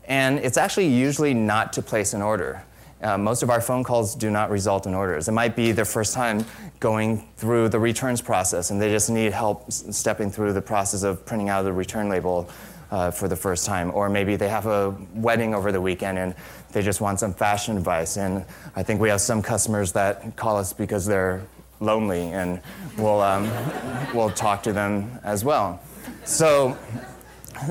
And 0.05 0.39
it's 0.39 0.57
actually 0.57 0.89
usually 0.89 1.35
not 1.35 1.73
to 1.75 1.83
place 1.83 2.15
an 2.15 2.23
order. 2.23 2.63
Uh, 3.01 3.17
most 3.17 3.45
of 3.45 3.51
our 3.51 3.61
phone 3.61 3.85
calls 3.85 4.17
do 4.17 4.31
not 4.31 4.51
result 4.51 4.87
in 4.87 4.95
orders. 4.95 5.29
It 5.29 5.33
might 5.33 5.55
be 5.55 5.71
their 5.71 5.85
first 5.85 6.15
time 6.15 6.45
going 6.81 7.29
through 7.37 7.69
the 7.69 7.79
returns 7.79 8.21
process 8.21 8.71
and 8.71 8.81
they 8.81 8.91
just 8.91 9.11
need 9.11 9.33
help 9.33 9.71
stepping 9.71 10.31
through 10.31 10.53
the 10.53 10.63
process 10.63 11.05
of 11.05 11.25
printing 11.25 11.49
out 11.49 11.63
the 11.63 11.73
return 11.73 12.09
label 12.09 12.49
uh, 12.91 13.11
for 13.11 13.29
the 13.29 13.37
first 13.37 13.67
time. 13.67 13.91
Or 13.95 14.09
maybe 14.09 14.37
they 14.37 14.49
have 14.49 14.67
a 14.67 14.97
wedding 15.15 15.55
over 15.55 15.73
the 15.73 15.81
weekend 15.81 16.19
and 16.19 16.35
they 16.73 16.83
just 16.83 17.01
want 17.01 17.21
some 17.21 17.35
fashion 17.35 17.77
advice. 17.77 18.17
And 18.17 18.45
I 18.77 18.83
think 18.83 19.01
we 19.01 19.09
have 19.09 19.21
some 19.21 19.43
customers 19.43 19.93
that 19.93 20.37
call 20.37 20.57
us 20.57 20.73
because 20.73 21.07
they're 21.07 21.43
lonely 21.81 22.33
and 22.33 22.61
we'll, 22.97 23.21
um, 23.21 23.51
we'll 24.15 24.31
talk 24.31 24.63
to 24.65 24.73
them 24.73 25.19
as 25.25 25.45
well. 25.45 25.81
So 26.25 26.77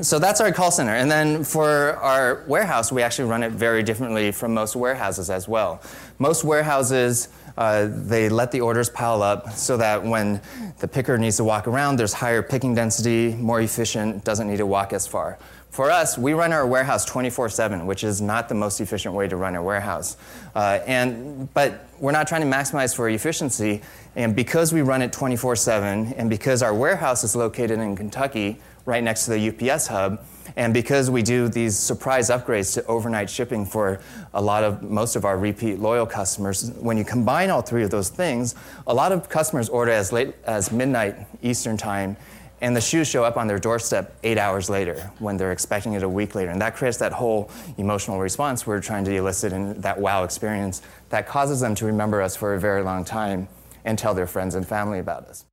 so 0.02 0.18
that's 0.18 0.40
our 0.40 0.52
call 0.52 0.70
center. 0.70 0.94
And 0.94 1.10
then 1.10 1.44
for 1.44 1.96
our 1.96 2.44
warehouse, 2.46 2.92
we 2.92 3.02
actually 3.02 3.28
run 3.28 3.42
it 3.42 3.52
very 3.52 3.82
differently 3.82 4.32
from 4.32 4.52
most 4.52 4.76
warehouses 4.76 5.30
as 5.30 5.48
well. 5.48 5.80
Most 6.18 6.44
warehouses, 6.44 7.28
uh, 7.58 7.88
they 7.90 8.28
let 8.28 8.52
the 8.52 8.60
orders 8.60 8.88
pile 8.88 9.20
up 9.20 9.52
so 9.52 9.76
that 9.76 10.04
when 10.04 10.40
the 10.78 10.86
picker 10.86 11.18
needs 11.18 11.38
to 11.38 11.44
walk 11.44 11.66
around, 11.66 11.96
there's 11.96 12.12
higher 12.12 12.40
picking 12.40 12.72
density, 12.72 13.34
more 13.34 13.60
efficient, 13.60 14.22
doesn't 14.22 14.46
need 14.46 14.58
to 14.58 14.66
walk 14.66 14.92
as 14.92 15.08
far. 15.08 15.36
For 15.70 15.90
us, 15.90 16.16
we 16.16 16.34
run 16.34 16.52
our 16.52 16.64
warehouse 16.64 17.04
24/7, 17.04 17.84
which 17.84 18.04
is 18.04 18.20
not 18.20 18.48
the 18.48 18.54
most 18.54 18.80
efficient 18.80 19.12
way 19.12 19.26
to 19.26 19.36
run 19.36 19.56
a 19.56 19.62
warehouse. 19.62 20.16
Uh, 20.54 20.78
and 20.86 21.52
but 21.52 21.84
we're 21.98 22.12
not 22.12 22.28
trying 22.28 22.42
to 22.42 22.46
maximize 22.46 22.94
for 22.94 23.08
efficiency. 23.08 23.82
And 24.14 24.36
because 24.36 24.72
we 24.72 24.82
run 24.82 25.02
it 25.02 25.12
24/7, 25.12 26.14
and 26.16 26.30
because 26.30 26.62
our 26.62 26.72
warehouse 26.72 27.24
is 27.24 27.34
located 27.34 27.80
in 27.80 27.96
Kentucky, 27.96 28.60
right 28.86 29.02
next 29.02 29.24
to 29.24 29.32
the 29.32 29.48
UPS 29.48 29.88
hub. 29.88 30.20
And 30.56 30.74
because 30.74 31.10
we 31.10 31.22
do 31.22 31.48
these 31.48 31.76
surprise 31.76 32.30
upgrades 32.30 32.74
to 32.74 32.84
overnight 32.86 33.30
shipping 33.30 33.64
for 33.64 34.00
a 34.34 34.42
lot 34.42 34.64
of 34.64 34.82
most 34.82 35.16
of 35.16 35.24
our 35.24 35.38
repeat 35.38 35.78
loyal 35.78 36.06
customers, 36.06 36.70
when 36.80 36.96
you 36.96 37.04
combine 37.04 37.50
all 37.50 37.62
three 37.62 37.84
of 37.84 37.90
those 37.90 38.08
things, 38.08 38.54
a 38.86 38.94
lot 38.94 39.12
of 39.12 39.28
customers 39.28 39.68
order 39.68 39.92
as 39.92 40.12
late 40.12 40.34
as 40.44 40.72
midnight 40.72 41.16
Eastern 41.42 41.76
time 41.76 42.16
and 42.60 42.74
the 42.74 42.80
shoes 42.80 43.06
show 43.06 43.24
up 43.24 43.36
on 43.36 43.46
their 43.46 43.58
doorstep 43.58 44.16
eight 44.24 44.38
hours 44.38 44.68
later 44.68 45.10
when 45.18 45.36
they're 45.36 45.52
expecting 45.52 45.92
it 45.92 46.02
a 46.02 46.08
week 46.08 46.34
later. 46.34 46.50
And 46.50 46.60
that 46.60 46.74
creates 46.74 46.98
that 46.98 47.12
whole 47.12 47.50
emotional 47.76 48.18
response 48.18 48.66
we're 48.66 48.80
trying 48.80 49.04
to 49.04 49.14
elicit 49.14 49.52
in 49.52 49.80
that 49.80 49.98
wow 49.98 50.24
experience 50.24 50.82
that 51.10 51.28
causes 51.28 51.60
them 51.60 51.74
to 51.76 51.86
remember 51.86 52.20
us 52.20 52.34
for 52.34 52.54
a 52.54 52.60
very 52.60 52.82
long 52.82 53.04
time 53.04 53.48
and 53.84 53.98
tell 53.98 54.12
their 54.12 54.26
friends 54.26 54.54
and 54.54 54.66
family 54.66 54.98
about 54.98 55.26
us. 55.26 55.44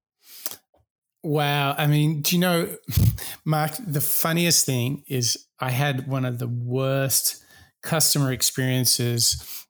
Wow. 1.26 1.73
I 1.76 1.88
mean, 1.88 2.21
do 2.21 2.36
you 2.36 2.39
know, 2.39 2.69
Mark, 3.45 3.71
the 3.84 3.99
funniest 3.99 4.63
thing 4.63 5.03
is 5.07 5.47
I 5.59 5.71
had 5.71 6.07
one 6.07 6.23
of 6.23 6.38
the 6.38 6.47
worst 6.47 7.43
customer 7.82 8.32
experiences 8.32 9.65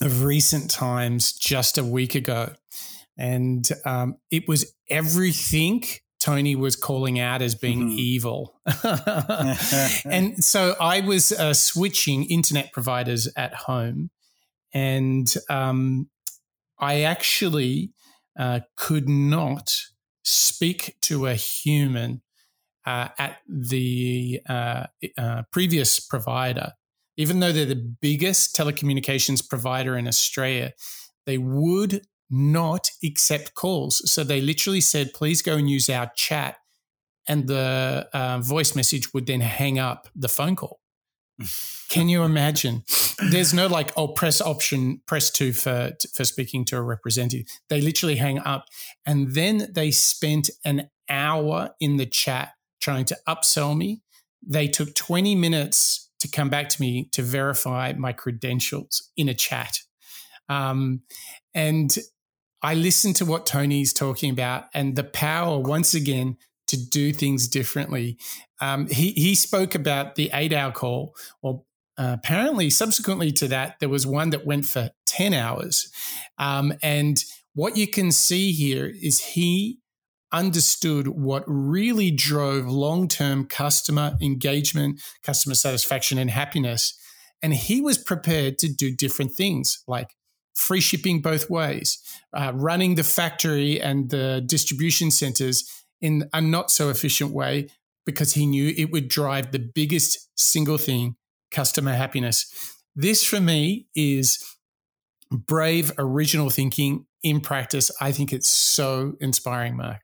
of 0.00 0.24
recent 0.24 0.70
times 0.70 1.34
just 1.34 1.76
a 1.76 1.84
week 1.84 2.14
ago. 2.14 2.54
And 3.18 3.68
um, 3.84 4.16
it 4.30 4.48
was 4.48 4.72
everything 4.88 5.84
Tony 6.18 6.56
was 6.56 6.76
calling 6.76 7.20
out 7.20 7.42
as 7.42 7.54
being 7.54 7.90
mm-hmm. 7.90 7.98
evil. 7.98 8.58
and 10.10 10.42
so 10.42 10.76
I 10.80 11.00
was 11.00 11.30
uh, 11.30 11.52
switching 11.52 12.24
internet 12.24 12.72
providers 12.72 13.28
at 13.36 13.52
home. 13.52 14.08
And 14.72 15.32
um, 15.50 16.08
I 16.78 17.02
actually 17.02 17.92
uh, 18.38 18.60
could 18.76 19.10
not 19.10 19.78
speak 20.26 20.96
to 21.00 21.26
a 21.26 21.34
human 21.34 22.20
uh, 22.84 23.08
at 23.18 23.38
the 23.48 24.40
uh, 24.48 24.86
uh, 25.16 25.42
previous 25.52 26.00
provider, 26.00 26.72
even 27.16 27.40
though 27.40 27.52
they're 27.52 27.64
the 27.64 27.94
biggest 28.00 28.54
telecommunications 28.54 29.48
provider 29.48 29.96
in 29.96 30.06
Australia, 30.06 30.72
they 31.26 31.38
would 31.38 32.06
not 32.28 32.90
accept 33.04 33.54
calls. 33.54 34.10
So 34.10 34.24
they 34.24 34.40
literally 34.40 34.80
said, 34.80 35.14
please 35.14 35.42
go 35.42 35.56
and 35.56 35.70
use 35.70 35.88
our 35.88 36.10
chat. 36.16 36.56
And 37.28 37.48
the 37.48 38.08
uh, 38.12 38.38
voice 38.38 38.76
message 38.76 39.12
would 39.12 39.26
then 39.26 39.40
hang 39.40 39.78
up 39.78 40.08
the 40.14 40.28
phone 40.28 40.54
call. 40.54 40.80
Can 41.88 42.08
you 42.08 42.22
imagine? 42.22 42.84
There's 43.30 43.54
no 43.54 43.66
like, 43.66 43.92
oh, 43.96 44.08
press 44.08 44.40
option, 44.40 45.00
press 45.06 45.30
two 45.30 45.52
for 45.52 45.92
for 46.14 46.24
speaking 46.24 46.64
to 46.66 46.76
a 46.76 46.82
representative. 46.82 47.46
They 47.68 47.80
literally 47.80 48.16
hang 48.16 48.38
up, 48.38 48.66
and 49.04 49.34
then 49.34 49.68
they 49.72 49.90
spent 49.90 50.50
an 50.64 50.90
hour 51.08 51.70
in 51.80 51.96
the 51.96 52.06
chat 52.06 52.52
trying 52.80 53.04
to 53.06 53.16
upsell 53.28 53.76
me. 53.76 54.02
They 54.46 54.68
took 54.68 54.94
20 54.94 55.34
minutes 55.34 56.10
to 56.20 56.28
come 56.28 56.48
back 56.48 56.68
to 56.70 56.80
me 56.80 57.08
to 57.12 57.22
verify 57.22 57.92
my 57.96 58.12
credentials 58.12 59.10
in 59.16 59.28
a 59.28 59.34
chat. 59.34 59.78
Um, 60.48 61.02
and 61.54 61.96
I 62.62 62.74
listened 62.74 63.16
to 63.16 63.24
what 63.24 63.46
Tony's 63.46 63.92
talking 63.92 64.30
about 64.30 64.64
and 64.72 64.96
the 64.96 65.04
power 65.04 65.58
once 65.58 65.94
again 65.94 66.36
to 66.68 66.76
do 66.76 67.12
things 67.12 67.48
differently. 67.48 68.18
Um, 68.60 68.86
he 68.86 69.12
he 69.12 69.34
spoke 69.34 69.74
about 69.74 70.14
the 70.14 70.30
eight 70.32 70.52
hour 70.52 70.72
call. 70.72 71.14
Well, 71.42 71.66
uh, 71.98 72.16
apparently, 72.18 72.70
subsequently 72.70 73.32
to 73.32 73.48
that, 73.48 73.76
there 73.80 73.88
was 73.88 74.06
one 74.06 74.30
that 74.30 74.46
went 74.46 74.66
for 74.66 74.90
ten 75.06 75.34
hours. 75.34 75.90
Um, 76.38 76.74
and 76.82 77.22
what 77.54 77.76
you 77.76 77.86
can 77.86 78.12
see 78.12 78.52
here 78.52 78.92
is 79.00 79.18
he 79.18 79.78
understood 80.32 81.08
what 81.08 81.44
really 81.46 82.10
drove 82.10 82.66
long 82.66 83.08
term 83.08 83.46
customer 83.46 84.16
engagement, 84.20 85.00
customer 85.22 85.54
satisfaction, 85.54 86.18
and 86.18 86.30
happiness. 86.30 86.98
And 87.42 87.54
he 87.54 87.80
was 87.80 87.98
prepared 87.98 88.58
to 88.58 88.68
do 88.68 88.94
different 88.94 89.32
things 89.32 89.82
like 89.86 90.14
free 90.54 90.80
shipping 90.80 91.20
both 91.20 91.50
ways, 91.50 91.98
uh, 92.32 92.52
running 92.54 92.94
the 92.94 93.04
factory 93.04 93.80
and 93.80 94.10
the 94.10 94.42
distribution 94.44 95.10
centers 95.10 95.70
in 96.00 96.28
a 96.32 96.40
not 96.40 96.70
so 96.70 96.88
efficient 96.88 97.30
way 97.30 97.68
because 98.06 98.32
he 98.32 98.46
knew 98.46 98.72
it 98.76 98.90
would 98.90 99.08
drive 99.08 99.52
the 99.52 99.58
biggest 99.58 100.30
single 100.38 100.78
thing 100.78 101.16
customer 101.50 101.92
happiness. 101.92 102.46
This 102.94 103.22
for 103.22 103.40
me 103.40 103.88
is 103.94 104.42
brave, 105.30 105.92
original 105.98 106.48
thinking 106.48 107.06
in 107.22 107.40
practice. 107.40 107.90
I 108.00 108.12
think 108.12 108.32
it's 108.32 108.48
so 108.48 109.14
inspiring, 109.20 109.76
Mark. 109.76 110.00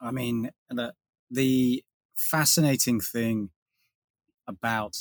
I 0.00 0.10
mean, 0.10 0.50
the, 0.68 0.92
the 1.30 1.82
fascinating 2.14 3.00
thing 3.00 3.50
about 4.46 4.96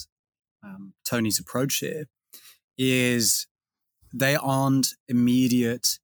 um, 0.64 0.94
Tony's 1.06 1.40
approach 1.40 1.78
here 1.78 2.06
is 2.78 3.48
they 4.14 4.36
aren't 4.36 4.88
immediate 5.08 6.00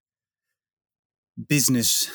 business 1.48 2.10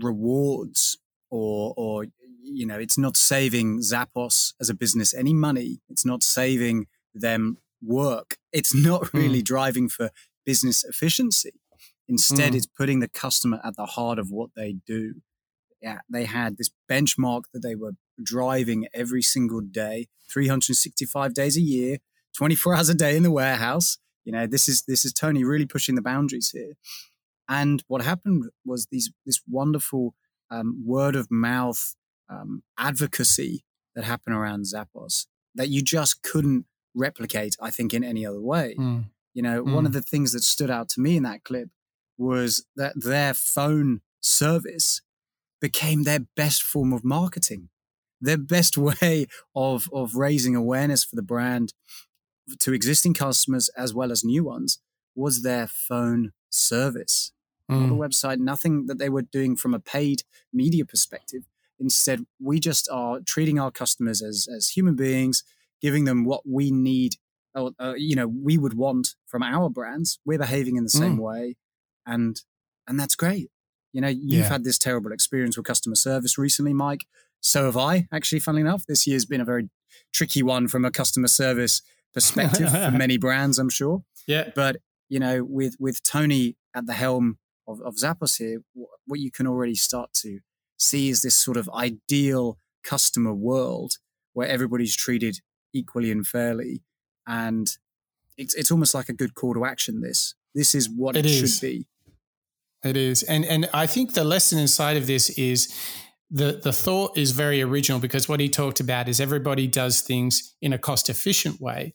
rewards 0.00 0.98
or 1.30 1.74
or 1.76 2.06
you 2.48 2.66
know 2.66 2.78
it's 2.78 2.98
not 2.98 3.16
saving 3.16 3.78
Zappos 3.80 4.54
as 4.60 4.68
a 4.68 4.74
business 4.74 5.14
any 5.14 5.34
money. 5.34 5.80
It's 5.88 6.04
not 6.04 6.22
saving 6.22 6.86
them 7.14 7.58
work. 7.82 8.36
It's 8.52 8.74
not 8.74 9.12
really 9.12 9.40
mm. 9.40 9.44
driving 9.44 9.88
for 9.88 10.10
business 10.44 10.84
efficiency. 10.84 11.60
Instead 12.08 12.52
mm. 12.52 12.56
it's 12.56 12.66
putting 12.66 13.00
the 13.00 13.08
customer 13.08 13.60
at 13.62 13.76
the 13.76 13.86
heart 13.86 14.18
of 14.18 14.30
what 14.30 14.50
they 14.56 14.76
do. 14.86 15.14
Yeah 15.82 15.98
they 16.10 16.24
had 16.24 16.56
this 16.56 16.70
benchmark 16.90 17.42
that 17.52 17.60
they 17.60 17.74
were 17.74 17.92
driving 18.22 18.88
every 18.92 19.22
single 19.22 19.60
day 19.60 20.08
365 20.28 21.32
days 21.32 21.56
a 21.56 21.60
year 21.60 21.98
24 22.36 22.74
hours 22.74 22.88
a 22.88 22.94
day 22.94 23.16
in 23.16 23.22
the 23.22 23.30
warehouse. 23.30 23.98
You 24.24 24.32
know 24.32 24.46
this 24.46 24.68
is 24.68 24.82
this 24.82 25.04
is 25.04 25.12
tony 25.12 25.44
really 25.44 25.66
pushing 25.66 25.94
the 25.94 26.02
boundaries 26.02 26.50
here. 26.50 26.74
And 27.48 27.82
what 27.88 28.02
happened 28.02 28.50
was 28.64 28.88
these 28.90 29.10
this 29.24 29.40
wonderful 29.48 30.14
um, 30.50 30.82
word 30.84 31.16
of 31.16 31.30
mouth 31.30 31.94
um, 32.28 32.62
advocacy 32.78 33.64
that 33.94 34.04
happened 34.04 34.36
around 34.36 34.64
Zappos 34.64 35.26
that 35.54 35.68
you 35.68 35.82
just 35.82 36.22
couldn't 36.22 36.66
replicate, 36.94 37.56
I 37.60 37.70
think, 37.70 37.92
in 37.94 38.04
any 38.04 38.24
other 38.24 38.40
way. 38.40 38.74
Mm. 38.78 39.06
You 39.34 39.42
know, 39.42 39.62
mm. 39.62 39.72
one 39.72 39.86
of 39.86 39.92
hmm. 39.92 39.98
the 39.98 40.02
things 40.02 40.32
that 40.32 40.42
stood 40.42 40.70
out 40.70 40.88
to 40.90 41.00
me 41.00 41.16
in 41.16 41.22
that 41.22 41.44
clip 41.44 41.68
was 42.16 42.66
that 42.76 42.94
their 43.00 43.34
phone 43.34 44.00
service 44.20 45.00
became 45.60 46.02
their 46.02 46.20
best 46.20 46.62
form 46.62 46.92
of 46.92 47.04
marketing, 47.04 47.68
their 48.20 48.38
best 48.38 48.76
way 48.78 49.26
of 49.54 49.88
of 49.92 50.16
raising 50.16 50.56
awareness 50.56 51.04
for 51.04 51.16
the 51.16 51.22
brand 51.22 51.72
to 52.60 52.72
existing 52.72 53.14
customers 53.14 53.68
as 53.76 53.92
well 53.94 54.10
as 54.10 54.24
new 54.24 54.42
ones 54.42 54.78
was 55.14 55.42
their 55.42 55.66
phone 55.66 56.32
service 56.50 57.32
mm. 57.70 57.76
on 57.76 57.88
the 57.88 57.94
website, 57.94 58.38
nothing 58.38 58.86
that 58.86 58.98
they 58.98 59.08
were 59.08 59.22
doing 59.22 59.56
from 59.56 59.74
a 59.74 59.80
paid 59.80 60.22
media 60.52 60.84
perspective. 60.84 61.44
Instead, 61.80 62.24
we 62.40 62.60
just 62.60 62.88
are 62.90 63.20
treating 63.24 63.58
our 63.58 63.70
customers 63.70 64.22
as, 64.22 64.48
as 64.54 64.70
human 64.70 64.96
beings, 64.96 65.44
giving 65.80 66.04
them 66.04 66.24
what 66.24 66.42
we 66.46 66.70
need, 66.70 67.14
or, 67.54 67.72
uh, 67.80 67.94
you 67.96 68.16
know, 68.16 68.26
we 68.26 68.58
would 68.58 68.74
want 68.74 69.14
from 69.26 69.42
our 69.42 69.70
brands. 69.70 70.18
We're 70.24 70.38
behaving 70.38 70.76
in 70.76 70.84
the 70.84 70.90
same 70.90 71.16
mm. 71.16 71.22
way, 71.22 71.56
and 72.06 72.40
and 72.86 72.98
that's 72.98 73.16
great. 73.16 73.50
You 73.92 74.00
know, 74.00 74.08
you've 74.08 74.42
yeah. 74.42 74.48
had 74.48 74.64
this 74.64 74.78
terrible 74.78 75.12
experience 75.12 75.56
with 75.56 75.66
customer 75.66 75.94
service 75.94 76.36
recently, 76.38 76.72
Mike. 76.72 77.06
So 77.40 77.66
have 77.66 77.76
I. 77.76 78.08
Actually, 78.12 78.40
funnily 78.40 78.62
enough, 78.62 78.84
this 78.86 79.06
year's 79.06 79.24
been 79.24 79.40
a 79.40 79.44
very 79.44 79.68
tricky 80.12 80.42
one 80.42 80.68
from 80.68 80.84
a 80.84 80.90
customer 80.90 81.28
service 81.28 81.82
perspective 82.12 82.70
for 82.70 82.90
many 82.96 83.16
brands, 83.16 83.58
I'm 83.58 83.70
sure. 83.70 84.02
Yeah. 84.26 84.50
But 84.54 84.76
you 85.08 85.18
know, 85.18 85.44
with 85.44 85.76
with 85.78 86.02
Tony 86.02 86.56
at 86.74 86.86
the 86.86 86.92
helm 86.92 87.38
of, 87.66 87.80
of 87.82 87.94
Zappos 87.96 88.38
here, 88.38 88.62
what 89.06 89.20
you 89.20 89.30
can 89.30 89.46
already 89.46 89.74
start 89.74 90.12
to 90.14 90.40
see 90.78 91.08
is 91.08 91.22
this 91.22 91.34
sort 91.34 91.56
of 91.56 91.68
ideal 91.70 92.58
customer 92.84 93.34
world 93.34 93.94
where 94.32 94.48
everybody's 94.48 94.96
treated 94.96 95.40
equally 95.72 96.10
and 96.10 96.26
fairly. 96.26 96.82
And 97.26 97.68
it's, 98.36 98.54
it's 98.54 98.70
almost 98.70 98.94
like 98.94 99.08
a 99.08 99.12
good 99.12 99.34
call 99.34 99.54
to 99.54 99.64
action. 99.64 100.00
This, 100.00 100.34
this 100.54 100.74
is 100.74 100.88
what 100.88 101.16
it, 101.16 101.26
it 101.26 101.28
should 101.28 101.60
be. 101.60 101.86
It 102.84 102.96
is. 102.96 103.22
And, 103.24 103.44
and 103.44 103.68
I 103.74 103.86
think 103.86 104.14
the 104.14 104.24
lesson 104.24 104.58
inside 104.58 104.96
of 104.96 105.06
this 105.06 105.30
is 105.30 105.74
the 106.30 106.60
the 106.62 106.72
thought 106.72 107.16
is 107.16 107.30
very 107.30 107.62
original 107.62 107.98
because 107.98 108.28
what 108.28 108.40
he 108.40 108.48
talked 108.48 108.80
about 108.80 109.08
is 109.08 109.20
everybody 109.20 109.66
does 109.66 110.02
things 110.02 110.54
in 110.60 110.72
a 110.72 110.78
cost 110.78 111.08
efficient 111.08 111.60
way, 111.60 111.94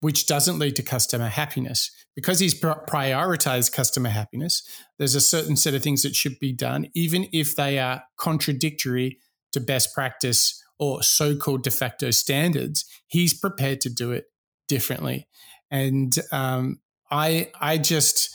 which 0.00 0.26
doesn't 0.26 0.58
lead 0.58 0.76
to 0.76 0.82
customer 0.82 1.28
happiness. 1.28 1.90
Because 2.16 2.40
he's 2.40 2.58
prioritized 2.58 3.72
customer 3.72 4.08
happiness, 4.08 4.62
there's 4.98 5.14
a 5.14 5.20
certain 5.20 5.56
set 5.56 5.74
of 5.74 5.82
things 5.82 6.02
that 6.02 6.16
should 6.16 6.38
be 6.38 6.52
done, 6.52 6.88
even 6.94 7.28
if 7.32 7.56
they 7.56 7.78
are 7.78 8.02
contradictory 8.16 9.18
to 9.52 9.60
best 9.60 9.94
practice 9.94 10.62
or 10.78 11.02
so-called 11.02 11.62
de 11.62 11.70
facto 11.70 12.10
standards. 12.10 12.84
He's 13.06 13.38
prepared 13.38 13.80
to 13.82 13.90
do 13.90 14.12
it 14.12 14.26
differently, 14.68 15.28
and 15.70 16.16
um, 16.32 16.80
I 17.10 17.50
I 17.60 17.78
just 17.78 18.30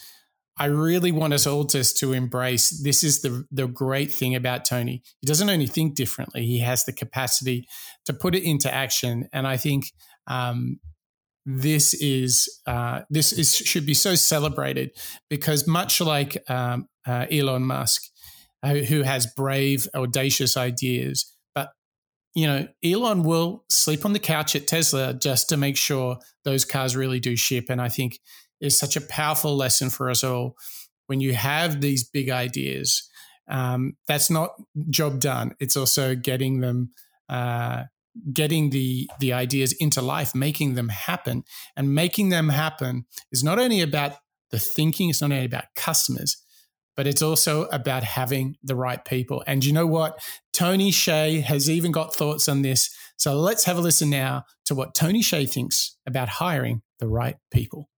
I 0.58 0.66
really 0.66 1.12
want 1.12 1.34
us 1.34 1.48
all 1.48 1.64
just 1.66 1.98
to 2.00 2.14
embrace 2.14 2.70
this 2.70 3.04
is 3.04 3.22
the 3.22 3.46
the 3.52 3.68
great 3.68 4.12
thing 4.12 4.36
about 4.36 4.66
Tony. 4.66 5.02
He 5.20 5.28
doesn't 5.28 5.50
only 5.50 5.68
think 5.68 5.96
differently; 5.96 6.46
he 6.46 6.60
has 6.60 6.86
the 6.86 6.94
capacity 6.94 7.68
to 8.06 8.14
put 8.14 8.36
it 8.36 8.44
into 8.44 8.74
action. 8.74 9.28
And 9.34 9.48
I 9.48 9.58
think 9.58 9.92
um, 10.28 10.80
this 11.46 11.94
is 11.94 12.62
uh, 12.66 13.02
this 13.10 13.32
is 13.32 13.56
should 13.56 13.86
be 13.86 13.94
so 13.94 14.16
celebrated 14.16 14.92
because 15.30 15.68
much 15.68 16.02
like 16.02 16.38
um, 16.50 16.88
uh, 17.06 17.26
Elon 17.32 17.64
Musk, 17.64 18.04
uh, 18.64 18.76
who 18.76 19.04
has 19.04 19.28
brave, 19.28 19.88
audacious 19.94 20.58
ideas, 20.58 21.32
but 21.54 21.72
you 22.34 22.48
know 22.48 22.68
Elon 22.84 23.24
will 23.24 23.64
sleep 23.70 24.06
on 24.06 24.14
the 24.14 24.20
couch 24.20 24.56
at 24.56 24.68
Tesla 24.68 25.14
just 25.14 25.50
to 25.50 25.58
make 25.58 25.78
sure 25.78 26.18
those 26.44 26.66
cars 26.66 26.96
really 26.96 27.20
do 27.20 27.36
ship. 27.36 27.66
And 27.70 27.82
I 27.82 27.90
think 27.90 28.20
is 28.62 28.78
such 28.78 28.96
a 28.96 29.02
powerful 29.02 29.56
lesson 29.56 29.90
for 29.90 30.10
us 30.10 30.24
all. 30.24 30.56
When 31.08 31.20
you 31.20 31.34
have 31.34 31.82
these 31.82 32.04
big 32.04 32.30
ideas, 32.30 33.08
um, 33.48 33.96
that's 34.08 34.30
not 34.30 34.52
job 34.90 35.20
done. 35.20 35.52
It's 35.60 35.78
also 35.78 36.16
getting 36.16 36.62
them, 36.62 36.92
uh, 37.30 37.84
getting 38.32 38.70
the 38.70 39.10
the 39.20 39.34
ideas 39.34 39.74
into 39.74 40.02
life, 40.02 40.36
making 40.36 40.76
them 40.76 40.90
happen, 40.90 41.44
and 41.76 41.94
making 41.94 42.30
them 42.30 42.50
happen 42.50 43.06
is 43.32 43.44
not 43.44 43.60
only 43.60 43.82
about 43.82 44.14
the 44.52 44.60
thinking. 44.60 45.10
It's 45.10 45.22
not 45.22 45.32
only 45.32 45.46
about 45.46 45.66
customers, 45.76 46.38
but 46.96 47.08
it's 47.08 47.22
also 47.22 47.64
about 47.66 48.04
having 48.04 48.58
the 48.64 48.76
right 48.76 49.04
people. 49.04 49.44
And 49.48 49.64
you 49.66 49.74
know 49.74 49.88
what? 49.88 50.20
Tony 50.54 50.92
Hsieh 50.92 51.44
has 51.44 51.70
even 51.70 51.92
got 51.92 52.14
thoughts 52.14 52.48
on 52.48 52.62
this. 52.62 52.90
So 53.18 53.40
let's 53.40 53.66
have 53.66 53.78
a 53.78 53.82
listen 53.82 54.10
now 54.10 54.46
to 54.66 54.76
what 54.76 54.94
Tony 54.94 55.22
Hsieh 55.22 55.50
thinks 55.50 55.98
about 56.06 56.30
hiring 56.30 56.82
the 57.00 57.08
right 57.08 57.38
people 57.52 57.90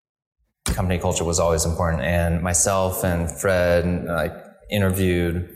company 0.74 1.00
culture 1.00 1.24
was 1.24 1.40
always 1.40 1.66
important. 1.66 2.04
And 2.04 2.42
myself 2.42 3.04
and 3.04 3.30
Fred 3.32 3.86
uh, 3.86 4.14
like 4.14 4.34
interviewed 4.70 5.50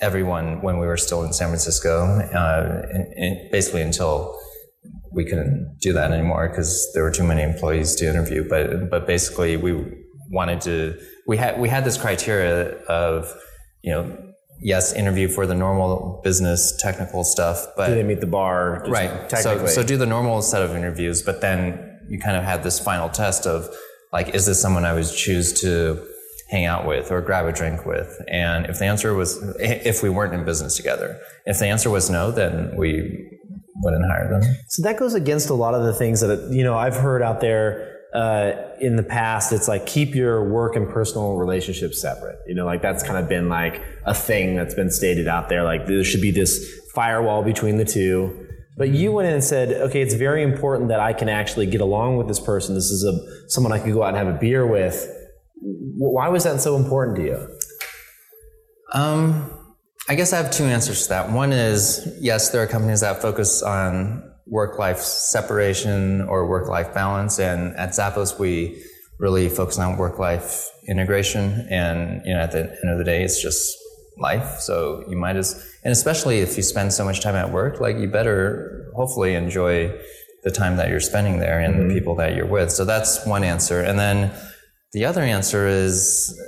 everyone 0.00 0.62
when 0.62 0.78
we 0.78 0.86
were 0.86 0.96
still 0.96 1.24
in 1.24 1.32
San 1.32 1.48
Francisco, 1.48 2.04
uh, 2.04 2.82
and, 2.92 3.12
and 3.14 3.50
basically 3.50 3.82
until 3.82 4.38
we 5.12 5.24
couldn't 5.24 5.78
do 5.80 5.92
that 5.92 6.12
anymore 6.12 6.48
because 6.48 6.90
there 6.94 7.02
were 7.02 7.10
too 7.10 7.24
many 7.24 7.42
employees 7.42 7.94
to 7.96 8.08
interview. 8.08 8.48
But 8.48 8.90
but 8.90 9.06
basically, 9.06 9.56
we 9.56 9.72
wanted 10.30 10.60
to. 10.62 10.98
We 11.26 11.36
had 11.36 11.58
we 11.60 11.68
had 11.68 11.84
this 11.84 11.96
criteria 11.96 12.76
of 12.84 13.32
you 13.82 13.92
know 13.92 14.26
yes, 14.60 14.92
interview 14.92 15.28
for 15.28 15.46
the 15.46 15.54
normal 15.54 16.20
business 16.24 16.76
technical 16.78 17.24
stuff, 17.24 17.66
but 17.76 17.88
do 17.88 17.94
they 17.94 18.02
meet 18.02 18.20
the 18.20 18.26
bar? 18.26 18.84
Right. 18.88 19.30
So, 19.30 19.66
so 19.66 19.82
do 19.82 19.96
the 19.96 20.06
normal 20.06 20.42
set 20.42 20.62
of 20.62 20.74
interviews, 20.74 21.22
but 21.22 21.40
then 21.40 22.00
you 22.08 22.18
kind 22.18 22.36
of 22.36 22.44
had 22.44 22.62
this 22.62 22.78
final 22.78 23.08
test 23.08 23.46
of 23.46 23.68
like, 24.12 24.34
is 24.34 24.46
this 24.46 24.60
someone 24.60 24.84
I 24.84 24.94
would 24.94 25.08
choose 25.08 25.60
to 25.60 26.06
hang 26.48 26.64
out 26.64 26.86
with 26.86 27.10
or 27.10 27.20
grab 27.20 27.46
a 27.46 27.52
drink 27.52 27.84
with? 27.86 28.22
And 28.28 28.66
if 28.66 28.78
the 28.78 28.84
answer 28.84 29.14
was, 29.14 29.38
if 29.58 30.02
we 30.02 30.10
weren't 30.10 30.34
in 30.34 30.44
business 30.44 30.76
together, 30.76 31.20
if 31.44 31.58
the 31.58 31.66
answer 31.66 31.90
was 31.90 32.08
no, 32.10 32.30
then 32.30 32.76
we 32.76 33.30
wouldn't 33.76 34.04
hire 34.06 34.28
them. 34.28 34.42
So 34.68 34.82
that 34.82 34.98
goes 34.98 35.14
against 35.14 35.50
a 35.50 35.54
lot 35.54 35.74
of 35.74 35.82
the 35.84 35.92
things 35.92 36.20
that, 36.20 36.50
you 36.50 36.64
know, 36.64 36.76
I've 36.76 36.96
heard 36.96 37.22
out 37.22 37.40
there 37.40 37.96
uh, 38.14 38.52
in 38.80 38.96
the 38.96 39.02
past, 39.02 39.52
it's 39.52 39.68
like 39.68 39.86
keep 39.86 40.14
your 40.14 40.48
work 40.48 40.76
and 40.76 40.88
personal 40.88 41.36
relationships 41.36 42.00
separate. 42.00 42.38
You 42.46 42.54
know, 42.54 42.64
like 42.64 42.80
that's 42.80 43.02
kind 43.02 43.18
of 43.18 43.28
been 43.28 43.48
like 43.48 43.82
a 44.06 44.14
thing 44.14 44.54
that's 44.56 44.74
been 44.74 44.90
stated 44.90 45.28
out 45.28 45.48
there. 45.48 45.62
Like 45.64 45.86
there 45.86 46.02
should 46.02 46.22
be 46.22 46.30
this 46.30 46.80
firewall 46.94 47.42
between 47.42 47.76
the 47.76 47.84
two. 47.84 48.46
But 48.78 48.90
you 48.90 49.12
went 49.12 49.28
in 49.28 49.34
and 49.34 49.44
said, 49.44 49.72
okay, 49.88 50.02
it's 50.02 50.14
very 50.14 50.42
important 50.42 50.88
that 50.88 51.00
I 51.00 51.12
can 51.12 51.28
actually 51.28 51.66
get 51.66 51.80
along 51.80 52.16
with 52.18 52.28
this 52.28 52.40
person. 52.40 52.74
This 52.74 52.90
is 52.90 53.04
a 53.04 53.48
someone 53.50 53.72
I 53.72 53.78
can 53.78 53.92
go 53.92 54.02
out 54.02 54.14
and 54.14 54.18
have 54.18 54.34
a 54.34 54.38
beer 54.38 54.66
with. 54.66 55.12
Why 55.60 56.28
was 56.28 56.44
that 56.44 56.60
so 56.60 56.76
important 56.76 57.16
to 57.16 57.22
you? 57.24 57.58
Um, 58.92 59.50
I 60.08 60.14
guess 60.14 60.32
I 60.32 60.36
have 60.36 60.50
two 60.50 60.64
answers 60.64 61.04
to 61.04 61.08
that. 61.10 61.30
One 61.30 61.52
is 61.52 62.06
yes, 62.20 62.50
there 62.50 62.62
are 62.62 62.66
companies 62.66 63.00
that 63.00 63.20
focus 63.20 63.62
on 63.62 64.22
work 64.46 64.78
life 64.78 65.00
separation 65.00 66.22
or 66.22 66.46
work 66.46 66.68
life 66.68 66.94
balance, 66.94 67.38
and 67.38 67.74
at 67.76 67.90
Zappos 67.90 68.38
we 68.38 68.82
really 69.18 69.48
focus 69.48 69.78
on 69.78 69.96
work 69.96 70.18
life 70.18 70.68
integration. 70.88 71.66
And 71.70 72.22
you 72.24 72.34
know, 72.34 72.40
at 72.40 72.52
the 72.52 72.60
end 72.60 72.90
of 72.90 72.98
the 72.98 73.04
day, 73.04 73.24
it's 73.24 73.42
just 73.42 73.76
life. 74.18 74.60
So 74.60 75.04
you 75.08 75.16
might 75.16 75.36
as, 75.36 75.54
and 75.84 75.92
especially 75.92 76.38
if 76.38 76.56
you 76.56 76.62
spend 76.62 76.92
so 76.92 77.04
much 77.04 77.20
time 77.20 77.34
at 77.34 77.52
work, 77.52 77.80
like 77.80 77.96
you 77.98 78.08
better 78.08 78.90
hopefully 78.94 79.34
enjoy 79.34 79.98
the 80.42 80.50
time 80.50 80.76
that 80.76 80.88
you're 80.88 81.00
spending 81.00 81.38
there 81.38 81.58
and 81.58 81.74
mm-hmm. 81.74 81.88
the 81.88 81.94
people 81.94 82.14
that 82.16 82.34
you're 82.34 82.46
with. 82.46 82.70
So 82.70 82.84
that's 82.84 83.26
one 83.26 83.44
answer. 83.44 83.80
And 83.80 83.98
then 83.98 84.32
the 84.92 85.04
other 85.04 85.22
answer 85.22 85.66
is, 85.66 86.38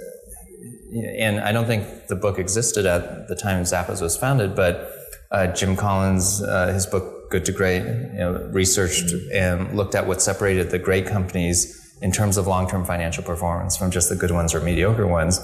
and 1.18 1.40
I 1.40 1.52
don't 1.52 1.66
think 1.66 2.06
the 2.08 2.16
book 2.16 2.38
existed 2.38 2.86
at 2.86 3.28
the 3.28 3.36
time 3.36 3.62
Zappos 3.64 4.00
was 4.00 4.16
founded, 4.16 4.54
but 4.54 4.92
uh, 5.30 5.48
Jim 5.48 5.76
Collins, 5.76 6.42
uh, 6.42 6.72
his 6.72 6.86
book 6.86 7.30
Good 7.30 7.44
to 7.44 7.52
Great, 7.52 7.82
you 7.82 8.18
know, 8.18 8.48
researched 8.52 9.12
and 9.34 9.76
looked 9.76 9.94
at 9.94 10.06
what 10.06 10.22
separated 10.22 10.70
the 10.70 10.78
great 10.78 11.06
companies 11.06 11.96
in 12.00 12.10
terms 12.10 12.36
of 12.36 12.46
long-term 12.46 12.84
financial 12.84 13.22
performance 13.22 13.76
from 13.76 13.90
just 13.90 14.08
the 14.08 14.16
good 14.16 14.30
ones 14.30 14.54
or 14.54 14.60
mediocre 14.60 15.06
ones 15.06 15.40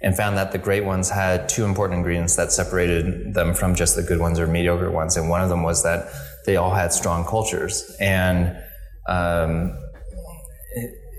and 0.00 0.16
found 0.16 0.36
that 0.36 0.52
the 0.52 0.58
great 0.58 0.84
ones 0.84 1.10
had 1.10 1.48
two 1.48 1.64
important 1.64 1.98
ingredients 1.98 2.36
that 2.36 2.52
separated 2.52 3.34
them 3.34 3.52
from 3.52 3.74
just 3.74 3.96
the 3.96 4.02
good 4.02 4.20
ones 4.20 4.38
or 4.38 4.46
mediocre 4.46 4.90
ones. 4.90 5.16
And 5.16 5.28
one 5.28 5.42
of 5.42 5.48
them 5.48 5.62
was 5.62 5.82
that 5.82 6.08
they 6.46 6.56
all 6.56 6.72
had 6.72 6.92
strong 6.92 7.26
cultures. 7.26 7.96
And, 8.00 8.56
um, 9.08 9.76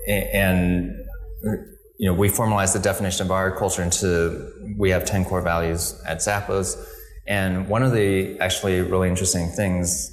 and, 0.08 0.99
you 1.42 2.06
know, 2.06 2.14
we 2.14 2.28
formalized 2.28 2.74
the 2.74 2.78
definition 2.80 3.26
of 3.26 3.30
our 3.30 3.56
culture 3.56 3.82
into, 3.82 4.50
we 4.78 4.90
have 4.90 5.04
10 5.04 5.24
core 5.24 5.42
values 5.42 6.00
at 6.06 6.18
Zappos. 6.18 6.82
And 7.26 7.68
one 7.68 7.82
of 7.82 7.92
the 7.92 8.38
actually 8.40 8.80
really 8.80 9.08
interesting 9.08 9.50
things 9.50 10.10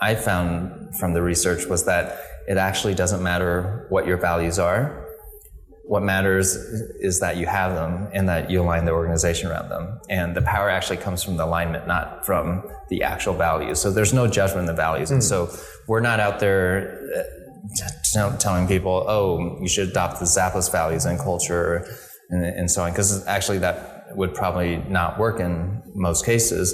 I 0.00 0.14
found 0.14 0.96
from 0.98 1.12
the 1.12 1.22
research 1.22 1.66
was 1.66 1.84
that 1.84 2.18
it 2.48 2.56
actually 2.56 2.94
doesn't 2.94 3.22
matter 3.22 3.86
what 3.90 4.06
your 4.06 4.16
values 4.16 4.58
are 4.58 5.00
what 5.90 6.04
matters 6.04 6.54
is 6.54 7.18
that 7.18 7.36
you 7.36 7.46
have 7.46 7.74
them 7.74 8.08
and 8.14 8.28
that 8.28 8.48
you 8.48 8.62
align 8.62 8.84
the 8.84 8.92
organization 8.92 9.50
around 9.50 9.70
them. 9.70 10.00
And 10.08 10.36
the 10.36 10.42
power 10.42 10.70
actually 10.70 10.98
comes 10.98 11.24
from 11.24 11.36
the 11.36 11.44
alignment, 11.44 11.88
not 11.88 12.24
from 12.24 12.62
the 12.90 13.02
actual 13.02 13.34
values. 13.34 13.80
So 13.80 13.90
there's 13.90 14.12
no 14.12 14.28
judgment 14.28 14.60
in 14.60 14.66
the 14.66 14.72
values. 14.72 15.10
Mm. 15.10 15.14
And 15.14 15.24
so 15.24 15.52
we're 15.88 15.98
not 15.98 16.20
out 16.20 16.38
there 16.38 17.26
uh, 18.16 18.36
telling 18.38 18.66
people, 18.66 19.04
oh, 19.08 19.58
you 19.60 19.68
should 19.68 19.88
adopt 19.88 20.18
the 20.18 20.26
Zappos 20.26 20.70
values 20.70 21.04
and 21.04 21.18
culture 21.18 21.86
and, 22.30 22.44
and 22.44 22.70
so 22.70 22.82
on. 22.82 22.92
Because 22.92 23.26
actually 23.26 23.58
that 23.58 24.06
would 24.16 24.34
probably 24.34 24.78
not 24.88 25.18
work 25.18 25.40
in 25.40 25.82
most 25.94 26.24
cases. 26.24 26.72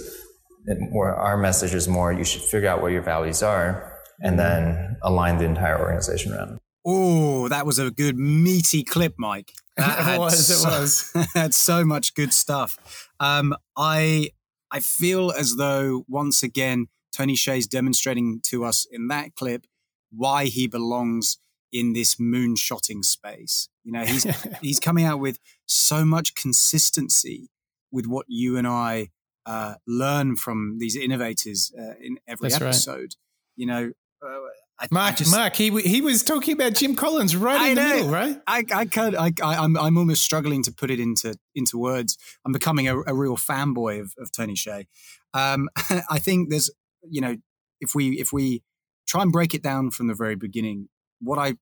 It, 0.66 0.78
our 0.95 1.37
message 1.37 1.74
is 1.74 1.87
more 1.87 2.12
you 2.12 2.24
should 2.24 2.43
figure 2.43 2.68
out 2.68 2.82
what 2.82 2.93
your 2.93 3.03
values 3.03 3.43
are 3.43 3.93
and 4.20 4.39
then 4.39 4.97
align 5.03 5.39
the 5.39 5.45
entire 5.45 5.78
organization 5.78 6.32
around 6.32 6.49
them. 6.51 6.59
Oh, 6.84 7.49
that 7.49 7.66
was 7.66 7.78
a 7.78 7.91
good 7.91 8.16
meaty 8.16 8.84
clip, 8.84 9.14
Mike. 9.18 9.53
That 9.76 10.14
it 10.14 10.18
was. 10.18 10.47
So, 10.47 10.68
it 10.68 10.72
was. 10.72 11.12
had 11.34 11.53
so 11.53 11.84
much 11.84 12.14
good 12.14 12.32
stuff. 12.32 12.78
Um, 13.20 13.55
I 13.76 14.30
I 14.70 14.80
feel 14.80 15.32
as 15.32 15.57
though 15.57 16.05
once 16.09 16.43
again 16.43 16.87
Tony 17.14 17.34
Hsieh's 17.34 17.66
demonstrating 17.66 18.41
to 18.45 18.64
us 18.64 18.87
in 18.91 19.09
that 19.09 19.34
clip 19.34 19.66
why 20.11 20.47
he 20.47 20.67
belongs 20.67 21.39
in 21.73 21.93
this 21.93 22.17
moonshotting 22.17 23.05
space. 23.05 23.69
You 23.85 23.93
know, 23.93 24.05
he's 24.05 24.25
he's 24.61 24.81
coming 24.81 25.05
out 25.05 25.21
with 25.21 25.39
so 25.67 26.05
much 26.05 26.35
consistency 26.35 27.51
with 27.93 28.07
what 28.07 28.27
you 28.29 28.57
and 28.57 28.67
I 28.67 29.11
uh, 29.47 29.75
learn 29.87 30.37
from 30.37 30.79
these 30.79 30.97
innovators 30.97 31.73
uh, 31.79 31.95
in 32.01 32.19
every 32.27 32.49
That's 32.49 32.63
episode. 32.63 33.01
Right. 33.01 33.15
You 33.57 33.67
know, 33.67 33.93
uh, 34.25 34.39
I, 34.79 34.89
Mark, 34.91 35.15
I 35.15 35.17
just, 35.17 35.31
Mark, 35.31 35.57
he 35.57 35.71
he 35.81 36.01
was 36.03 36.23
talking 36.23 36.53
about 36.53 36.75
Jim 36.75 36.95
Collins 36.97 37.35
right 37.35 37.61
I 37.61 37.69
in 37.71 37.75
know, 37.77 37.89
the 37.89 37.95
middle, 37.95 38.11
right? 38.11 38.41
I 38.47 38.65
I 38.75 38.85
can 38.85 39.17
I, 39.17 39.33
I 39.43 39.55
am 39.55 39.77
I'm, 39.77 39.79
I'm 39.79 39.99
almost 39.99 40.23
struggling 40.23 40.63
to 40.65 40.73
put 40.73 40.91
it 40.91 41.01
into 41.01 41.37
into 41.55 41.79
words. 41.79 42.19
I'm 42.45 42.53
becoming 42.53 42.87
a, 42.87 42.99
a 43.01 43.15
real 43.15 43.37
fanboy 43.37 44.01
of, 44.01 44.13
of 44.19 44.33
Tony 44.33 44.55
Hsieh. 44.55 44.87
Um, 45.33 45.69
I 46.11 46.19
think 46.19 46.51
there's 46.51 46.71
you 47.09 47.23
know 47.23 47.37
if 47.81 47.95
we 47.95 48.21
if 48.21 48.33
we 48.33 48.63
try 49.07 49.23
and 49.23 49.33
break 49.33 49.55
it 49.55 49.63
down 49.63 49.91
from 49.91 50.07
the 50.07 50.15
very 50.15 50.35
beginning, 50.35 50.89
what 51.21 51.39
I 51.39 51.55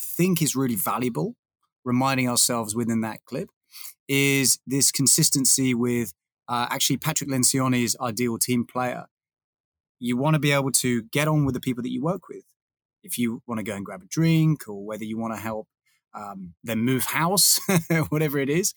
think 0.00 0.40
is 0.42 0.56
really 0.56 0.76
valuable, 0.76 1.34
reminding 1.84 2.28
ourselves 2.28 2.74
within 2.74 3.00
that 3.02 3.24
clip, 3.24 3.50
is 4.08 4.58
this 4.66 4.92
consistency 4.92 5.74
with 5.74 6.12
uh, 6.48 6.66
actually 6.70 6.98
Patrick 6.98 7.30
Lencioni's 7.30 7.96
ideal 8.00 8.38
team 8.38 8.64
player. 8.66 9.06
You 9.98 10.16
want 10.16 10.34
to 10.34 10.40
be 10.40 10.52
able 10.52 10.72
to 10.72 11.02
get 11.02 11.28
on 11.28 11.44
with 11.44 11.54
the 11.54 11.60
people 11.60 11.82
that 11.82 11.90
you 11.90 12.02
work 12.02 12.28
with. 12.28 12.44
If 13.02 13.18
you 13.18 13.42
want 13.46 13.58
to 13.58 13.64
go 13.64 13.74
and 13.74 13.84
grab 13.84 14.02
a 14.02 14.06
drink, 14.06 14.68
or 14.68 14.84
whether 14.84 15.04
you 15.04 15.18
want 15.18 15.34
to 15.34 15.40
help 15.40 15.68
um, 16.14 16.54
them 16.62 16.84
move 16.84 17.04
house, 17.04 17.60
whatever 18.08 18.38
it 18.38 18.48
is, 18.48 18.74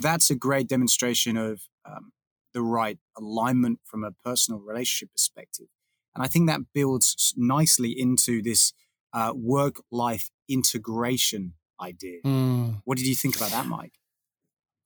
that's 0.00 0.30
a 0.30 0.34
great 0.34 0.68
demonstration 0.68 1.36
of 1.36 1.62
um, 1.84 2.12
the 2.52 2.62
right 2.62 2.98
alignment 3.16 3.80
from 3.84 4.04
a 4.04 4.12
personal 4.24 4.60
relationship 4.60 5.12
perspective. 5.12 5.68
And 6.14 6.24
I 6.24 6.28
think 6.28 6.48
that 6.48 6.60
builds 6.74 7.34
nicely 7.36 7.90
into 7.90 8.42
this 8.42 8.72
uh, 9.12 9.32
work 9.34 9.82
life 9.90 10.30
integration 10.48 11.54
idea. 11.80 12.20
Mm. 12.24 12.82
What 12.84 12.98
did 12.98 13.06
you 13.06 13.14
think 13.14 13.36
about 13.36 13.50
that, 13.50 13.66
Mike? 13.66 13.94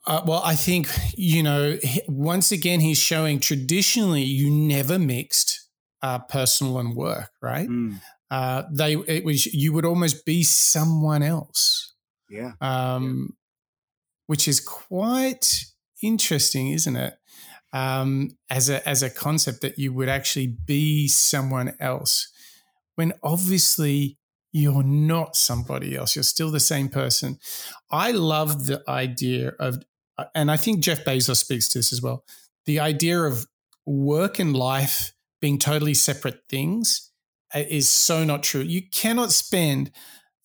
Uh, 0.06 0.22
well, 0.24 0.40
I 0.44 0.54
think, 0.54 0.88
you 1.16 1.42
know, 1.42 1.76
once 2.06 2.52
again, 2.52 2.78
he's 2.78 2.98
showing 2.98 3.40
traditionally 3.40 4.22
you 4.22 4.50
never 4.50 4.98
mixed 4.98 5.68
uh, 6.00 6.20
personal 6.20 6.78
and 6.78 6.94
work, 6.94 7.30
right? 7.42 7.68
Mm. 7.68 8.00
Uh, 8.30 8.62
they, 8.72 8.94
it 8.94 9.24
was, 9.24 9.46
you 9.46 9.72
would 9.72 9.84
almost 9.84 10.24
be 10.24 10.44
someone 10.44 11.24
else. 11.24 11.94
Yeah. 12.30 12.52
Um, 12.60 13.30
yeah. 13.30 13.34
Which 14.26 14.48
is 14.48 14.60
quite 14.60 15.64
interesting, 16.02 16.70
isn't 16.70 16.96
it? 16.96 17.18
Um, 17.76 18.38
as 18.48 18.70
a 18.70 18.86
as 18.88 19.02
a 19.02 19.10
concept 19.10 19.60
that 19.60 19.78
you 19.78 19.92
would 19.92 20.08
actually 20.08 20.46
be 20.46 21.08
someone 21.08 21.74
else, 21.78 22.28
when 22.94 23.12
obviously 23.22 24.18
you're 24.52 24.82
not 24.82 25.36
somebody 25.36 25.94
else. 25.94 26.16
You're 26.16 26.22
still 26.22 26.50
the 26.50 26.60
same 26.60 26.88
person. 26.88 27.38
I 27.90 28.12
love 28.12 28.66
the 28.66 28.82
idea 28.88 29.52
of 29.60 29.84
uh, 30.16 30.24
and 30.34 30.50
I 30.50 30.56
think 30.56 30.80
Jeff 30.80 31.04
Bezos 31.04 31.36
speaks 31.36 31.68
to 31.68 31.80
this 31.80 31.92
as 31.92 32.00
well. 32.00 32.24
The 32.64 32.80
idea 32.80 33.20
of 33.20 33.46
work 33.84 34.38
and 34.38 34.56
life 34.56 35.12
being 35.42 35.58
totally 35.58 35.92
separate 35.92 36.40
things 36.48 37.10
uh, 37.54 37.64
is 37.68 37.90
so 37.90 38.24
not 38.24 38.42
true. 38.42 38.62
You 38.62 38.80
cannot 38.90 39.32
spend 39.32 39.90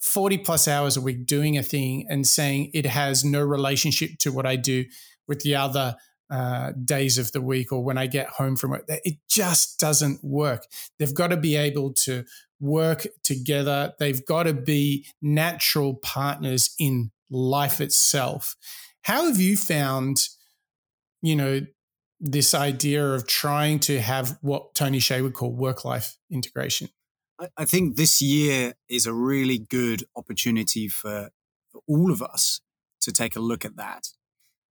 40 0.02 0.40
plus 0.40 0.68
hours 0.68 0.98
a 0.98 1.02
week 1.02 1.26
doing 1.26 1.58
a 1.58 1.64
thing 1.64 2.06
and 2.10 2.28
saying 2.28 2.72
it 2.74 2.88
has 2.88 3.24
no 3.24 3.42
relationship 3.42 4.18
to 4.20 4.34
what 4.34 4.46
I 4.46 4.58
do 4.58 4.84
with 5.26 5.40
the 5.44 5.56
other 5.56 5.96
uh, 6.32 6.72
days 6.86 7.18
of 7.18 7.32
the 7.34 7.42
week 7.42 7.72
or 7.72 7.84
when 7.84 7.98
I 7.98 8.08
get 8.08 8.28
home 8.28 8.56
from 8.56 8.72
work. 8.72 8.86
It 8.88 9.18
just 9.30 9.80
doesn't 9.80 10.24
work. 10.24 10.66
They've 10.98 11.14
got 11.14 11.28
to 11.28 11.38
be 11.38 11.58
able 11.58 11.94
to 11.94 12.24
work 12.60 13.06
together, 13.24 13.94
they've 14.00 14.26
got 14.26 14.44
to 14.44 14.54
be 14.54 15.06
natural 15.22 15.96
partners 15.96 16.74
in 16.80 17.12
life 17.30 17.82
itself. 17.82 18.56
How 19.02 19.26
have 19.26 19.40
you 19.40 19.58
found, 19.58 20.28
you 21.22 21.36
know, 21.36 21.62
this 22.20 22.54
idea 22.54 23.14
of 23.14 23.28
trying 23.28 23.80
to 23.80 24.00
have 24.00 24.38
what 24.42 24.76
Tony 24.76 25.00
Hsieh 25.00 25.24
would 25.24 25.34
call 25.34 25.52
work 25.52 25.84
life 25.84 26.18
integration? 26.30 26.90
I 27.58 27.66
think 27.66 27.96
this 27.96 28.22
year 28.22 28.76
is 28.88 29.08
a 29.08 29.14
really 29.14 29.58
good 29.58 30.04
opportunity 30.16 30.88
for, 30.88 31.32
for 31.72 31.82
all 31.88 32.12
of 32.12 32.22
us 32.22 32.62
to 33.02 33.12
take 33.12 33.36
a 33.36 33.40
look 33.40 33.66
at 33.66 33.76
that. 33.78 34.10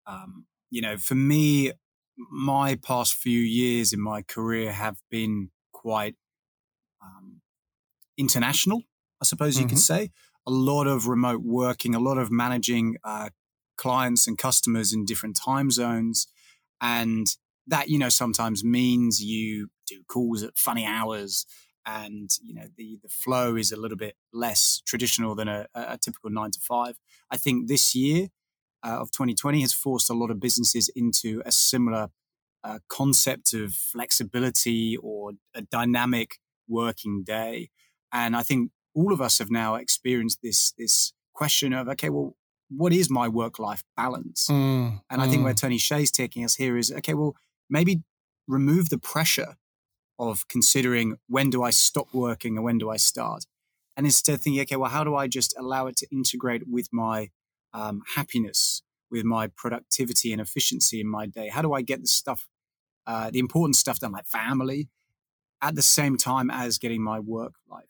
Um, 0.07 0.47
you 0.71 0.81
know, 0.81 0.97
for 0.97 1.15
me, 1.15 1.73
my 2.17 2.77
past 2.77 3.15
few 3.15 3.41
years 3.41 3.93
in 3.93 4.01
my 4.01 4.23
career 4.23 4.73
have 4.73 4.99
been 5.11 5.51
quite 5.73 6.17
um, 7.03 7.41
international, 8.17 8.83
I 9.21 9.25
suppose 9.25 9.57
you 9.57 9.63
mm-hmm. 9.63 9.71
could 9.71 9.79
say. 9.79 10.11
A 10.47 10.51
lot 10.51 10.87
of 10.87 11.07
remote 11.07 11.43
working, 11.43 11.95
a 11.95 12.01
lot 12.01 12.19
of 12.19 12.31
managing 12.31 12.97
uh, 13.05 13.31
clients 13.77 14.27
and 14.27 14.37
customers 14.37 14.93
in 14.93 15.05
different 15.05 15.37
time 15.37 15.71
zones. 15.71 16.27
And 16.81 17.27
that, 17.67 17.89
you 17.89 17.99
know, 17.99 18.09
sometimes 18.09 18.65
means 18.65 19.23
you 19.23 19.69
do 19.87 20.03
calls 20.09 20.43
at 20.43 20.57
funny 20.57 20.87
hours 20.87 21.47
and, 21.87 22.31
you 22.43 22.55
know, 22.55 22.67
the, 22.77 22.99
the 23.03 23.09
flow 23.09 23.57
is 23.57 23.73
a 23.73 23.77
little 23.77 23.97
bit 23.97 24.17
less 24.33 24.83
traditional 24.87 25.35
than 25.35 25.49
a, 25.49 25.67
a 25.75 25.99
typical 25.99 26.31
nine 26.31 26.51
to 26.51 26.61
five. 26.61 26.99
I 27.31 27.37
think 27.37 27.69
this 27.69 27.95
year 27.95 28.29
uh, 28.85 28.99
of 29.01 29.11
2020 29.11 29.61
has 29.61 29.73
forced 29.73 30.11
a 30.11 30.15
lot 30.15 30.31
of 30.31 30.41
businesses 30.41 30.89
into 30.95 31.43
a 31.45 31.53
similar 31.53 32.09
uh, 32.65 32.79
concept 32.89 33.55
of 33.55 33.73
flexibility 33.75 34.97
or 34.97 35.33
a 35.55 35.63
dynamic 35.63 36.39
working 36.69 37.23
day. 37.23 37.71
And 38.13 38.37
I 38.37 38.43
think 38.43 38.71
all 38.95 39.13
of 39.13 39.21
us 39.21 39.39
have 39.39 39.51
now 39.51 39.77
experienced 39.77 40.41
this, 40.43 40.73
this 40.79 41.13
question 41.35 41.73
of, 41.73 41.89
okay, 41.89 42.11
well, 42.11 42.37
what 42.69 42.93
is 42.93 43.11
my 43.11 43.29
work 43.29 43.59
life 43.59 43.83
balance? 43.97 44.47
Mm, 44.49 45.01
and 45.11 45.21
I 45.21 45.27
think 45.27 45.43
where 45.43 45.55
mm. 45.55 45.61
Tony 45.61 45.79
Hsieh's 45.79 46.13
taking 46.13 46.45
us 46.45 46.55
here 46.55 46.77
is 46.77 46.93
okay, 46.93 47.15
well, 47.15 47.35
maybe 47.69 48.03
remove 48.47 48.89
the 48.91 48.99
pressure 48.99 49.57
of 50.19 50.47
considering 50.49 51.17
when 51.27 51.51
do 51.51 51.63
I 51.63 51.71
stop 51.71 52.09
working 52.13 52.57
and 52.57 52.65
when 52.65 52.79
do 52.79 52.91
I 52.91 52.97
start? 52.97 53.47
And 53.97 54.07
instead 54.07 54.41
thinking, 54.41 54.63
okay, 54.63 54.77
well, 54.77 54.91
how 54.91 55.03
do 55.03 55.17
I 55.17 55.27
just 55.27 55.55
allow 55.59 55.87
it 55.87 55.97
to 55.97 56.07
integrate 56.13 56.69
with 56.69 56.89
my 56.93 57.31
um, 57.73 58.03
happiness, 58.15 58.83
with 59.11 59.25
my 59.25 59.49
productivity 59.49 60.33
and 60.33 60.41
efficiency 60.41 61.01
in 61.01 61.07
my 61.07 61.27
day? 61.27 61.49
How 61.49 61.63
do 61.63 61.73
I 61.73 61.83
get 61.83 62.01
the 62.01 62.07
stuff, 62.07 62.47
uh, 63.07 63.31
the 63.31 63.39
important 63.39 63.77
stuff 63.77 63.99
done, 63.99 64.13
like 64.13 64.27
family, 64.27 64.89
at 65.61 65.75
the 65.75 65.83
same 65.83 66.17
time 66.17 66.51
as 66.51 66.79
getting 66.79 67.03
my 67.03 67.19
work 67.19 67.55
life 67.69 67.85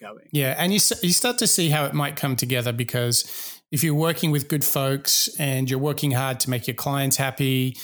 going? 0.00 0.28
Yeah. 0.32 0.54
And 0.56 0.72
you, 0.72 0.80
you 1.02 1.12
start 1.12 1.38
to 1.38 1.46
see 1.46 1.70
how 1.70 1.84
it 1.86 1.94
might 1.94 2.16
come 2.16 2.36
together 2.36 2.72
because 2.72 3.60
if 3.70 3.82
you're 3.84 3.94
working 3.94 4.30
with 4.30 4.48
good 4.48 4.64
folks 4.64 5.28
and 5.38 5.68
you're 5.68 5.80
working 5.80 6.12
hard 6.12 6.40
to 6.40 6.50
make 6.50 6.66
your 6.66 6.74
clients 6.74 7.16
happy, 7.16 7.76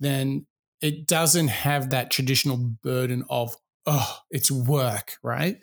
then 0.00 0.46
it 0.80 1.06
doesn't 1.06 1.48
have 1.48 1.90
that 1.90 2.10
traditional 2.10 2.56
burden 2.56 3.24
of 3.28 3.56
oh 3.88 4.18
it's 4.30 4.50
work 4.50 5.16
right 5.22 5.58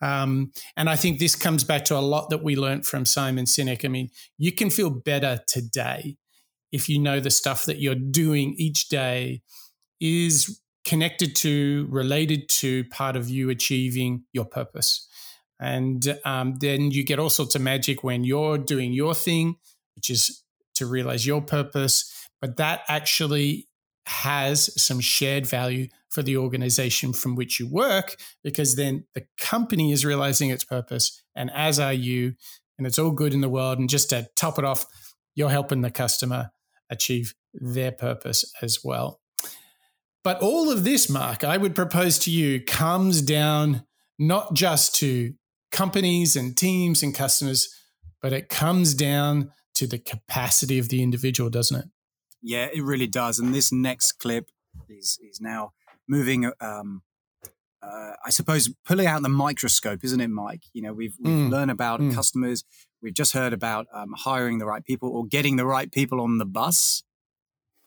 um, 0.00 0.52
and 0.76 0.88
i 0.88 0.96
think 0.96 1.18
this 1.18 1.34
comes 1.34 1.64
back 1.64 1.84
to 1.84 1.96
a 1.96 1.98
lot 1.98 2.30
that 2.30 2.42
we 2.42 2.54
learned 2.54 2.86
from 2.86 3.04
simon 3.04 3.44
sinek 3.44 3.84
i 3.84 3.88
mean 3.88 4.08
you 4.38 4.52
can 4.52 4.70
feel 4.70 4.90
better 4.90 5.40
today 5.46 6.16
if 6.72 6.88
you 6.88 6.98
know 6.98 7.18
the 7.18 7.30
stuff 7.30 7.64
that 7.64 7.80
you're 7.80 7.94
doing 7.94 8.54
each 8.56 8.88
day 8.88 9.42
is 10.00 10.60
connected 10.84 11.34
to 11.34 11.86
related 11.90 12.48
to 12.48 12.84
part 12.84 13.16
of 13.16 13.28
you 13.28 13.50
achieving 13.50 14.24
your 14.32 14.44
purpose 14.44 15.08
and 15.60 16.18
um, 16.24 16.56
then 16.60 16.90
you 16.90 17.04
get 17.04 17.18
all 17.18 17.28
sorts 17.28 17.54
of 17.54 17.60
magic 17.60 18.02
when 18.02 18.24
you're 18.24 18.56
doing 18.56 18.94
your 18.94 19.14
thing, 19.14 19.56
which 19.94 20.08
is 20.08 20.42
to 20.74 20.86
realize 20.86 21.26
your 21.26 21.42
purpose. 21.42 22.10
But 22.40 22.56
that 22.56 22.80
actually 22.88 23.68
has 24.06 24.70
some 24.82 25.00
shared 25.00 25.46
value 25.46 25.88
for 26.08 26.22
the 26.22 26.36
organization 26.36 27.12
from 27.12 27.36
which 27.36 27.60
you 27.60 27.68
work, 27.68 28.16
because 28.42 28.76
then 28.76 29.04
the 29.14 29.24
company 29.38 29.92
is 29.92 30.04
realizing 30.04 30.50
its 30.50 30.64
purpose, 30.64 31.22
and 31.34 31.50
as 31.54 31.78
are 31.78 31.92
you. 31.92 32.34
And 32.78 32.86
it's 32.86 32.98
all 32.98 33.10
good 33.10 33.34
in 33.34 33.42
the 33.42 33.48
world. 33.50 33.78
And 33.78 33.90
just 33.90 34.08
to 34.08 34.26
top 34.36 34.58
it 34.58 34.64
off, 34.64 34.86
you're 35.34 35.50
helping 35.50 35.82
the 35.82 35.90
customer 35.90 36.50
achieve 36.88 37.34
their 37.52 37.92
purpose 37.92 38.50
as 38.62 38.78
well. 38.82 39.20
But 40.24 40.40
all 40.40 40.70
of 40.70 40.82
this, 40.82 41.10
Mark, 41.10 41.44
I 41.44 41.58
would 41.58 41.74
propose 41.74 42.18
to 42.20 42.30
you, 42.30 42.58
comes 42.64 43.20
down 43.20 43.84
not 44.18 44.54
just 44.54 44.94
to 44.96 45.34
companies 45.70 46.36
and 46.36 46.56
teams 46.56 47.02
and 47.02 47.14
customers, 47.14 47.68
but 48.22 48.32
it 48.32 48.48
comes 48.48 48.94
down 48.94 49.52
to 49.74 49.86
the 49.86 49.98
capacity 49.98 50.78
of 50.78 50.88
the 50.88 51.02
individual, 51.02 51.50
doesn't 51.50 51.80
it? 51.80 51.86
Yeah, 52.42 52.68
it 52.72 52.82
really 52.82 53.06
does. 53.06 53.38
And 53.38 53.54
this 53.54 53.72
next 53.72 54.12
clip 54.12 54.50
is 54.88 55.18
is 55.22 55.40
now 55.40 55.72
moving. 56.08 56.50
Um, 56.60 57.02
uh, 57.82 58.12
I 58.24 58.30
suppose 58.30 58.68
pulling 58.84 59.06
out 59.06 59.22
the 59.22 59.30
microscope, 59.30 60.04
isn't 60.04 60.20
it, 60.20 60.28
Mike? 60.28 60.64
You 60.72 60.82
know, 60.82 60.92
we've 60.92 61.14
we've 61.20 61.34
mm. 61.34 61.50
learned 61.50 61.70
about 61.70 62.00
mm. 62.00 62.14
customers. 62.14 62.64
We've 63.02 63.14
just 63.14 63.32
heard 63.32 63.52
about 63.52 63.86
um, 63.94 64.14
hiring 64.16 64.58
the 64.58 64.66
right 64.66 64.84
people 64.84 65.08
or 65.08 65.24
getting 65.24 65.56
the 65.56 65.64
right 65.64 65.90
people 65.90 66.20
on 66.20 66.36
the 66.38 66.44
bus, 66.44 67.02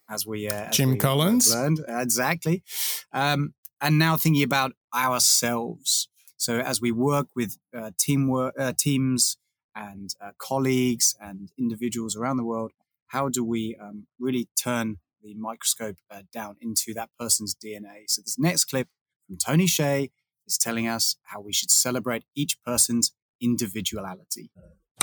as 0.09 0.25
we 0.25 0.49
uh, 0.49 0.65
as 0.65 0.75
Jim 0.75 0.91
we 0.91 0.97
Collins 0.97 1.53
learned 1.53 1.85
exactly, 1.87 2.63
um, 3.11 3.53
and 3.81 3.99
now 3.99 4.17
thinking 4.17 4.43
about 4.43 4.73
ourselves. 4.95 6.07
So 6.37 6.59
as 6.59 6.81
we 6.81 6.91
work 6.91 7.27
with 7.35 7.57
uh, 7.77 7.91
teamwork, 7.97 8.55
uh, 8.59 8.73
teams 8.77 9.37
and 9.75 10.13
uh, 10.19 10.31
colleagues 10.37 11.15
and 11.21 11.51
individuals 11.57 12.15
around 12.15 12.37
the 12.37 12.43
world, 12.43 12.71
how 13.13 13.29
do 13.29 13.43
we 13.45 13.75
um, 13.79 14.07
really 14.19 14.49
turn 14.59 14.97
the 15.21 15.35
microscope 15.35 15.97
uh, 16.09 16.23
down 16.33 16.55
into 16.59 16.95
that 16.95 17.09
person's 17.19 17.53
DNA? 17.53 18.05
So 18.07 18.23
this 18.23 18.39
next 18.39 18.65
clip 18.65 18.87
from 19.27 19.37
Tony 19.37 19.67
Hsieh 19.67 20.09
is 20.47 20.57
telling 20.57 20.87
us 20.87 21.15
how 21.21 21.39
we 21.39 21.53
should 21.53 21.69
celebrate 21.69 22.23
each 22.35 22.57
person's 22.63 23.11
individuality. 23.39 24.49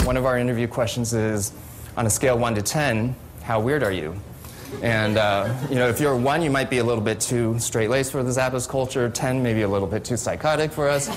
One 0.02 0.16
of 0.16 0.26
our 0.26 0.38
interview 0.38 0.66
questions 0.66 1.14
is 1.14 1.52
on 1.96 2.04
a 2.04 2.10
scale 2.10 2.36
1 2.36 2.56
to 2.56 2.62
10, 2.62 3.14
how 3.44 3.60
weird 3.60 3.84
are 3.84 3.92
you? 3.92 4.16
And, 4.82 5.16
uh, 5.16 5.54
you 5.68 5.76
know, 5.76 5.88
if 5.88 6.00
you're 6.00 6.16
one, 6.16 6.42
you 6.42 6.50
might 6.50 6.70
be 6.70 6.78
a 6.78 6.84
little 6.84 7.02
bit 7.02 7.20
too 7.20 7.58
straight-laced 7.58 8.10
for 8.10 8.22
the 8.22 8.30
Zappos 8.30 8.68
culture. 8.68 9.08
10, 9.08 9.42
maybe 9.42 9.62
a 9.62 9.68
little 9.68 9.88
bit 9.88 10.04
too 10.04 10.16
psychotic 10.16 10.72
for 10.72 10.88
us. 10.88 11.08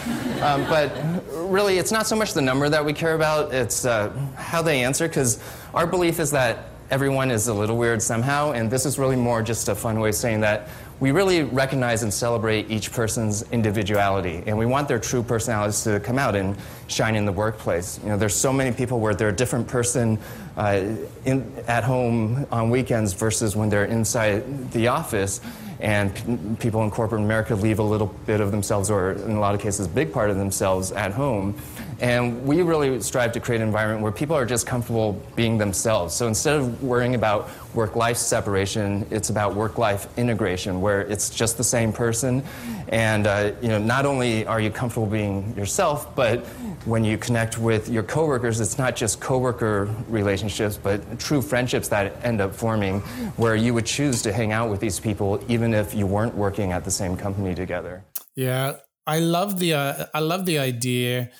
Um, 0.41 0.65
but 0.65 0.91
really, 1.31 1.77
it's 1.77 1.91
not 1.91 2.07
so 2.07 2.15
much 2.15 2.33
the 2.33 2.41
number 2.41 2.67
that 2.69 2.83
we 2.83 2.93
care 2.93 3.13
about. 3.13 3.53
It's 3.53 3.85
uh, 3.85 4.09
how 4.35 4.61
they 4.61 4.83
answer, 4.83 5.07
because 5.07 5.39
our 5.73 5.85
belief 5.85 6.19
is 6.19 6.31
that 6.31 6.72
everyone 6.93 7.31
is 7.31 7.47
a 7.47 7.53
little 7.53 7.75
weird 7.75 7.99
somehow, 8.03 8.51
and 8.51 8.69
this 8.69 8.85
is 8.85 8.99
really 8.99 9.15
more 9.15 9.41
just 9.41 9.67
a 9.67 9.73
fun 9.73 9.99
way 9.99 10.09
of 10.09 10.15
saying 10.15 10.41
that 10.41 10.67
we 10.99 11.09
really 11.09 11.41
recognize 11.41 12.03
and 12.03 12.13
celebrate 12.13 12.69
each 12.69 12.91
person's 12.91 13.41
individuality, 13.51 14.43
and 14.45 14.55
we 14.55 14.67
want 14.67 14.87
their 14.87 14.99
true 14.99 15.23
personalities 15.23 15.83
to 15.83 15.99
come 16.01 16.19
out 16.19 16.35
and 16.35 16.55
shine 16.85 17.15
in 17.15 17.25
the 17.25 17.31
workplace. 17.31 17.99
You 18.03 18.09
know, 18.09 18.17
there's 18.17 18.35
so 18.35 18.53
many 18.53 18.71
people 18.71 18.99
where 18.99 19.15
they're 19.15 19.29
a 19.29 19.35
different 19.35 19.67
person 19.67 20.19
uh, 20.55 20.83
in, 21.25 21.51
at 21.67 21.83
home 21.83 22.45
on 22.51 22.69
weekends 22.69 23.13
versus 23.13 23.55
when 23.55 23.69
they're 23.69 23.85
inside 23.85 24.71
the 24.71 24.89
office 24.89 25.41
and 25.79 26.59
people 26.59 26.83
in 26.83 26.91
corporate 26.91 27.21
America 27.21 27.55
leave 27.55 27.79
a 27.79 27.83
little 27.83 28.13
bit 28.27 28.39
of 28.39 28.51
themselves, 28.51 28.91
or 28.91 29.13
in 29.13 29.31
a 29.31 29.39
lot 29.39 29.55
of 29.55 29.61
cases, 29.61 29.87
a 29.87 29.89
big 29.89 30.13
part 30.13 30.29
of 30.29 30.37
themselves 30.37 30.91
at 30.91 31.11
home. 31.11 31.55
And 31.99 32.45
we 32.45 32.61
really 32.61 33.01
strive 33.01 33.31
to 33.33 33.39
create 33.39 33.61
an 33.61 33.67
environment 33.67 34.01
where 34.01 34.11
people 34.11 34.35
are 34.35 34.45
just 34.45 34.65
comfortable 34.67 35.21
being 35.35 35.57
themselves. 35.57 36.13
So 36.13 36.27
instead 36.27 36.57
of 36.57 36.83
worrying 36.83 37.15
about 37.15 37.49
work 37.73 37.95
life 37.95 38.17
separation, 38.17 39.05
it's 39.09 39.29
about 39.29 39.55
work 39.55 39.77
life 39.77 40.07
integration, 40.17 40.81
where 40.81 41.01
it's 41.01 41.29
just 41.29 41.57
the 41.57 41.63
same 41.63 41.91
person. 41.91 42.43
And 42.89 43.27
uh, 43.27 43.53
you 43.61 43.69
know, 43.69 43.79
not 43.79 44.05
only 44.05 44.45
are 44.45 44.61
you 44.61 44.69
comfortable 44.69 45.07
being 45.07 45.55
yourself, 45.57 46.15
but 46.15 46.45
when 46.85 47.03
you 47.03 47.17
connect 47.17 47.57
with 47.57 47.89
your 47.89 48.03
coworkers, 48.03 48.59
it's 48.59 48.77
not 48.77 48.95
just 48.95 49.19
coworker 49.19 49.89
relationships, 50.09 50.77
but 50.77 51.19
true 51.19 51.41
friendships 51.41 51.87
that 51.89 52.23
end 52.23 52.41
up 52.41 52.53
forming 52.53 52.99
where 53.37 53.55
you 53.55 53.73
would 53.73 53.85
choose 53.85 54.21
to 54.23 54.33
hang 54.33 54.51
out 54.51 54.69
with 54.69 54.79
these 54.79 54.99
people 54.99 55.43
even 55.47 55.73
if 55.73 55.93
you 55.93 56.05
weren't 56.05 56.35
working 56.35 56.71
at 56.71 56.83
the 56.83 56.91
same 56.91 57.15
company 57.15 57.55
together. 57.55 58.03
Yeah, 58.35 58.77
I 59.05 59.19
love 59.19 59.59
the 59.59 59.73
uh, 59.73 60.05
I 60.13 60.19
love 60.19 60.45
the 60.45 60.59
idea 60.59 61.31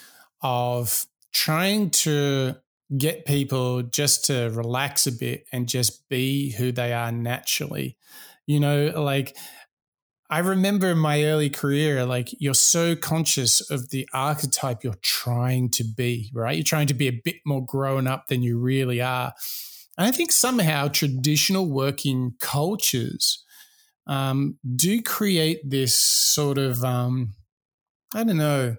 of 0.43 1.05
trying 1.33 1.89
to 1.89 2.55
get 2.97 3.25
people 3.25 3.81
just 3.81 4.25
to 4.25 4.51
relax 4.53 5.07
a 5.07 5.11
bit 5.11 5.45
and 5.51 5.67
just 5.67 6.07
be 6.09 6.51
who 6.51 6.71
they 6.71 6.93
are 6.93 7.11
naturally. 7.11 7.97
You 8.45 8.59
know, 8.59 8.93
like 9.01 9.35
I 10.29 10.39
remember 10.39 10.91
in 10.91 10.97
my 10.97 11.23
early 11.23 11.49
career, 11.49 12.05
like 12.05 12.29
you're 12.39 12.53
so 12.53 12.95
conscious 12.95 13.61
of 13.69 13.89
the 13.89 14.07
archetype 14.13 14.83
you're 14.83 14.95
trying 15.01 15.69
to 15.71 15.83
be, 15.83 16.31
right? 16.33 16.55
You're 16.55 16.63
trying 16.63 16.87
to 16.87 16.93
be 16.93 17.07
a 17.07 17.21
bit 17.23 17.37
more 17.45 17.65
grown 17.65 18.07
up 18.07 18.27
than 18.27 18.41
you 18.41 18.59
really 18.59 19.01
are. 19.01 19.33
And 19.97 20.07
I 20.07 20.11
think 20.11 20.31
somehow 20.31 20.87
traditional 20.87 21.69
working 21.69 22.33
cultures 22.39 23.43
um, 24.07 24.57
do 24.75 25.01
create 25.01 25.69
this 25.69 25.95
sort 25.95 26.57
of, 26.57 26.83
um, 26.83 27.33
I 28.13 28.23
don't 28.23 28.37
know, 28.37 28.77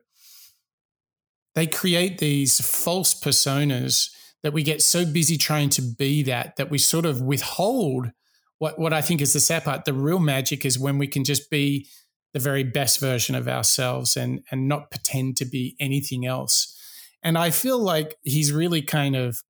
they 1.54 1.66
create 1.66 2.18
these 2.18 2.60
false 2.60 3.14
personas 3.14 4.10
that 4.42 4.52
we 4.52 4.62
get 4.62 4.82
so 4.82 5.06
busy 5.06 5.38
trying 5.38 5.70
to 5.70 5.82
be 5.82 6.22
that, 6.24 6.56
that 6.56 6.70
we 6.70 6.78
sort 6.78 7.06
of 7.06 7.22
withhold 7.22 8.10
what 8.58 8.78
what 8.78 8.92
I 8.92 9.00
think 9.00 9.20
is 9.20 9.32
the 9.32 9.40
sad 9.40 9.64
part. 9.64 9.84
The 9.84 9.92
real 9.92 10.20
magic 10.20 10.64
is 10.64 10.78
when 10.78 10.98
we 10.98 11.06
can 11.06 11.24
just 11.24 11.50
be 11.50 11.88
the 12.32 12.38
very 12.38 12.62
best 12.62 13.00
version 13.00 13.34
of 13.34 13.48
ourselves 13.48 14.16
and 14.16 14.42
and 14.50 14.68
not 14.68 14.90
pretend 14.90 15.36
to 15.38 15.44
be 15.44 15.76
anything 15.80 16.24
else. 16.26 16.70
And 17.22 17.36
I 17.38 17.50
feel 17.50 17.78
like 17.78 18.16
he's 18.22 18.52
really 18.52 18.82
kind 18.82 19.16
of 19.16 19.42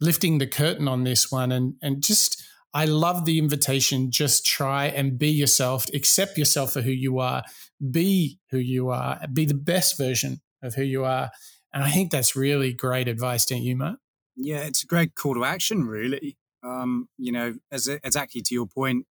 lifting 0.00 0.38
the 0.38 0.46
curtain 0.46 0.88
on 0.88 1.04
this 1.04 1.30
one 1.30 1.50
and 1.50 1.74
and 1.80 2.02
just 2.02 2.42
I 2.74 2.84
love 2.84 3.24
the 3.24 3.38
invitation. 3.38 4.10
Just 4.10 4.44
try 4.44 4.86
and 4.86 5.18
be 5.18 5.30
yourself, 5.30 5.86
accept 5.94 6.36
yourself 6.36 6.74
for 6.74 6.82
who 6.82 6.90
you 6.90 7.20
are, 7.20 7.42
be 7.90 8.38
who 8.50 8.58
you 8.58 8.90
are, 8.90 9.18
be 9.32 9.46
the 9.46 9.54
best 9.54 9.96
version 9.96 10.42
of 10.62 10.74
who 10.74 10.82
you 10.82 11.04
are. 11.04 11.30
And 11.72 11.84
I 11.84 11.90
think 11.90 12.10
that's 12.10 12.34
really 12.34 12.72
great 12.72 13.08
advice, 13.08 13.44
don't 13.44 13.62
you, 13.62 13.76
Matt? 13.76 13.96
Yeah, 14.36 14.58
it's 14.58 14.82
a 14.82 14.86
great 14.86 15.14
call 15.14 15.34
to 15.34 15.44
action, 15.44 15.84
really. 15.84 16.36
Um, 16.62 17.08
you 17.18 17.32
know, 17.32 17.54
as 17.70 17.88
exactly 17.88 18.42
to 18.42 18.54
your 18.54 18.66
point, 18.66 19.06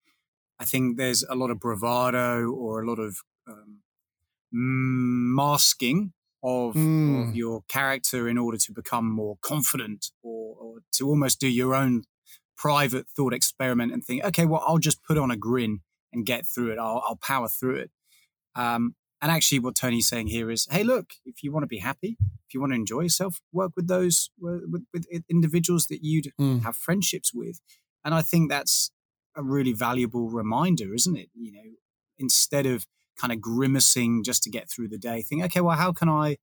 I 0.59 0.64
think 0.64 0.97
there's 0.97 1.24
a 1.24 1.34
lot 1.34 1.51
of 1.51 1.61
bravado 1.61 2.51
or 2.51 2.82
a 2.82 2.86
lot 2.86 2.99
of 2.99 3.18
um, 3.49 3.80
masking 4.53 6.12
of, 6.43 6.74
mm. 6.74 7.28
of, 7.28 7.36
your 7.36 7.62
character 7.68 8.28
in 8.28 8.38
order 8.38 8.59
to 8.59 8.72
become 8.72 9.09
more 9.09 9.38
confident 9.43 10.11
or, 10.22 10.57
or, 10.61 10.74
to 10.93 11.09
almost 11.09 11.40
do 11.40 11.49
your 11.49 11.74
own 11.74 12.03
private 12.57 13.07
thought 13.16 13.32
experiment 13.32 13.93
and 13.93 14.05
think, 14.05 14.24
okay, 14.24 14.45
well, 14.45 14.62
I'll 14.66 14.78
just 14.78 15.03
put 15.05 15.18
on 15.18 15.30
a 15.30 15.36
grin 15.36 15.80
and 16.12 16.26
get 16.26 16.47
through 16.47 16.72
it. 16.72 16.78
I'll, 16.78 17.03
I'll 17.07 17.18
power 17.22 17.49
through 17.49 17.76
it. 17.76 17.90
Um, 18.55 18.95
and 19.23 19.31
actually, 19.31 19.61
what 19.61 19.77
Tony's 19.77 20.09
saying 20.09 20.27
here 20.27 20.51
is, 20.51 20.66
hey, 20.68 20.83
look, 20.83 21.12
if 21.25 21.45
you 21.45 21.53
want 21.53 21.62
to 21.62 21.68
be 21.68 21.79
happy, 21.79 22.16
if 22.20 22.53
you 22.53 22.61
want 22.61 22.73
to 22.73 22.77
enjoy 22.77 23.03
yourself, 23.03 23.41
work 23.53 23.70
with 23.77 23.87
those 23.87 24.31
with, 24.41 24.85
with 24.93 25.07
individuals 25.31 25.87
that 25.87 26.01
you'd 26.03 26.33
mm. 26.41 26.61
have 26.64 26.77
friendships 26.77 27.33
with. 27.33 27.61
And 28.05 28.16
I 28.16 28.23
think 28.23 28.51
that's 28.51 28.91
a 29.37 29.43
really 29.45 29.75
valuable 29.75 30.29
reminder, 30.29 30.93
isn't 30.93 31.16
it? 31.16 31.29
You 31.35 31.53
know, 31.53 31.70
instead 32.18 32.66
of 32.66 32.85
kind 33.16 33.33
of 33.33 33.41
grimacing 33.41 34.25
just 34.25 34.43
to 34.43 34.51
get 34.51 34.68
through 34.68 34.89
the 34.89 34.99
day, 34.99 35.23
think, 35.23 35.45
okay, 35.45 35.61
well, 35.61 35.77
how 35.77 35.93
can 35.93 36.09
I 36.09 36.39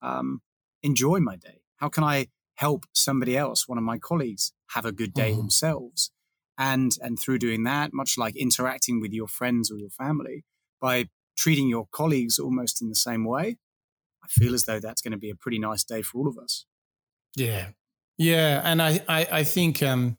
um, 0.00 0.40
enjoy 0.82 1.20
my 1.20 1.36
day? 1.36 1.60
How 1.76 1.90
can 1.90 2.04
I 2.04 2.28
help 2.54 2.84
somebody 2.94 3.36
else, 3.36 3.68
one 3.68 3.76
of 3.76 3.84
my 3.84 3.98
colleagues, 3.98 4.54
have 4.70 4.86
a 4.86 4.92
good 4.92 5.12
day 5.12 5.32
mm. 5.32 5.36
themselves? 5.36 6.10
And 6.56 6.96
and 7.02 7.18
through 7.18 7.40
doing 7.40 7.64
that, 7.64 7.92
much 7.92 8.16
like 8.16 8.34
interacting 8.34 8.98
with 8.98 9.12
your 9.12 9.28
friends 9.28 9.70
or 9.70 9.76
your 9.76 9.90
family, 9.90 10.44
by 10.80 11.08
treating 11.36 11.68
your 11.68 11.86
colleagues 11.92 12.38
almost 12.38 12.80
in 12.82 12.88
the 12.88 12.94
same 12.94 13.24
way, 13.24 13.58
I 14.22 14.28
feel 14.28 14.54
as 14.54 14.64
though 14.64 14.80
that's 14.80 15.02
going 15.02 15.12
to 15.12 15.18
be 15.18 15.30
a 15.30 15.34
pretty 15.34 15.58
nice 15.58 15.84
day 15.84 16.02
for 16.02 16.18
all 16.18 16.28
of 16.28 16.38
us. 16.38 16.64
Yeah. 17.36 17.68
Yeah. 18.16 18.60
And 18.64 18.80
I, 18.80 19.00
I, 19.08 19.26
I 19.30 19.44
think, 19.44 19.82
um, 19.82 20.16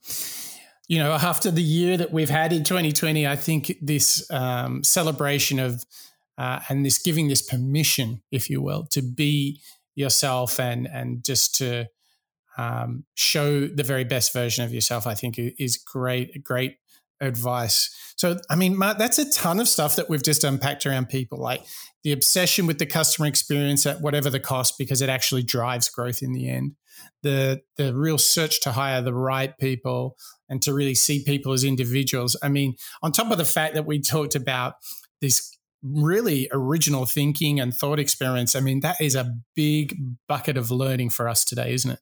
you 0.87 0.99
know, 0.99 1.13
after 1.13 1.49
the 1.49 1.63
year 1.63 1.97
that 1.97 2.11
we've 2.11 2.29
had 2.29 2.53
in 2.53 2.63
2020, 2.63 3.25
I 3.25 3.35
think 3.35 3.75
this 3.81 4.29
um, 4.31 4.83
celebration 4.83 5.59
of 5.59 5.85
uh, 6.37 6.59
and 6.67 6.85
this 6.85 6.97
giving 6.97 7.29
this 7.29 7.41
permission, 7.41 8.21
if 8.31 8.49
you 8.49 8.61
will, 8.61 8.85
to 8.87 9.01
be 9.01 9.61
yourself 9.95 10.59
and 10.59 10.85
and 10.85 11.23
just 11.23 11.55
to 11.55 11.87
um, 12.57 13.05
show 13.15 13.67
the 13.67 13.83
very 13.83 14.03
best 14.03 14.33
version 14.33 14.63
of 14.63 14.73
yourself, 14.73 15.07
I 15.07 15.13
think 15.13 15.37
is 15.37 15.77
great, 15.77 16.43
great 16.43 16.77
advice. 17.21 17.89
So, 18.17 18.37
I 18.49 18.55
mean, 18.55 18.77
Matt, 18.77 18.97
that's 18.97 19.19
a 19.19 19.29
ton 19.29 19.59
of 19.59 19.67
stuff 19.67 19.95
that 19.97 20.09
we've 20.09 20.23
just 20.23 20.43
unpacked 20.43 20.85
around 20.85 21.09
people, 21.09 21.39
like 21.39 21.63
the 22.03 22.11
obsession 22.11 22.67
with 22.67 22.79
the 22.79 22.85
customer 22.85 23.27
experience 23.27 23.85
at 23.85 24.01
whatever 24.01 24.29
the 24.29 24.39
cost, 24.39 24.75
because 24.77 25.01
it 25.01 25.09
actually 25.09 25.43
drives 25.43 25.89
growth 25.89 26.21
in 26.21 26.33
the 26.33 26.49
end. 26.49 26.73
The 27.23 27.61
the 27.77 27.95
real 27.95 28.17
search 28.17 28.61
to 28.61 28.71
hire 28.71 29.01
the 29.01 29.13
right 29.13 29.57
people 29.57 30.15
and 30.47 30.61
to 30.61 30.73
really 30.73 30.95
see 30.95 31.23
people 31.25 31.51
as 31.51 31.63
individuals. 31.63 32.37
I 32.41 32.49
mean, 32.49 32.75
on 33.01 33.11
top 33.11 33.31
of 33.31 33.37
the 33.37 33.45
fact 33.45 33.73
that 33.73 33.85
we 33.85 33.99
talked 33.99 34.35
about 34.35 34.75
this 35.21 35.57
really 35.83 36.47
original 36.51 37.05
thinking 37.05 37.59
and 37.59 37.73
thought 37.73 37.99
experience, 37.99 38.55
I 38.55 38.59
mean, 38.61 38.79
that 38.79 39.01
is 39.01 39.15
a 39.15 39.33
big 39.55 39.97
bucket 40.27 40.57
of 40.57 40.71
learning 40.71 41.09
for 41.09 41.27
us 41.27 41.43
today, 41.43 41.73
isn't 41.73 41.91
it? 41.91 41.99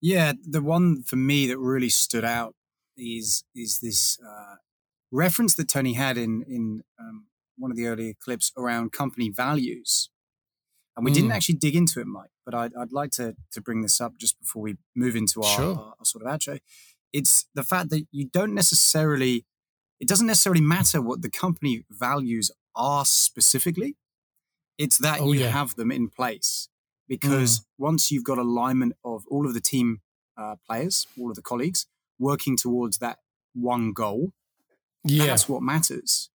Yeah, 0.00 0.32
the 0.42 0.62
one 0.62 1.02
for 1.02 1.16
me 1.16 1.46
that 1.46 1.58
really 1.58 1.88
stood 1.88 2.24
out 2.24 2.54
is 2.96 3.44
is 3.54 3.80
this 3.80 4.18
uh, 4.20 4.56
reference 5.10 5.54
that 5.54 5.68
Tony 5.68 5.94
had 5.94 6.16
in 6.16 6.44
in 6.48 6.82
um, 6.98 7.26
one 7.56 7.70
of 7.70 7.76
the 7.76 7.86
earlier 7.86 8.12
clips 8.18 8.52
around 8.56 8.92
company 8.92 9.30
values. 9.30 10.10
And 10.96 11.04
we 11.04 11.10
mm. 11.10 11.14
didn't 11.14 11.32
actually 11.32 11.56
dig 11.56 11.74
into 11.74 12.00
it, 12.00 12.06
Mike, 12.06 12.30
but 12.44 12.54
I'd, 12.54 12.72
I'd, 12.78 12.92
like 12.92 13.10
to, 13.12 13.34
to 13.52 13.60
bring 13.60 13.82
this 13.82 14.00
up 14.00 14.16
just 14.18 14.38
before 14.38 14.62
we 14.62 14.76
move 14.94 15.16
into 15.16 15.42
our, 15.42 15.56
sure. 15.56 15.74
our, 15.74 15.94
our 15.98 16.04
sort 16.04 16.24
of 16.24 16.32
outro. 16.32 16.60
It's 17.12 17.46
the 17.54 17.62
fact 17.62 17.90
that 17.90 18.06
you 18.12 18.28
don't 18.32 18.54
necessarily, 18.54 19.44
it 20.00 20.08
doesn't 20.08 20.26
necessarily 20.26 20.60
matter 20.60 21.00
what 21.00 21.22
the 21.22 21.30
company 21.30 21.84
values 21.90 22.50
are 22.76 23.04
specifically. 23.04 23.96
It's 24.78 24.98
that 24.98 25.20
oh, 25.20 25.32
you 25.32 25.40
yeah. 25.40 25.48
have 25.48 25.76
them 25.76 25.90
in 25.90 26.08
place 26.08 26.68
because 27.08 27.60
mm. 27.60 27.64
once 27.78 28.10
you've 28.10 28.24
got 28.24 28.38
alignment 28.38 28.94
of 29.04 29.24
all 29.28 29.46
of 29.46 29.54
the 29.54 29.60
team 29.60 30.00
uh, 30.36 30.56
players, 30.66 31.06
all 31.18 31.30
of 31.30 31.36
the 31.36 31.42
colleagues 31.42 31.86
working 32.24 32.56
towards 32.56 32.98
that 32.98 33.18
one 33.54 33.92
goal, 33.92 34.32
yeah. 35.04 35.26
That's 35.26 35.48
what 35.48 35.62
matters. 35.62 36.30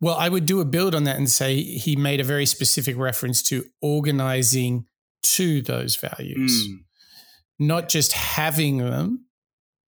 Well, 0.00 0.14
I 0.14 0.28
would 0.28 0.46
do 0.46 0.60
a 0.60 0.64
build 0.64 0.94
on 0.94 1.04
that 1.04 1.16
and 1.16 1.28
say 1.28 1.60
he 1.62 1.96
made 1.96 2.20
a 2.20 2.24
very 2.24 2.46
specific 2.46 2.96
reference 2.96 3.42
to 3.44 3.64
organizing 3.82 4.86
to 5.22 5.62
those 5.62 5.96
values, 5.96 6.66
mm. 6.66 6.78
not 7.58 7.88
just 7.88 8.12
having 8.12 8.78
them, 8.78 9.26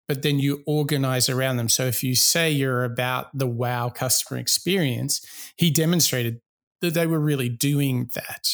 but 0.08 0.22
then 0.22 0.38
you 0.38 0.62
organize 0.66 1.28
around 1.28 1.56
them. 1.56 1.68
So 1.68 1.84
if 1.86 2.02
you 2.02 2.14
say 2.14 2.50
you're 2.50 2.84
about 2.84 3.36
the 3.36 3.46
wow 3.46 3.88
customer 3.88 4.38
experience, 4.38 5.24
he 5.56 5.70
demonstrated 5.70 6.40
that 6.80 6.94
they 6.94 7.06
were 7.06 7.20
really 7.20 7.48
doing 7.48 8.10
that. 8.14 8.48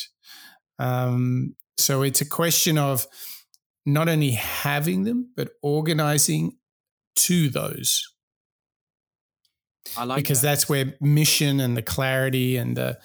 Um, 0.78 1.56
so 1.78 2.02
it's 2.02 2.20
a 2.20 2.28
question 2.28 2.78
of 2.78 3.06
not 3.85 4.09
only 4.09 4.33
having 4.33 5.05
them, 5.05 5.33
but 5.37 5.51
organizing 5.62 6.57
to 7.16 7.49
those. 7.49 8.12
I 9.97 10.05
like 10.05 10.16
because 10.16 10.41
that. 10.41 10.49
that's 10.49 10.68
where 10.68 10.95
mission 11.01 11.61
and 11.61 11.76
the 11.76 11.83
clarity 11.83 12.57
and 12.57 12.76
the 12.76 12.99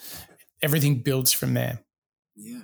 everything 0.62 1.02
builds 1.02 1.32
from 1.32 1.54
there. 1.54 1.80
Yeah. 2.36 2.62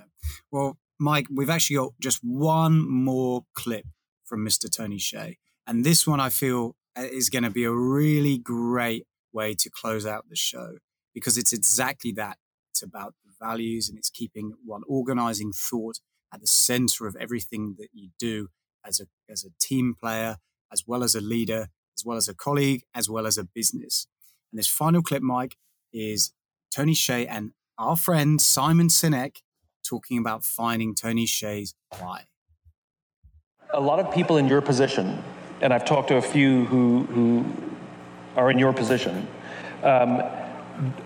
Well, 0.51 0.77
Mike, 0.99 1.27
we've 1.33 1.49
actually 1.49 1.77
got 1.77 1.93
just 1.99 2.19
one 2.23 2.89
more 2.89 3.43
clip 3.53 3.85
from 4.23 4.45
Mr. 4.45 4.71
Tony 4.71 4.97
Hsieh, 4.97 5.35
And 5.67 5.83
this 5.83 6.07
one 6.07 6.19
I 6.19 6.29
feel 6.29 6.75
uh, 6.97 7.01
is 7.01 7.29
going 7.29 7.43
to 7.43 7.49
be 7.49 7.65
a 7.65 7.71
really 7.71 8.37
great 8.37 9.05
way 9.33 9.53
to 9.55 9.69
close 9.69 10.05
out 10.05 10.25
the 10.29 10.35
show 10.35 10.77
because 11.13 11.37
it's 11.37 11.53
exactly 11.53 12.11
that. 12.13 12.37
It's 12.71 12.81
about 12.81 13.13
the 13.23 13.31
values 13.39 13.89
and 13.89 13.97
it's 13.97 14.09
keeping 14.09 14.53
one 14.65 14.81
organizing 14.87 15.51
thought 15.51 15.99
at 16.33 16.41
the 16.41 16.47
center 16.47 17.07
of 17.07 17.15
everything 17.15 17.75
that 17.79 17.89
you 17.93 18.09
do 18.19 18.49
as 18.85 18.99
a, 18.99 19.07
as 19.29 19.43
a 19.43 19.49
team 19.59 19.93
player, 19.99 20.37
as 20.71 20.83
well 20.87 21.03
as 21.03 21.15
a 21.15 21.21
leader, 21.21 21.69
as 21.97 22.05
well 22.05 22.17
as 22.17 22.27
a 22.27 22.33
colleague, 22.33 22.83
as 22.93 23.09
well 23.09 23.25
as 23.25 23.37
a 23.37 23.43
business. 23.43 24.07
And 24.51 24.59
this 24.59 24.67
final 24.67 25.01
clip, 25.01 25.23
Mike, 25.23 25.55
is 25.93 26.33
Tony 26.73 26.93
Hsieh 26.93 27.27
and 27.29 27.51
our 27.77 27.95
friend 27.95 28.41
Simon 28.41 28.87
Sinek 28.87 29.37
talking 29.87 30.17
about 30.17 30.43
finding 30.43 30.95
Tony 30.95 31.25
Hsieh's 31.25 31.73
why. 31.99 32.23
A 33.73 33.79
lot 33.79 33.99
of 33.99 34.13
people 34.13 34.37
in 34.37 34.47
your 34.47 34.61
position, 34.61 35.21
and 35.61 35.73
I've 35.73 35.85
talked 35.85 36.07
to 36.09 36.17
a 36.17 36.21
few 36.21 36.65
who, 36.65 37.03
who 37.05 37.45
are 38.35 38.51
in 38.51 38.59
your 38.59 38.73
position, 38.73 39.27
um, 39.83 40.21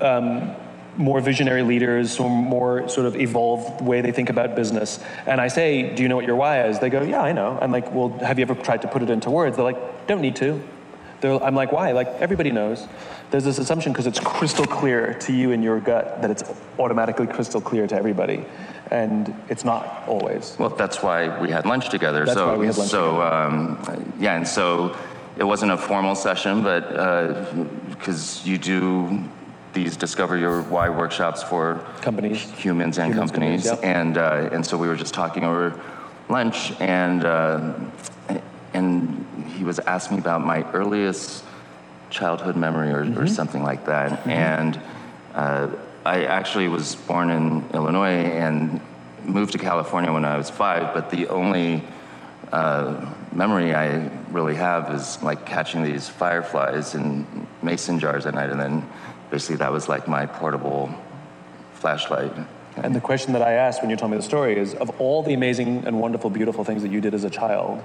um, 0.01 0.55
more 0.99 1.21
visionary 1.21 1.63
leaders 1.63 2.19
or 2.19 2.29
more 2.29 2.87
sort 2.89 3.07
of 3.07 3.15
evolved 3.15 3.81
way 3.81 4.01
they 4.01 4.11
think 4.11 4.29
about 4.29 4.53
business. 4.53 4.99
And 5.25 5.39
I 5.39 5.47
say, 5.47 5.95
Do 5.95 6.03
you 6.03 6.09
know 6.09 6.17
what 6.17 6.25
your 6.25 6.35
why 6.35 6.67
is? 6.67 6.77
They 6.79 6.89
go, 6.89 7.01
Yeah, 7.01 7.21
I 7.21 7.31
know. 7.31 7.57
I'm 7.59 7.71
like, 7.71 7.91
Well, 7.93 8.09
have 8.19 8.37
you 8.37 8.43
ever 8.43 8.53
tried 8.53 8.81
to 8.81 8.89
put 8.89 9.01
it 9.01 9.09
into 9.09 9.31
words? 9.31 9.55
They're 9.55 9.63
like, 9.63 10.07
Don't 10.07 10.21
need 10.21 10.35
to. 10.35 10.61
They're, 11.21 11.41
I'm 11.41 11.55
like, 11.55 11.71
Why? 11.71 11.93
Like, 11.93 12.07
everybody 12.19 12.51
knows. 12.51 12.85
There's 13.31 13.45
this 13.45 13.59
assumption 13.59 13.93
because 13.93 14.07
it's 14.07 14.19
crystal 14.19 14.65
clear 14.65 15.13
to 15.13 15.33
you 15.33 15.51
in 15.51 15.63
your 15.63 15.79
gut 15.79 16.21
that 16.21 16.31
it's 16.31 16.43
automatically 16.77 17.27
crystal 17.27 17.61
clear 17.61 17.87
to 17.87 17.95
everybody. 17.95 18.43
And 18.91 19.33
it's 19.47 19.63
not 19.63 20.03
always. 20.05 20.57
Well, 20.59 20.69
that's 20.69 21.01
why 21.01 21.39
we 21.39 21.49
had 21.49 21.65
lunch 21.65 21.89
together. 21.89 22.25
That's 22.25 22.37
so, 22.37 22.47
why 22.47 22.57
we 22.57 22.65
had 22.65 22.77
lunch 22.77 22.89
so 22.89 23.21
um, 23.21 24.13
yeah, 24.19 24.35
and 24.35 24.47
so 24.47 24.97
it 25.37 25.43
wasn't 25.45 25.71
a 25.71 25.77
formal 25.77 26.15
session, 26.15 26.61
but 26.63 26.89
because 27.89 28.41
uh, 28.41 28.49
you 28.49 28.57
do 28.57 29.23
these 29.74 29.95
discover 29.95 30.38
your 30.38 30.63
why 30.63 30.89
workshops 30.89 31.43
for 31.43 31.86
companies, 32.01 32.41
humans 32.51 32.97
and 32.97 33.13
humans, 33.13 33.32
companies, 33.32 33.70
companies 33.70 33.84
and 33.84 34.17
uh, 34.17 34.49
and 34.51 34.65
so 34.65 34.78
we 34.78 34.88
were 34.88 34.95
just 34.95 35.13
talking 35.13 35.43
over 35.43 35.80
lunch, 36.30 36.72
and 36.80 37.26
uh, 37.26 37.74
and 38.74 39.26
he 39.55 39.63
was 39.63 39.80
asking 39.80 40.17
me 40.17 40.22
about 40.22 40.45
my 40.45 40.63
earliest 40.72 41.43
childhood 42.09 42.55
memory 42.55 42.91
or, 42.91 43.05
mm-hmm. 43.05 43.20
or 43.20 43.28
something 43.28 43.63
like 43.63 43.86
that, 43.86 44.11
mm-hmm. 44.11 44.30
and 44.30 44.82
uh, 45.36 45.70
I 46.05 46.26
actually 46.26 46.67
was 46.67 46.95
born 46.95 47.30
in 47.30 47.63
Illinois 47.74 48.07
and 48.07 48.82
moved 49.24 49.51
to 49.51 49.57
California 49.57 50.11
when 50.11 50.26
I 50.26 50.38
was 50.38 50.49
five, 50.49 50.93
but 50.93 51.09
the 51.09 51.28
only 51.28 51.84
uh, 52.51 53.13
memory 53.32 53.76
I 53.76 54.09
really 54.32 54.55
have 54.55 54.93
is 54.93 55.22
like 55.22 55.45
catching 55.45 55.84
these 55.84 56.09
fireflies 56.09 56.95
in 56.95 57.47
mason 57.61 57.99
jars 57.99 58.26
at 58.26 58.34
night 58.34 58.49
and 58.49 58.59
then 58.59 58.89
basically 59.30 59.57
that 59.57 59.71
was 59.71 59.88
like 59.89 60.07
my 60.07 60.25
portable 60.25 60.89
flashlight. 61.73 62.34
And 62.77 62.95
the 62.95 63.01
question 63.01 63.34
that 63.34 63.41
I 63.41 63.53
asked 63.53 63.82
when 63.82 63.89
you 63.89 63.97
told 63.97 64.11
me 64.11 64.17
the 64.17 64.23
story 64.23 64.57
is 64.57 64.73
of 64.75 64.89
all 65.01 65.23
the 65.23 65.34
amazing 65.34 65.86
and 65.86 65.99
wonderful, 65.99 66.30
beautiful 66.30 66.63
things 66.63 66.82
that 66.84 66.91
you 66.91 67.01
did 67.01 67.13
as 67.13 67.23
a 67.23 67.30
child, 67.30 67.84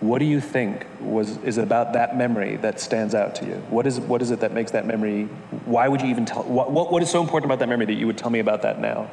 what 0.00 0.18
do 0.18 0.26
you 0.26 0.40
think 0.40 0.86
was 1.00 1.38
is 1.38 1.56
about 1.56 1.94
that 1.94 2.18
memory 2.18 2.56
that 2.56 2.80
stands 2.80 3.14
out 3.14 3.34
to 3.36 3.46
you? 3.46 3.54
What 3.70 3.86
is 3.86 3.98
what 3.98 4.20
is 4.20 4.30
it 4.30 4.40
that 4.40 4.52
makes 4.52 4.72
that 4.72 4.86
memory? 4.86 5.24
Why 5.64 5.88
would 5.88 6.02
you 6.02 6.08
even 6.08 6.26
tell? 6.26 6.42
What 6.42 6.70
what, 6.70 6.92
what 6.92 7.02
is 7.02 7.10
so 7.10 7.22
important 7.22 7.50
about 7.50 7.60
that 7.60 7.68
memory 7.68 7.86
that 7.86 7.94
you 7.94 8.06
would 8.06 8.18
tell 8.18 8.30
me 8.30 8.40
about 8.40 8.62
that 8.62 8.78
now? 8.78 9.10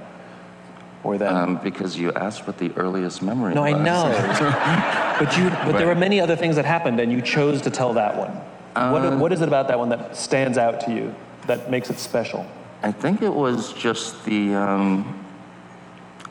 Or 1.03 1.17
then? 1.17 1.33
Um, 1.35 1.57
because 1.57 1.97
you 1.97 2.11
asked 2.13 2.47
what 2.47 2.57
the 2.57 2.71
earliest 2.75 3.21
memory. 3.21 3.53
Was. 3.53 3.55
No, 3.55 3.61
was. 3.61 3.73
I 3.73 3.83
know. 3.83 5.17
but 5.25 5.37
you. 5.37 5.49
But 5.49 5.77
there 5.77 5.87
were 5.87 5.95
many 5.95 6.19
other 6.19 6.35
things 6.35 6.57
that 6.57 6.65
happened, 6.65 6.99
and 6.99 7.11
you 7.11 7.21
chose 7.21 7.61
to 7.61 7.69
tell 7.69 7.93
that 7.93 8.17
one. 8.17 8.31
Uh, 8.75 8.89
what, 8.89 9.17
what 9.19 9.33
is 9.33 9.41
it 9.41 9.47
about 9.47 9.67
that 9.67 9.77
one 9.77 9.89
that 9.89 10.17
stands 10.17 10.57
out 10.57 10.81
to 10.81 10.93
you? 10.93 11.15
That 11.47 11.69
makes 11.69 11.89
it 11.89 11.97
special? 11.99 12.45
I 12.81 12.91
think 12.91 13.21
it 13.21 13.33
was 13.33 13.73
just 13.73 14.25
the. 14.25 14.55
Um, 14.55 15.19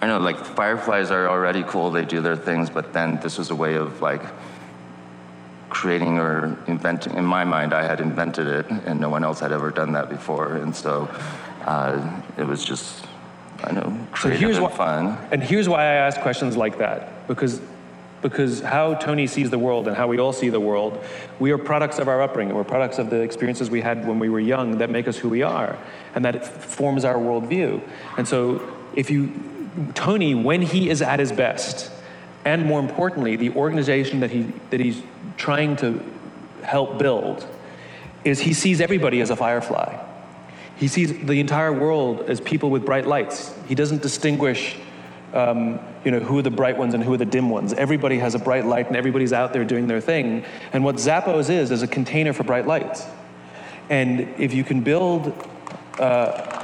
I 0.00 0.06
know, 0.06 0.18
like 0.18 0.36
fireflies 0.38 1.10
are 1.10 1.28
already 1.28 1.62
cool; 1.62 1.90
they 1.90 2.04
do 2.04 2.20
their 2.20 2.36
things, 2.36 2.68
but 2.70 2.92
then 2.92 3.18
this 3.22 3.38
was 3.38 3.50
a 3.50 3.54
way 3.54 3.74
of 3.74 4.02
like 4.02 4.22
creating 5.70 6.18
or 6.18 6.58
inventing. 6.66 7.14
In 7.14 7.24
my 7.24 7.44
mind, 7.44 7.72
I 7.72 7.84
had 7.84 8.00
invented 8.00 8.46
it, 8.46 8.66
and 8.68 9.00
no 9.00 9.08
one 9.08 9.24
else 9.24 9.40
had 9.40 9.52
ever 9.52 9.70
done 9.70 9.92
that 9.92 10.10
before, 10.10 10.56
and 10.56 10.74
so 10.74 11.08
uh, 11.64 12.20
it 12.36 12.44
was 12.44 12.64
just. 12.64 13.06
I 13.64 13.70
know, 13.70 13.96
creative 14.10 14.40
so 14.40 14.46
here's 14.46 14.58
and 14.58 14.72
fun. 14.72 15.18
And 15.30 15.40
here's 15.40 15.68
why 15.68 15.82
I 15.82 15.94
ask 15.94 16.20
questions 16.20 16.56
like 16.56 16.78
that 16.78 17.28
because 17.28 17.60
because 18.23 18.61
how 18.61 18.95
Tony 18.95 19.27
sees 19.27 19.51
the 19.51 19.59
world 19.59 19.89
and 19.89 19.97
how 19.97 20.07
we 20.07 20.18
all 20.18 20.33
see 20.33 20.49
the 20.49 20.61
world, 20.61 21.05
we 21.39 21.51
are 21.51 21.59
products 21.59 21.99
of 21.99 22.09
our 22.09 22.23
upbringing. 22.23 22.55
We're 22.55 22.64
products 22.64 22.99
of 22.99 23.11
the 23.11 23.20
experiences 23.20 23.68
we 23.68 23.81
had 23.81 24.07
when 24.07 24.18
we 24.18 24.29
were 24.29 24.41
young 24.41 24.79
that 24.79 24.89
make 24.89 25.09
us 25.09 25.18
who 25.18 25.29
we 25.29 25.43
are, 25.43 25.77
and 26.14 26.25
that 26.25 26.47
forms 26.47 27.05
our 27.05 27.16
worldview. 27.16 27.83
And 28.16 28.27
so, 28.27 28.62
if 28.95 29.11
you, 29.11 29.33
Tony, 29.95 30.35
when 30.35 30.62
he 30.62 30.89
is 30.89 31.03
at 31.03 31.18
his 31.18 31.33
best, 31.33 31.91
and 32.45 32.64
more 32.64 32.81
importantly, 32.81 33.37
the 33.37 33.51
organization 33.51 34.20
that 34.20 34.31
he 34.31 34.53
that 34.70 34.81
he's 34.81 35.03
trying 35.37 35.77
to 35.77 36.03
help 36.62 36.99
build, 36.99 37.47
is 38.25 38.41
he 38.41 38.55
sees 38.55 38.81
everybody 38.81 39.20
as 39.20 39.31
a 39.31 39.37
firefly. 39.37 39.99
He 40.77 40.89
sees 40.89 41.27
the 41.27 41.39
entire 41.39 41.73
world 41.73 42.29
as 42.29 42.41
people 42.41 42.70
with 42.70 42.85
bright 42.85 43.07
lights. 43.07 43.55
He 43.68 43.75
doesn't 43.75 44.03
distinguish 44.03 44.77
um, 45.33 45.78
you 46.05 46.11
know, 46.11 46.20
who 46.20 46.39
are 46.39 46.43
the 46.43 46.51
bright 46.51 46.76
ones 46.76 46.95
and 46.95 47.03
who 47.03 47.12
are 47.12 47.18
the 47.18 47.24
dim 47.24 47.51
ones. 47.51 47.72
Everybody 47.72 48.18
has 48.18 48.35
a 48.35 48.39
bright 48.39 48.66
light 48.66 48.89
and 48.89 48.97
everybody's 48.97 49.33
out 49.33 49.53
there 49.53 49.64
doing 49.64 49.87
their 49.87 50.01
thing. 50.01 50.45
And 50.72 50.85
what 50.85 50.97
Zappos 50.97 51.51
is, 51.51 51.70
is 51.70 51.83
a 51.83 51.87
container 51.87 52.33
for 52.33 52.45
bright 52.45 52.66
lights. 52.66 53.07
And 53.89 54.20
if 54.39 54.55
you 54.55 54.64
can 54.64 54.80
build. 54.83 55.33
Uh, 55.99 56.59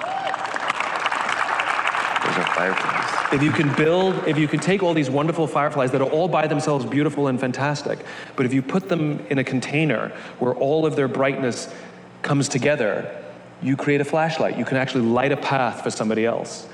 if 3.31 3.43
you 3.43 3.51
can 3.51 3.75
build, 3.75 4.27
if 4.27 4.39
you 4.39 4.49
can 4.49 4.59
take 4.59 4.83
all 4.83 4.95
these 4.95 5.11
wonderful 5.11 5.47
fireflies 5.47 5.91
that 5.91 6.01
are 6.01 6.09
all 6.09 6.29
by 6.29 6.47
themselves 6.47 6.87
beautiful 6.87 7.27
and 7.27 7.39
fantastic, 7.39 7.99
but 8.37 8.47
if 8.47 8.55
you 8.55 8.63
put 8.63 8.89
them 8.89 9.25
in 9.29 9.39
a 9.39 9.45
container 9.45 10.09
where 10.39 10.55
all 10.55 10.87
of 10.87 10.97
their 10.97 11.09
brightness 11.09 11.73
comes 12.23 12.49
together, 12.49 13.23
you 13.63 13.77
create 13.77 14.01
a 14.01 14.05
flashlight. 14.05 14.57
You 14.57 14.65
can 14.65 14.79
actually 14.79 15.05
light 15.05 15.31
a 15.31 15.37
path 15.37 15.83
for 15.83 15.91
somebody 15.91 16.25
else. 16.25 16.67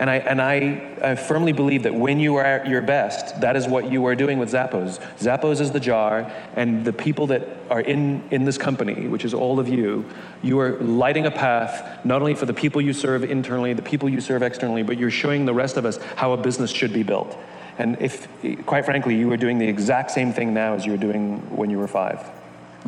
And 0.00 0.08
I, 0.08 0.16
and 0.16 0.40
I, 0.40 0.96
I 1.02 1.14
firmly 1.14 1.52
believe 1.52 1.82
that 1.82 1.94
when 1.94 2.18
you 2.18 2.36
are 2.36 2.44
at 2.44 2.66
your 2.66 2.80
best, 2.80 3.38
that 3.42 3.54
is 3.54 3.68
what 3.68 3.92
you 3.92 4.06
are 4.06 4.14
doing 4.14 4.38
with 4.38 4.50
Zappos. 4.50 4.98
Zappos 5.18 5.60
is 5.60 5.72
the 5.72 5.78
jar, 5.78 6.32
and 6.56 6.86
the 6.86 6.92
people 6.94 7.26
that 7.26 7.46
are 7.68 7.82
in, 7.82 8.24
in 8.30 8.46
this 8.46 8.56
company, 8.56 9.08
which 9.08 9.26
is 9.26 9.34
all 9.34 9.60
of 9.60 9.68
you, 9.68 10.06
you 10.42 10.58
are 10.58 10.78
lighting 10.78 11.26
a 11.26 11.30
path 11.30 12.02
not 12.02 12.22
only 12.22 12.34
for 12.34 12.46
the 12.46 12.54
people 12.54 12.80
you 12.80 12.94
serve 12.94 13.24
internally, 13.24 13.74
the 13.74 13.82
people 13.82 14.08
you 14.08 14.22
serve 14.22 14.42
externally, 14.42 14.82
but 14.82 14.96
you're 14.96 15.10
showing 15.10 15.44
the 15.44 15.52
rest 15.52 15.76
of 15.76 15.84
us 15.84 15.98
how 16.16 16.32
a 16.32 16.36
business 16.38 16.70
should 16.70 16.94
be 16.94 17.02
built. 17.02 17.36
And 17.76 18.00
if, 18.00 18.26
quite 18.64 18.86
frankly, 18.86 19.16
you 19.16 19.30
are 19.32 19.36
doing 19.36 19.58
the 19.58 19.68
exact 19.68 20.12
same 20.12 20.32
thing 20.32 20.54
now 20.54 20.72
as 20.72 20.86
you 20.86 20.92
were 20.92 20.98
doing 20.98 21.40
when 21.54 21.68
you 21.68 21.78
were 21.78 21.88
five. 21.88 22.26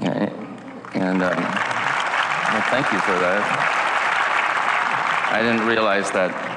Yeah, 0.01 0.31
and 0.95 1.23
um, 1.23 1.37
well, 1.37 2.63
thank 2.71 2.91
you 2.91 2.99
for 3.01 3.19
that. 3.21 3.69
I 5.31 5.43
didn't 5.43 5.67
realize 5.67 6.11
that 6.13 6.52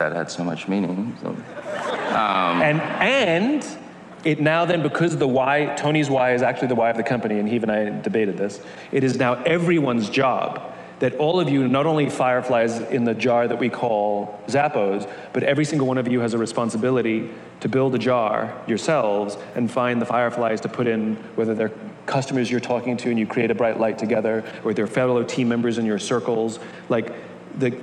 that 0.00 0.12
had 0.12 0.30
so 0.30 0.42
much 0.42 0.66
meaning. 0.66 1.16
So, 1.22 1.28
um, 1.28 2.62
and 2.62 2.80
and 2.80 3.66
it 4.24 4.40
now 4.40 4.64
then 4.64 4.82
because 4.82 5.16
the 5.16 5.28
why 5.28 5.74
Tony's 5.76 6.10
why 6.10 6.34
is 6.34 6.42
actually 6.42 6.68
the 6.68 6.74
why 6.74 6.90
of 6.90 6.96
the 6.96 7.02
company, 7.02 7.38
and 7.38 7.48
he 7.48 7.56
and 7.56 7.70
I 7.70 8.00
debated 8.00 8.36
this. 8.36 8.60
It 8.92 9.04
is 9.04 9.16
now 9.16 9.34
everyone's 9.44 10.10
job 10.10 10.74
that 11.00 11.14
all 11.14 11.40
of 11.40 11.48
you, 11.48 11.66
not 11.66 11.86
only 11.86 12.10
fireflies 12.10 12.78
in 12.78 13.04
the 13.04 13.14
jar 13.14 13.48
that 13.48 13.58
we 13.58 13.70
call 13.70 14.38
Zappos, 14.48 15.10
but 15.32 15.42
every 15.42 15.64
single 15.64 15.86
one 15.86 15.96
of 15.96 16.06
you 16.06 16.20
has 16.20 16.34
a 16.34 16.38
responsibility 16.38 17.30
to 17.60 17.68
build 17.68 17.94
a 17.94 17.98
jar 17.98 18.54
yourselves 18.66 19.38
and 19.54 19.70
find 19.70 20.00
the 20.00 20.06
fireflies 20.06 20.60
to 20.60 20.68
put 20.68 20.86
in, 20.86 21.16
whether 21.36 21.54
they're 21.54 21.72
customers 22.04 22.50
you're 22.50 22.60
talking 22.60 22.98
to 22.98 23.08
and 23.08 23.18
you 23.18 23.26
create 23.26 23.50
a 23.50 23.54
bright 23.54 23.80
light 23.80 23.98
together, 23.98 24.44
or 24.62 24.74
they're 24.74 24.86
fellow 24.86 25.22
team 25.22 25.48
members 25.48 25.78
in 25.78 25.86
your 25.86 25.98
circles. 25.98 26.58
Like 26.90 27.14
the 27.58 27.80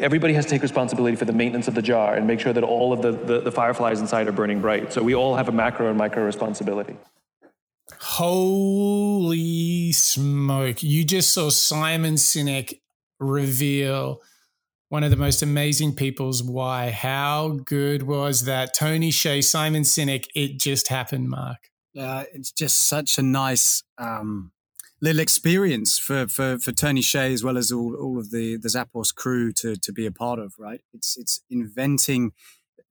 everybody 0.00 0.34
has 0.34 0.44
to 0.46 0.50
take 0.50 0.62
responsibility 0.62 1.16
for 1.16 1.24
the 1.24 1.32
maintenance 1.32 1.68
of 1.68 1.74
the 1.74 1.82
jar 1.82 2.14
and 2.14 2.26
make 2.26 2.40
sure 2.40 2.52
that 2.52 2.64
all 2.64 2.92
of 2.92 3.02
the, 3.02 3.12
the, 3.12 3.40
the, 3.40 3.52
fireflies 3.52 4.00
inside 4.00 4.28
are 4.28 4.32
burning 4.32 4.60
bright. 4.60 4.92
So 4.92 5.02
we 5.02 5.14
all 5.14 5.36
have 5.36 5.48
a 5.48 5.52
macro 5.52 5.88
and 5.88 5.98
micro 5.98 6.24
responsibility. 6.24 6.96
Holy 8.00 9.92
smoke. 9.92 10.82
You 10.82 11.04
just 11.04 11.32
saw 11.32 11.50
Simon 11.50 12.14
Sinek 12.14 12.80
reveal 13.18 14.20
one 14.88 15.04
of 15.04 15.10
the 15.10 15.16
most 15.16 15.42
amazing 15.42 15.94
people's 15.94 16.42
why. 16.42 16.90
How 16.90 17.58
good 17.64 18.02
was 18.04 18.44
that? 18.44 18.74
Tony 18.74 19.10
Hsieh, 19.10 19.44
Simon 19.44 19.82
Sinek, 19.82 20.26
it 20.34 20.58
just 20.58 20.88
happened, 20.88 21.28
Mark. 21.28 21.58
Yeah, 21.92 22.24
it's 22.32 22.52
just 22.52 22.86
such 22.86 23.18
a 23.18 23.22
nice 23.22 23.82
um, 23.98 24.52
little 25.00 25.20
experience 25.20 25.98
for, 25.98 26.26
for, 26.26 26.58
for 26.58 26.72
Tony 26.72 27.00
Hsieh 27.00 27.32
as 27.32 27.44
well 27.44 27.56
as 27.56 27.70
all, 27.70 27.94
all 27.94 28.18
of 28.18 28.30
the, 28.30 28.56
the 28.56 28.68
Zappos 28.68 29.14
crew 29.14 29.52
to, 29.52 29.76
to 29.76 29.92
be 29.92 30.06
a 30.06 30.12
part 30.12 30.38
of, 30.38 30.54
right? 30.58 30.80
It's, 30.92 31.16
it's 31.16 31.40
inventing 31.48 32.32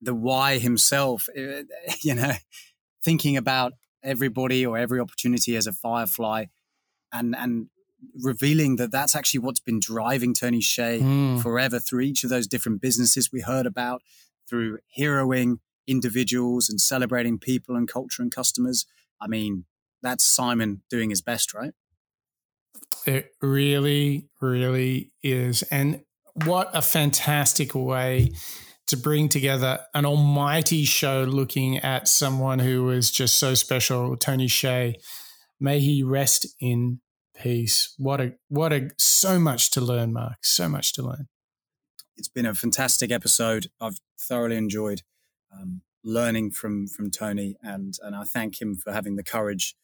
the 0.00 0.14
why 0.14 0.58
himself, 0.58 1.28
eh, 1.36 1.62
you 2.02 2.14
know, 2.14 2.32
thinking 3.02 3.36
about 3.36 3.72
everybody 4.02 4.64
or 4.64 4.78
every 4.78 5.00
opportunity 5.00 5.56
as 5.56 5.66
a 5.66 5.72
firefly, 5.72 6.46
and 7.12 7.34
and 7.36 7.68
revealing 8.22 8.76
that 8.76 8.92
that's 8.92 9.16
actually 9.16 9.40
what's 9.40 9.60
been 9.60 9.80
driving 9.80 10.34
Tony 10.34 10.60
Hsieh 10.60 11.00
mm. 11.00 11.42
forever 11.42 11.80
through 11.80 12.00
each 12.00 12.22
of 12.22 12.30
those 12.30 12.46
different 12.46 12.80
businesses 12.80 13.32
we 13.32 13.40
heard 13.40 13.66
about, 13.66 14.02
through 14.48 14.78
heroing 14.96 15.58
individuals 15.86 16.68
and 16.68 16.80
celebrating 16.80 17.38
people 17.38 17.74
and 17.74 17.88
culture 17.88 18.22
and 18.22 18.30
customers. 18.30 18.86
I 19.20 19.26
mean, 19.26 19.64
that's 20.02 20.22
Simon 20.22 20.82
doing 20.88 21.10
his 21.10 21.22
best, 21.22 21.54
right? 21.54 21.72
It 23.06 23.32
really, 23.40 24.28
really 24.40 25.12
is. 25.22 25.62
And 25.64 26.02
what 26.44 26.70
a 26.74 26.82
fantastic 26.82 27.74
way 27.74 28.32
to 28.86 28.96
bring 28.96 29.28
together 29.28 29.80
an 29.94 30.06
almighty 30.06 30.84
show 30.84 31.24
looking 31.28 31.78
at 31.78 32.08
someone 32.08 32.58
who 32.58 32.84
was 32.84 33.10
just 33.10 33.38
so 33.38 33.54
special, 33.54 34.16
Tony 34.16 34.46
Hsieh. 34.46 34.94
May 35.60 35.80
he 35.80 36.02
rest 36.02 36.46
in 36.60 37.00
peace. 37.40 37.94
What 37.98 38.20
a 38.20 38.34
what 38.48 38.72
a 38.72 38.90
so 38.98 39.38
much 39.38 39.70
to 39.72 39.80
learn, 39.80 40.12
Mark. 40.12 40.38
So 40.42 40.68
much 40.68 40.92
to 40.94 41.02
learn. 41.02 41.28
It's 42.16 42.28
been 42.28 42.46
a 42.46 42.54
fantastic 42.54 43.10
episode. 43.10 43.68
I've 43.80 43.98
thoroughly 44.18 44.56
enjoyed 44.56 45.02
um, 45.52 45.82
learning 46.04 46.52
from 46.52 46.86
from 46.86 47.10
Tony, 47.10 47.56
and 47.62 47.94
and 48.02 48.16
I 48.16 48.24
thank 48.24 48.60
him 48.60 48.74
for 48.74 48.92
having 48.92 49.16
the 49.16 49.24
courage 49.24 49.74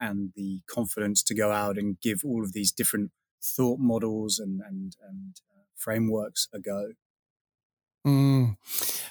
and 0.00 0.30
the 0.34 0.60
confidence 0.68 1.22
to 1.24 1.34
go 1.34 1.52
out 1.52 1.78
and 1.78 2.00
give 2.00 2.22
all 2.24 2.42
of 2.42 2.52
these 2.52 2.72
different 2.72 3.10
thought 3.42 3.78
models 3.78 4.38
and 4.38 4.60
and 4.66 4.96
and 5.08 5.36
uh, 5.52 5.64
frameworks 5.76 6.48
a 6.52 6.60
go. 6.60 6.92
Mm. 8.06 8.56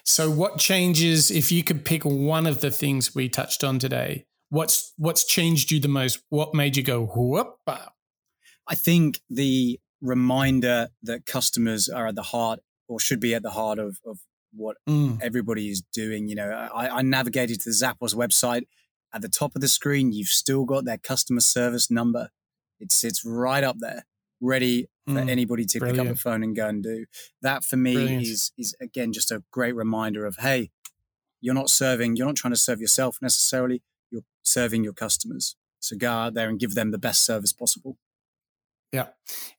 So, 0.03 0.29
what 0.29 0.57
changes 0.57 1.31
if 1.31 1.51
you 1.51 1.63
could 1.63 1.85
pick 1.85 2.03
one 2.03 2.45
of 2.45 2.61
the 2.61 2.71
things 2.71 3.15
we 3.15 3.29
touched 3.29 3.63
on 3.63 3.79
today? 3.79 4.25
What's 4.49 4.93
what's 4.97 5.25
changed 5.25 5.71
you 5.71 5.79
the 5.79 5.87
most? 5.87 6.19
What 6.29 6.53
made 6.53 6.77
you 6.77 6.83
go 6.83 7.05
whoop? 7.05 7.57
I 7.67 8.75
think 8.75 9.19
the 9.29 9.79
reminder 10.01 10.89
that 11.01 11.25
customers 11.25 11.89
are 11.89 12.07
at 12.07 12.15
the 12.15 12.23
heart 12.23 12.59
or 12.87 12.99
should 12.99 13.19
be 13.19 13.33
at 13.33 13.41
the 13.41 13.51
heart 13.51 13.79
of, 13.79 13.97
of 14.05 14.19
what 14.51 14.77
mm. 14.87 15.19
everybody 15.21 15.69
is 15.69 15.81
doing. 15.93 16.27
You 16.27 16.35
know, 16.35 16.49
I, 16.49 16.99
I 16.99 17.01
navigated 17.01 17.61
to 17.61 17.69
the 17.69 17.75
Zappos 17.75 18.13
website. 18.13 18.63
At 19.13 19.21
the 19.21 19.29
top 19.29 19.55
of 19.55 19.61
the 19.61 19.67
screen, 19.67 20.11
you've 20.11 20.27
still 20.27 20.65
got 20.65 20.85
their 20.85 20.97
customer 20.97 21.41
service 21.41 21.91
number. 21.91 22.29
It 22.79 22.91
sits 22.91 23.23
right 23.23 23.63
up 23.63 23.77
there, 23.79 24.05
ready 24.41 24.89
for 25.07 25.13
mm. 25.15 25.29
anybody 25.29 25.65
to 25.65 25.79
Brilliant. 25.79 25.99
pick 25.99 26.09
up 26.09 26.15
the 26.15 26.21
phone 26.21 26.43
and 26.43 26.55
go 26.55 26.67
and 26.67 26.81
do. 26.81 27.05
That 27.41 27.63
for 27.63 27.77
me 27.77 27.93
Brilliant. 27.93 28.23
is 28.23 28.51
is 28.57 28.75
again 28.81 29.13
just 29.13 29.31
a 29.31 29.43
great 29.51 29.75
reminder 29.75 30.25
of 30.25 30.37
hey, 30.37 30.71
you're 31.41 31.53
not 31.53 31.69
serving, 31.69 32.15
you're 32.15 32.25
not 32.25 32.35
trying 32.35 32.53
to 32.53 32.59
serve 32.59 32.79
yourself 32.79 33.17
necessarily, 33.21 33.81
you're 34.09 34.23
serving 34.43 34.83
your 34.83 34.93
customers. 34.93 35.55
So 35.79 35.97
go 35.97 36.09
out 36.09 36.33
there 36.33 36.49
and 36.49 36.59
give 36.59 36.75
them 36.75 36.91
the 36.91 36.97
best 36.97 37.23
service 37.23 37.51
possible. 37.51 37.97
Yeah. 38.93 39.07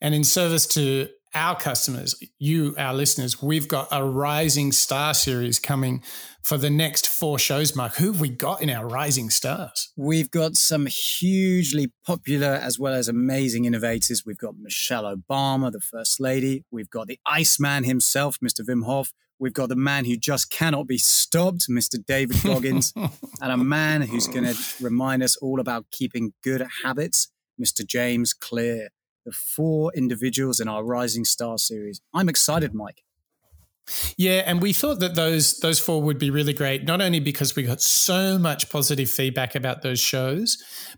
And 0.00 0.14
in 0.14 0.24
service 0.24 0.66
to 0.68 1.08
our 1.34 1.56
customers, 1.56 2.14
you, 2.38 2.74
our 2.78 2.94
listeners, 2.94 3.42
we've 3.42 3.66
got 3.66 3.88
a 3.90 4.04
Rising 4.04 4.70
Star 4.72 5.14
series 5.14 5.58
coming 5.58 6.02
for 6.42 6.56
the 6.56 6.70
next 6.70 7.08
four 7.08 7.38
shows, 7.38 7.74
Mark. 7.74 7.96
Who 7.96 8.12
have 8.12 8.20
we 8.20 8.28
got 8.28 8.62
in 8.62 8.70
our 8.70 8.86
Rising 8.86 9.30
Stars? 9.30 9.92
We've 9.96 10.30
got 10.30 10.54
some 10.54 10.86
hugely 10.86 11.92
popular 12.06 12.60
as 12.62 12.78
well 12.78 12.94
as 12.94 13.08
amazing 13.08 13.64
innovators. 13.64 14.24
We've 14.24 14.38
got 14.38 14.56
Michelle 14.58 15.04
Obama, 15.04 15.72
the 15.72 15.80
First 15.80 16.20
Lady. 16.20 16.64
We've 16.70 16.90
got 16.90 17.08
the 17.08 17.18
Iceman 17.26 17.84
himself, 17.84 18.38
Mr. 18.40 18.60
Wim 18.60 18.84
Hof. 18.84 19.12
We've 19.40 19.52
got 19.52 19.68
the 19.68 19.76
man 19.76 20.04
who 20.04 20.16
just 20.16 20.50
cannot 20.50 20.86
be 20.86 20.98
stopped, 20.98 21.68
Mr. 21.68 22.04
David 22.04 22.36
Goggins, 22.44 22.92
and 22.96 23.52
a 23.52 23.56
man 23.56 24.02
who's 24.02 24.28
going 24.28 24.44
to 24.44 24.56
remind 24.80 25.24
us 25.24 25.36
all 25.38 25.58
about 25.58 25.86
keeping 25.90 26.32
good 26.44 26.64
habits, 26.84 27.28
Mr. 27.60 27.84
James 27.84 28.32
Clear 28.32 28.90
the 29.24 29.32
four 29.32 29.92
individuals 29.94 30.60
in 30.60 30.68
our 30.68 30.84
Rising 30.84 31.24
Star 31.24 31.58
series. 31.58 32.00
I'm 32.12 32.28
excited, 32.28 32.74
Mike. 32.74 33.04
Yeah, 34.16 34.42
and 34.46 34.62
we 34.62 34.72
thought 34.72 35.00
that 35.00 35.14
those 35.14 35.58
those 35.58 35.78
four 35.78 36.00
would 36.02 36.18
be 36.18 36.30
really 36.30 36.54
great, 36.54 36.84
not 36.84 37.02
only 37.02 37.20
because 37.20 37.54
we 37.54 37.64
got 37.64 37.82
so 37.82 38.38
much 38.38 38.70
positive 38.70 39.10
feedback 39.10 39.54
about 39.54 39.82
those 39.82 40.00
shows, 40.00 40.56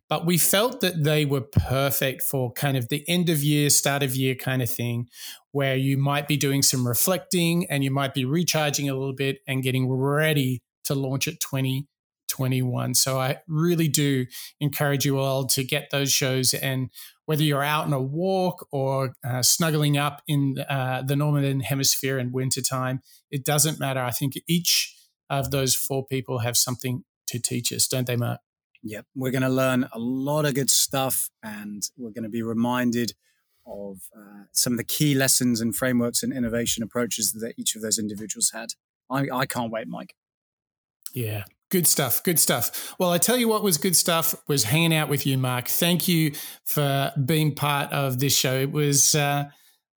but 0.08 0.24
we 0.24 0.38
felt 0.38 0.80
that 0.82 1.02
they 1.02 1.24
were 1.24 1.40
perfect 1.40 2.22
for 2.22 2.52
kind 2.52 2.76
of 2.76 2.88
the 2.88 3.04
end 3.08 3.28
of 3.28 3.42
year, 3.42 3.70
start 3.70 4.04
of 4.04 4.14
year 4.14 4.36
kind 4.36 4.62
of 4.62 4.70
thing, 4.70 5.08
where 5.50 5.74
you 5.74 5.96
might 5.96 6.28
be 6.28 6.36
doing 6.36 6.62
some 6.62 6.86
reflecting 6.86 7.66
and 7.68 7.82
you 7.82 7.90
might 7.90 8.14
be 8.14 8.24
recharging 8.24 8.88
a 8.88 8.94
little 8.94 9.14
bit 9.14 9.38
and 9.48 9.64
getting 9.64 9.90
ready 9.90 10.62
to 10.84 10.94
launch 10.94 11.26
at 11.26 11.40
2021. 11.40 12.94
So 12.94 13.18
I 13.18 13.38
really 13.48 13.88
do 13.88 14.26
encourage 14.60 15.04
you 15.04 15.18
all 15.18 15.46
to 15.46 15.64
get 15.64 15.90
those 15.90 16.12
shows 16.12 16.54
and 16.54 16.90
whether 17.26 17.42
you're 17.42 17.62
out 17.62 17.84
on 17.84 17.92
a 17.92 18.00
walk 18.00 18.66
or 18.72 19.12
uh, 19.24 19.42
snuggling 19.42 19.98
up 19.98 20.22
in 20.26 20.56
uh, 20.68 21.02
the 21.02 21.16
northern 21.16 21.60
hemisphere 21.60 22.18
in 22.18 22.32
wintertime, 22.32 23.00
it 23.30 23.44
doesn't 23.44 23.78
matter. 23.78 24.00
I 24.00 24.10
think 24.10 24.34
each 24.48 24.96
of 25.28 25.50
those 25.50 25.74
four 25.74 26.06
people 26.06 26.38
have 26.38 26.56
something 26.56 27.04
to 27.28 27.38
teach 27.38 27.72
us, 27.72 27.88
don't 27.88 28.06
they, 28.06 28.16
Mark? 28.16 28.40
Yep. 28.82 29.06
We're 29.16 29.32
going 29.32 29.42
to 29.42 29.48
learn 29.48 29.88
a 29.92 29.98
lot 29.98 30.44
of 30.44 30.54
good 30.54 30.70
stuff 30.70 31.28
and 31.42 31.82
we're 31.96 32.12
going 32.12 32.22
to 32.22 32.30
be 32.30 32.42
reminded 32.42 33.12
of 33.66 34.02
uh, 34.16 34.44
some 34.52 34.74
of 34.74 34.76
the 34.76 34.84
key 34.84 35.14
lessons 35.14 35.60
and 35.60 35.74
frameworks 35.74 36.22
and 36.22 36.32
innovation 36.32 36.84
approaches 36.84 37.32
that 37.32 37.54
each 37.58 37.74
of 37.74 37.82
those 37.82 37.98
individuals 37.98 38.52
had. 38.54 38.68
I, 39.10 39.26
I 39.32 39.46
can't 39.46 39.72
wait, 39.72 39.88
Mike. 39.88 40.14
Yeah, 41.12 41.44
Good 41.68 41.86
stuff. 41.88 42.22
Good 42.22 42.38
stuff. 42.38 42.94
Well, 42.98 43.10
I 43.10 43.18
tell 43.18 43.36
you 43.36 43.48
what 43.48 43.62
was 43.62 43.76
good 43.76 43.96
stuff 43.96 44.36
was 44.46 44.64
hanging 44.64 44.94
out 44.94 45.08
with 45.08 45.26
you, 45.26 45.36
Mark. 45.36 45.66
Thank 45.66 46.06
you 46.06 46.32
for 46.64 47.12
being 47.24 47.54
part 47.54 47.92
of 47.92 48.20
this 48.20 48.36
show. 48.36 48.54
It 48.54 48.70
was 48.70 49.16
uh, 49.16 49.46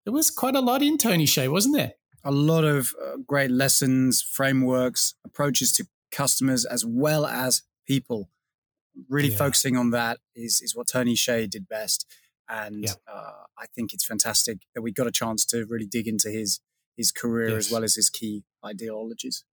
there 0.04 0.14
was 0.14 0.32
quite 0.32 0.56
a 0.56 0.62
lot 0.62 0.82
in 0.82 0.98
Tony 0.98 1.26
Hsieh, 1.26 1.52
wasn't 1.52 1.76
there? 1.76 1.94
A 2.24 2.32
lot 2.32 2.64
of 2.64 2.96
uh, 3.00 3.18
great 3.26 3.52
lessons, 3.52 4.22
frameworks, 4.22 5.14
approaches 5.24 5.72
to 5.74 5.86
customers 6.12 6.66
as 6.66 6.84
well 6.84 7.28
as 7.28 7.62
people. 7.88 8.30
Really 9.08 9.30
yeah. 9.30 9.38
focusing 9.38 9.78
on 9.78 9.92
that 9.92 10.18
is 10.36 10.62
is 10.62 10.76
what 10.76 10.88
Tony 10.88 11.14
Hsieh 11.14 11.48
did 11.48 11.70
best, 11.70 12.08
and 12.50 12.84
yeah. 12.84 12.94
uh, 13.08 13.46
I 13.58 13.68
think 13.76 13.94
it's 13.94 14.04
fantastic 14.04 14.58
that 14.74 14.82
we 14.82 14.92
got 14.92 15.06
a 15.06 15.12
chance 15.12 15.46
to 15.46 15.66
really 15.66 15.86
dig 15.86 16.08
into 16.08 16.30
his 16.30 16.60
his 16.98 17.12
career 17.12 17.50
yes. 17.50 17.68
as 17.68 17.72
well 17.72 17.84
as 17.84 17.96
his 17.96 18.10
key 18.10 18.44
ideologies. 18.66 19.44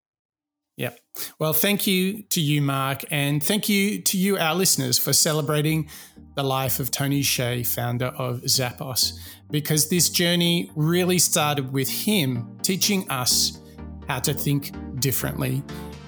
Yeah. 0.77 0.91
Well, 1.39 1.55
thank 1.55 1.87
you 1.87 2.23
to 2.25 2.41
you, 2.41 2.61
Mark, 2.61 3.03
and 3.11 3.43
thank 3.43 3.69
you 3.69 4.03
to 4.03 4.19
you, 4.19 4.37
our 4.37 4.55
listeners, 4.55 4.99
for 4.99 5.15
celebrating 5.15 5.89
the 6.35 6.43
life 6.43 6.81
of 6.81 6.91
Tony 6.91 7.23
Hsieh, 7.23 7.67
founder 7.67 8.09
of 8.09 8.43
Zappos, 8.43 9.19
because 9.51 9.89
this 9.89 10.11
journey 10.11 10.71
really 10.77 11.19
started 11.19 11.73
with 11.73 11.89
him 11.89 12.59
teaching 12.63 13.11
us 13.11 13.59
how 14.07 14.19
to 14.19 14.35
think 14.35 14.71
differently. 15.01 15.63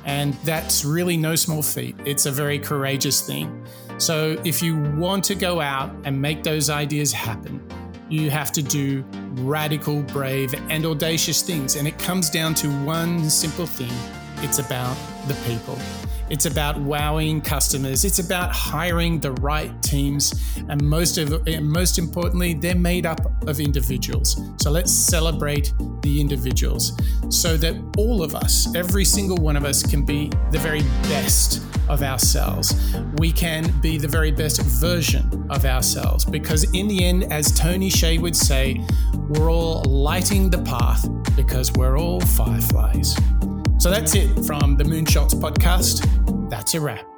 And 0.04 0.34
that's 0.44 0.84
really 0.84 1.16
no 1.16 1.34
small 1.34 1.62
feat. 1.62 1.96
It's 2.04 2.26
a 2.26 2.30
very 2.30 2.58
courageous 2.58 3.26
thing. 3.26 3.66
So 3.96 4.40
if 4.44 4.62
you 4.62 4.78
want 4.96 5.24
to 5.24 5.34
go 5.34 5.62
out 5.62 5.94
and 6.04 6.20
make 6.20 6.42
those 6.42 6.68
ideas 6.68 7.10
happen, 7.10 7.66
you 8.10 8.30
have 8.30 8.52
to 8.52 8.62
do 8.62 9.02
radical, 9.40 10.02
brave, 10.02 10.54
and 10.68 10.84
audacious 10.84 11.40
things. 11.40 11.76
And 11.76 11.88
it 11.88 11.98
comes 11.98 12.28
down 12.28 12.54
to 12.56 12.68
one 12.84 13.28
simple 13.30 13.66
thing 13.66 13.92
it's 14.42 14.58
about 14.58 14.96
the 15.26 15.34
people. 15.46 15.78
It's 16.30 16.44
about 16.44 16.78
wowing 16.78 17.40
customers. 17.40 18.04
It's 18.04 18.18
about 18.18 18.52
hiring 18.52 19.18
the 19.18 19.32
right 19.32 19.72
teams, 19.82 20.34
and 20.68 20.82
most 20.82 21.16
of 21.16 21.46
most 21.62 21.98
importantly, 21.98 22.52
they're 22.52 22.74
made 22.74 23.06
up 23.06 23.20
of 23.48 23.60
individuals. 23.60 24.38
So 24.58 24.70
let's 24.70 24.92
celebrate 24.92 25.72
the 26.02 26.20
individuals, 26.20 26.92
so 27.30 27.56
that 27.56 27.76
all 27.96 28.22
of 28.22 28.34
us, 28.34 28.74
every 28.74 29.06
single 29.06 29.38
one 29.38 29.56
of 29.56 29.64
us, 29.64 29.82
can 29.82 30.04
be 30.04 30.30
the 30.50 30.58
very 30.58 30.82
best 31.04 31.62
of 31.88 32.02
ourselves. 32.02 32.74
We 33.16 33.32
can 33.32 33.72
be 33.80 33.96
the 33.96 34.08
very 34.08 34.30
best 34.30 34.60
version 34.60 35.46
of 35.48 35.64
ourselves, 35.64 36.26
because 36.26 36.64
in 36.74 36.88
the 36.88 37.06
end, 37.06 37.32
as 37.32 37.52
Tony 37.52 37.88
Hsieh 37.88 38.20
would 38.20 38.36
say, 38.36 38.84
we're 39.14 39.50
all 39.50 39.82
lighting 39.84 40.50
the 40.50 40.62
path 40.62 41.08
because 41.36 41.72
we're 41.72 41.98
all 41.98 42.20
fireflies. 42.20 43.16
So 43.78 43.90
that's 43.90 44.14
it 44.14 44.44
from 44.44 44.76
the 44.76 44.84
Moonshots 44.84 45.34
podcast. 45.34 46.50
That's 46.50 46.74
a 46.74 46.80
wrap. 46.80 47.17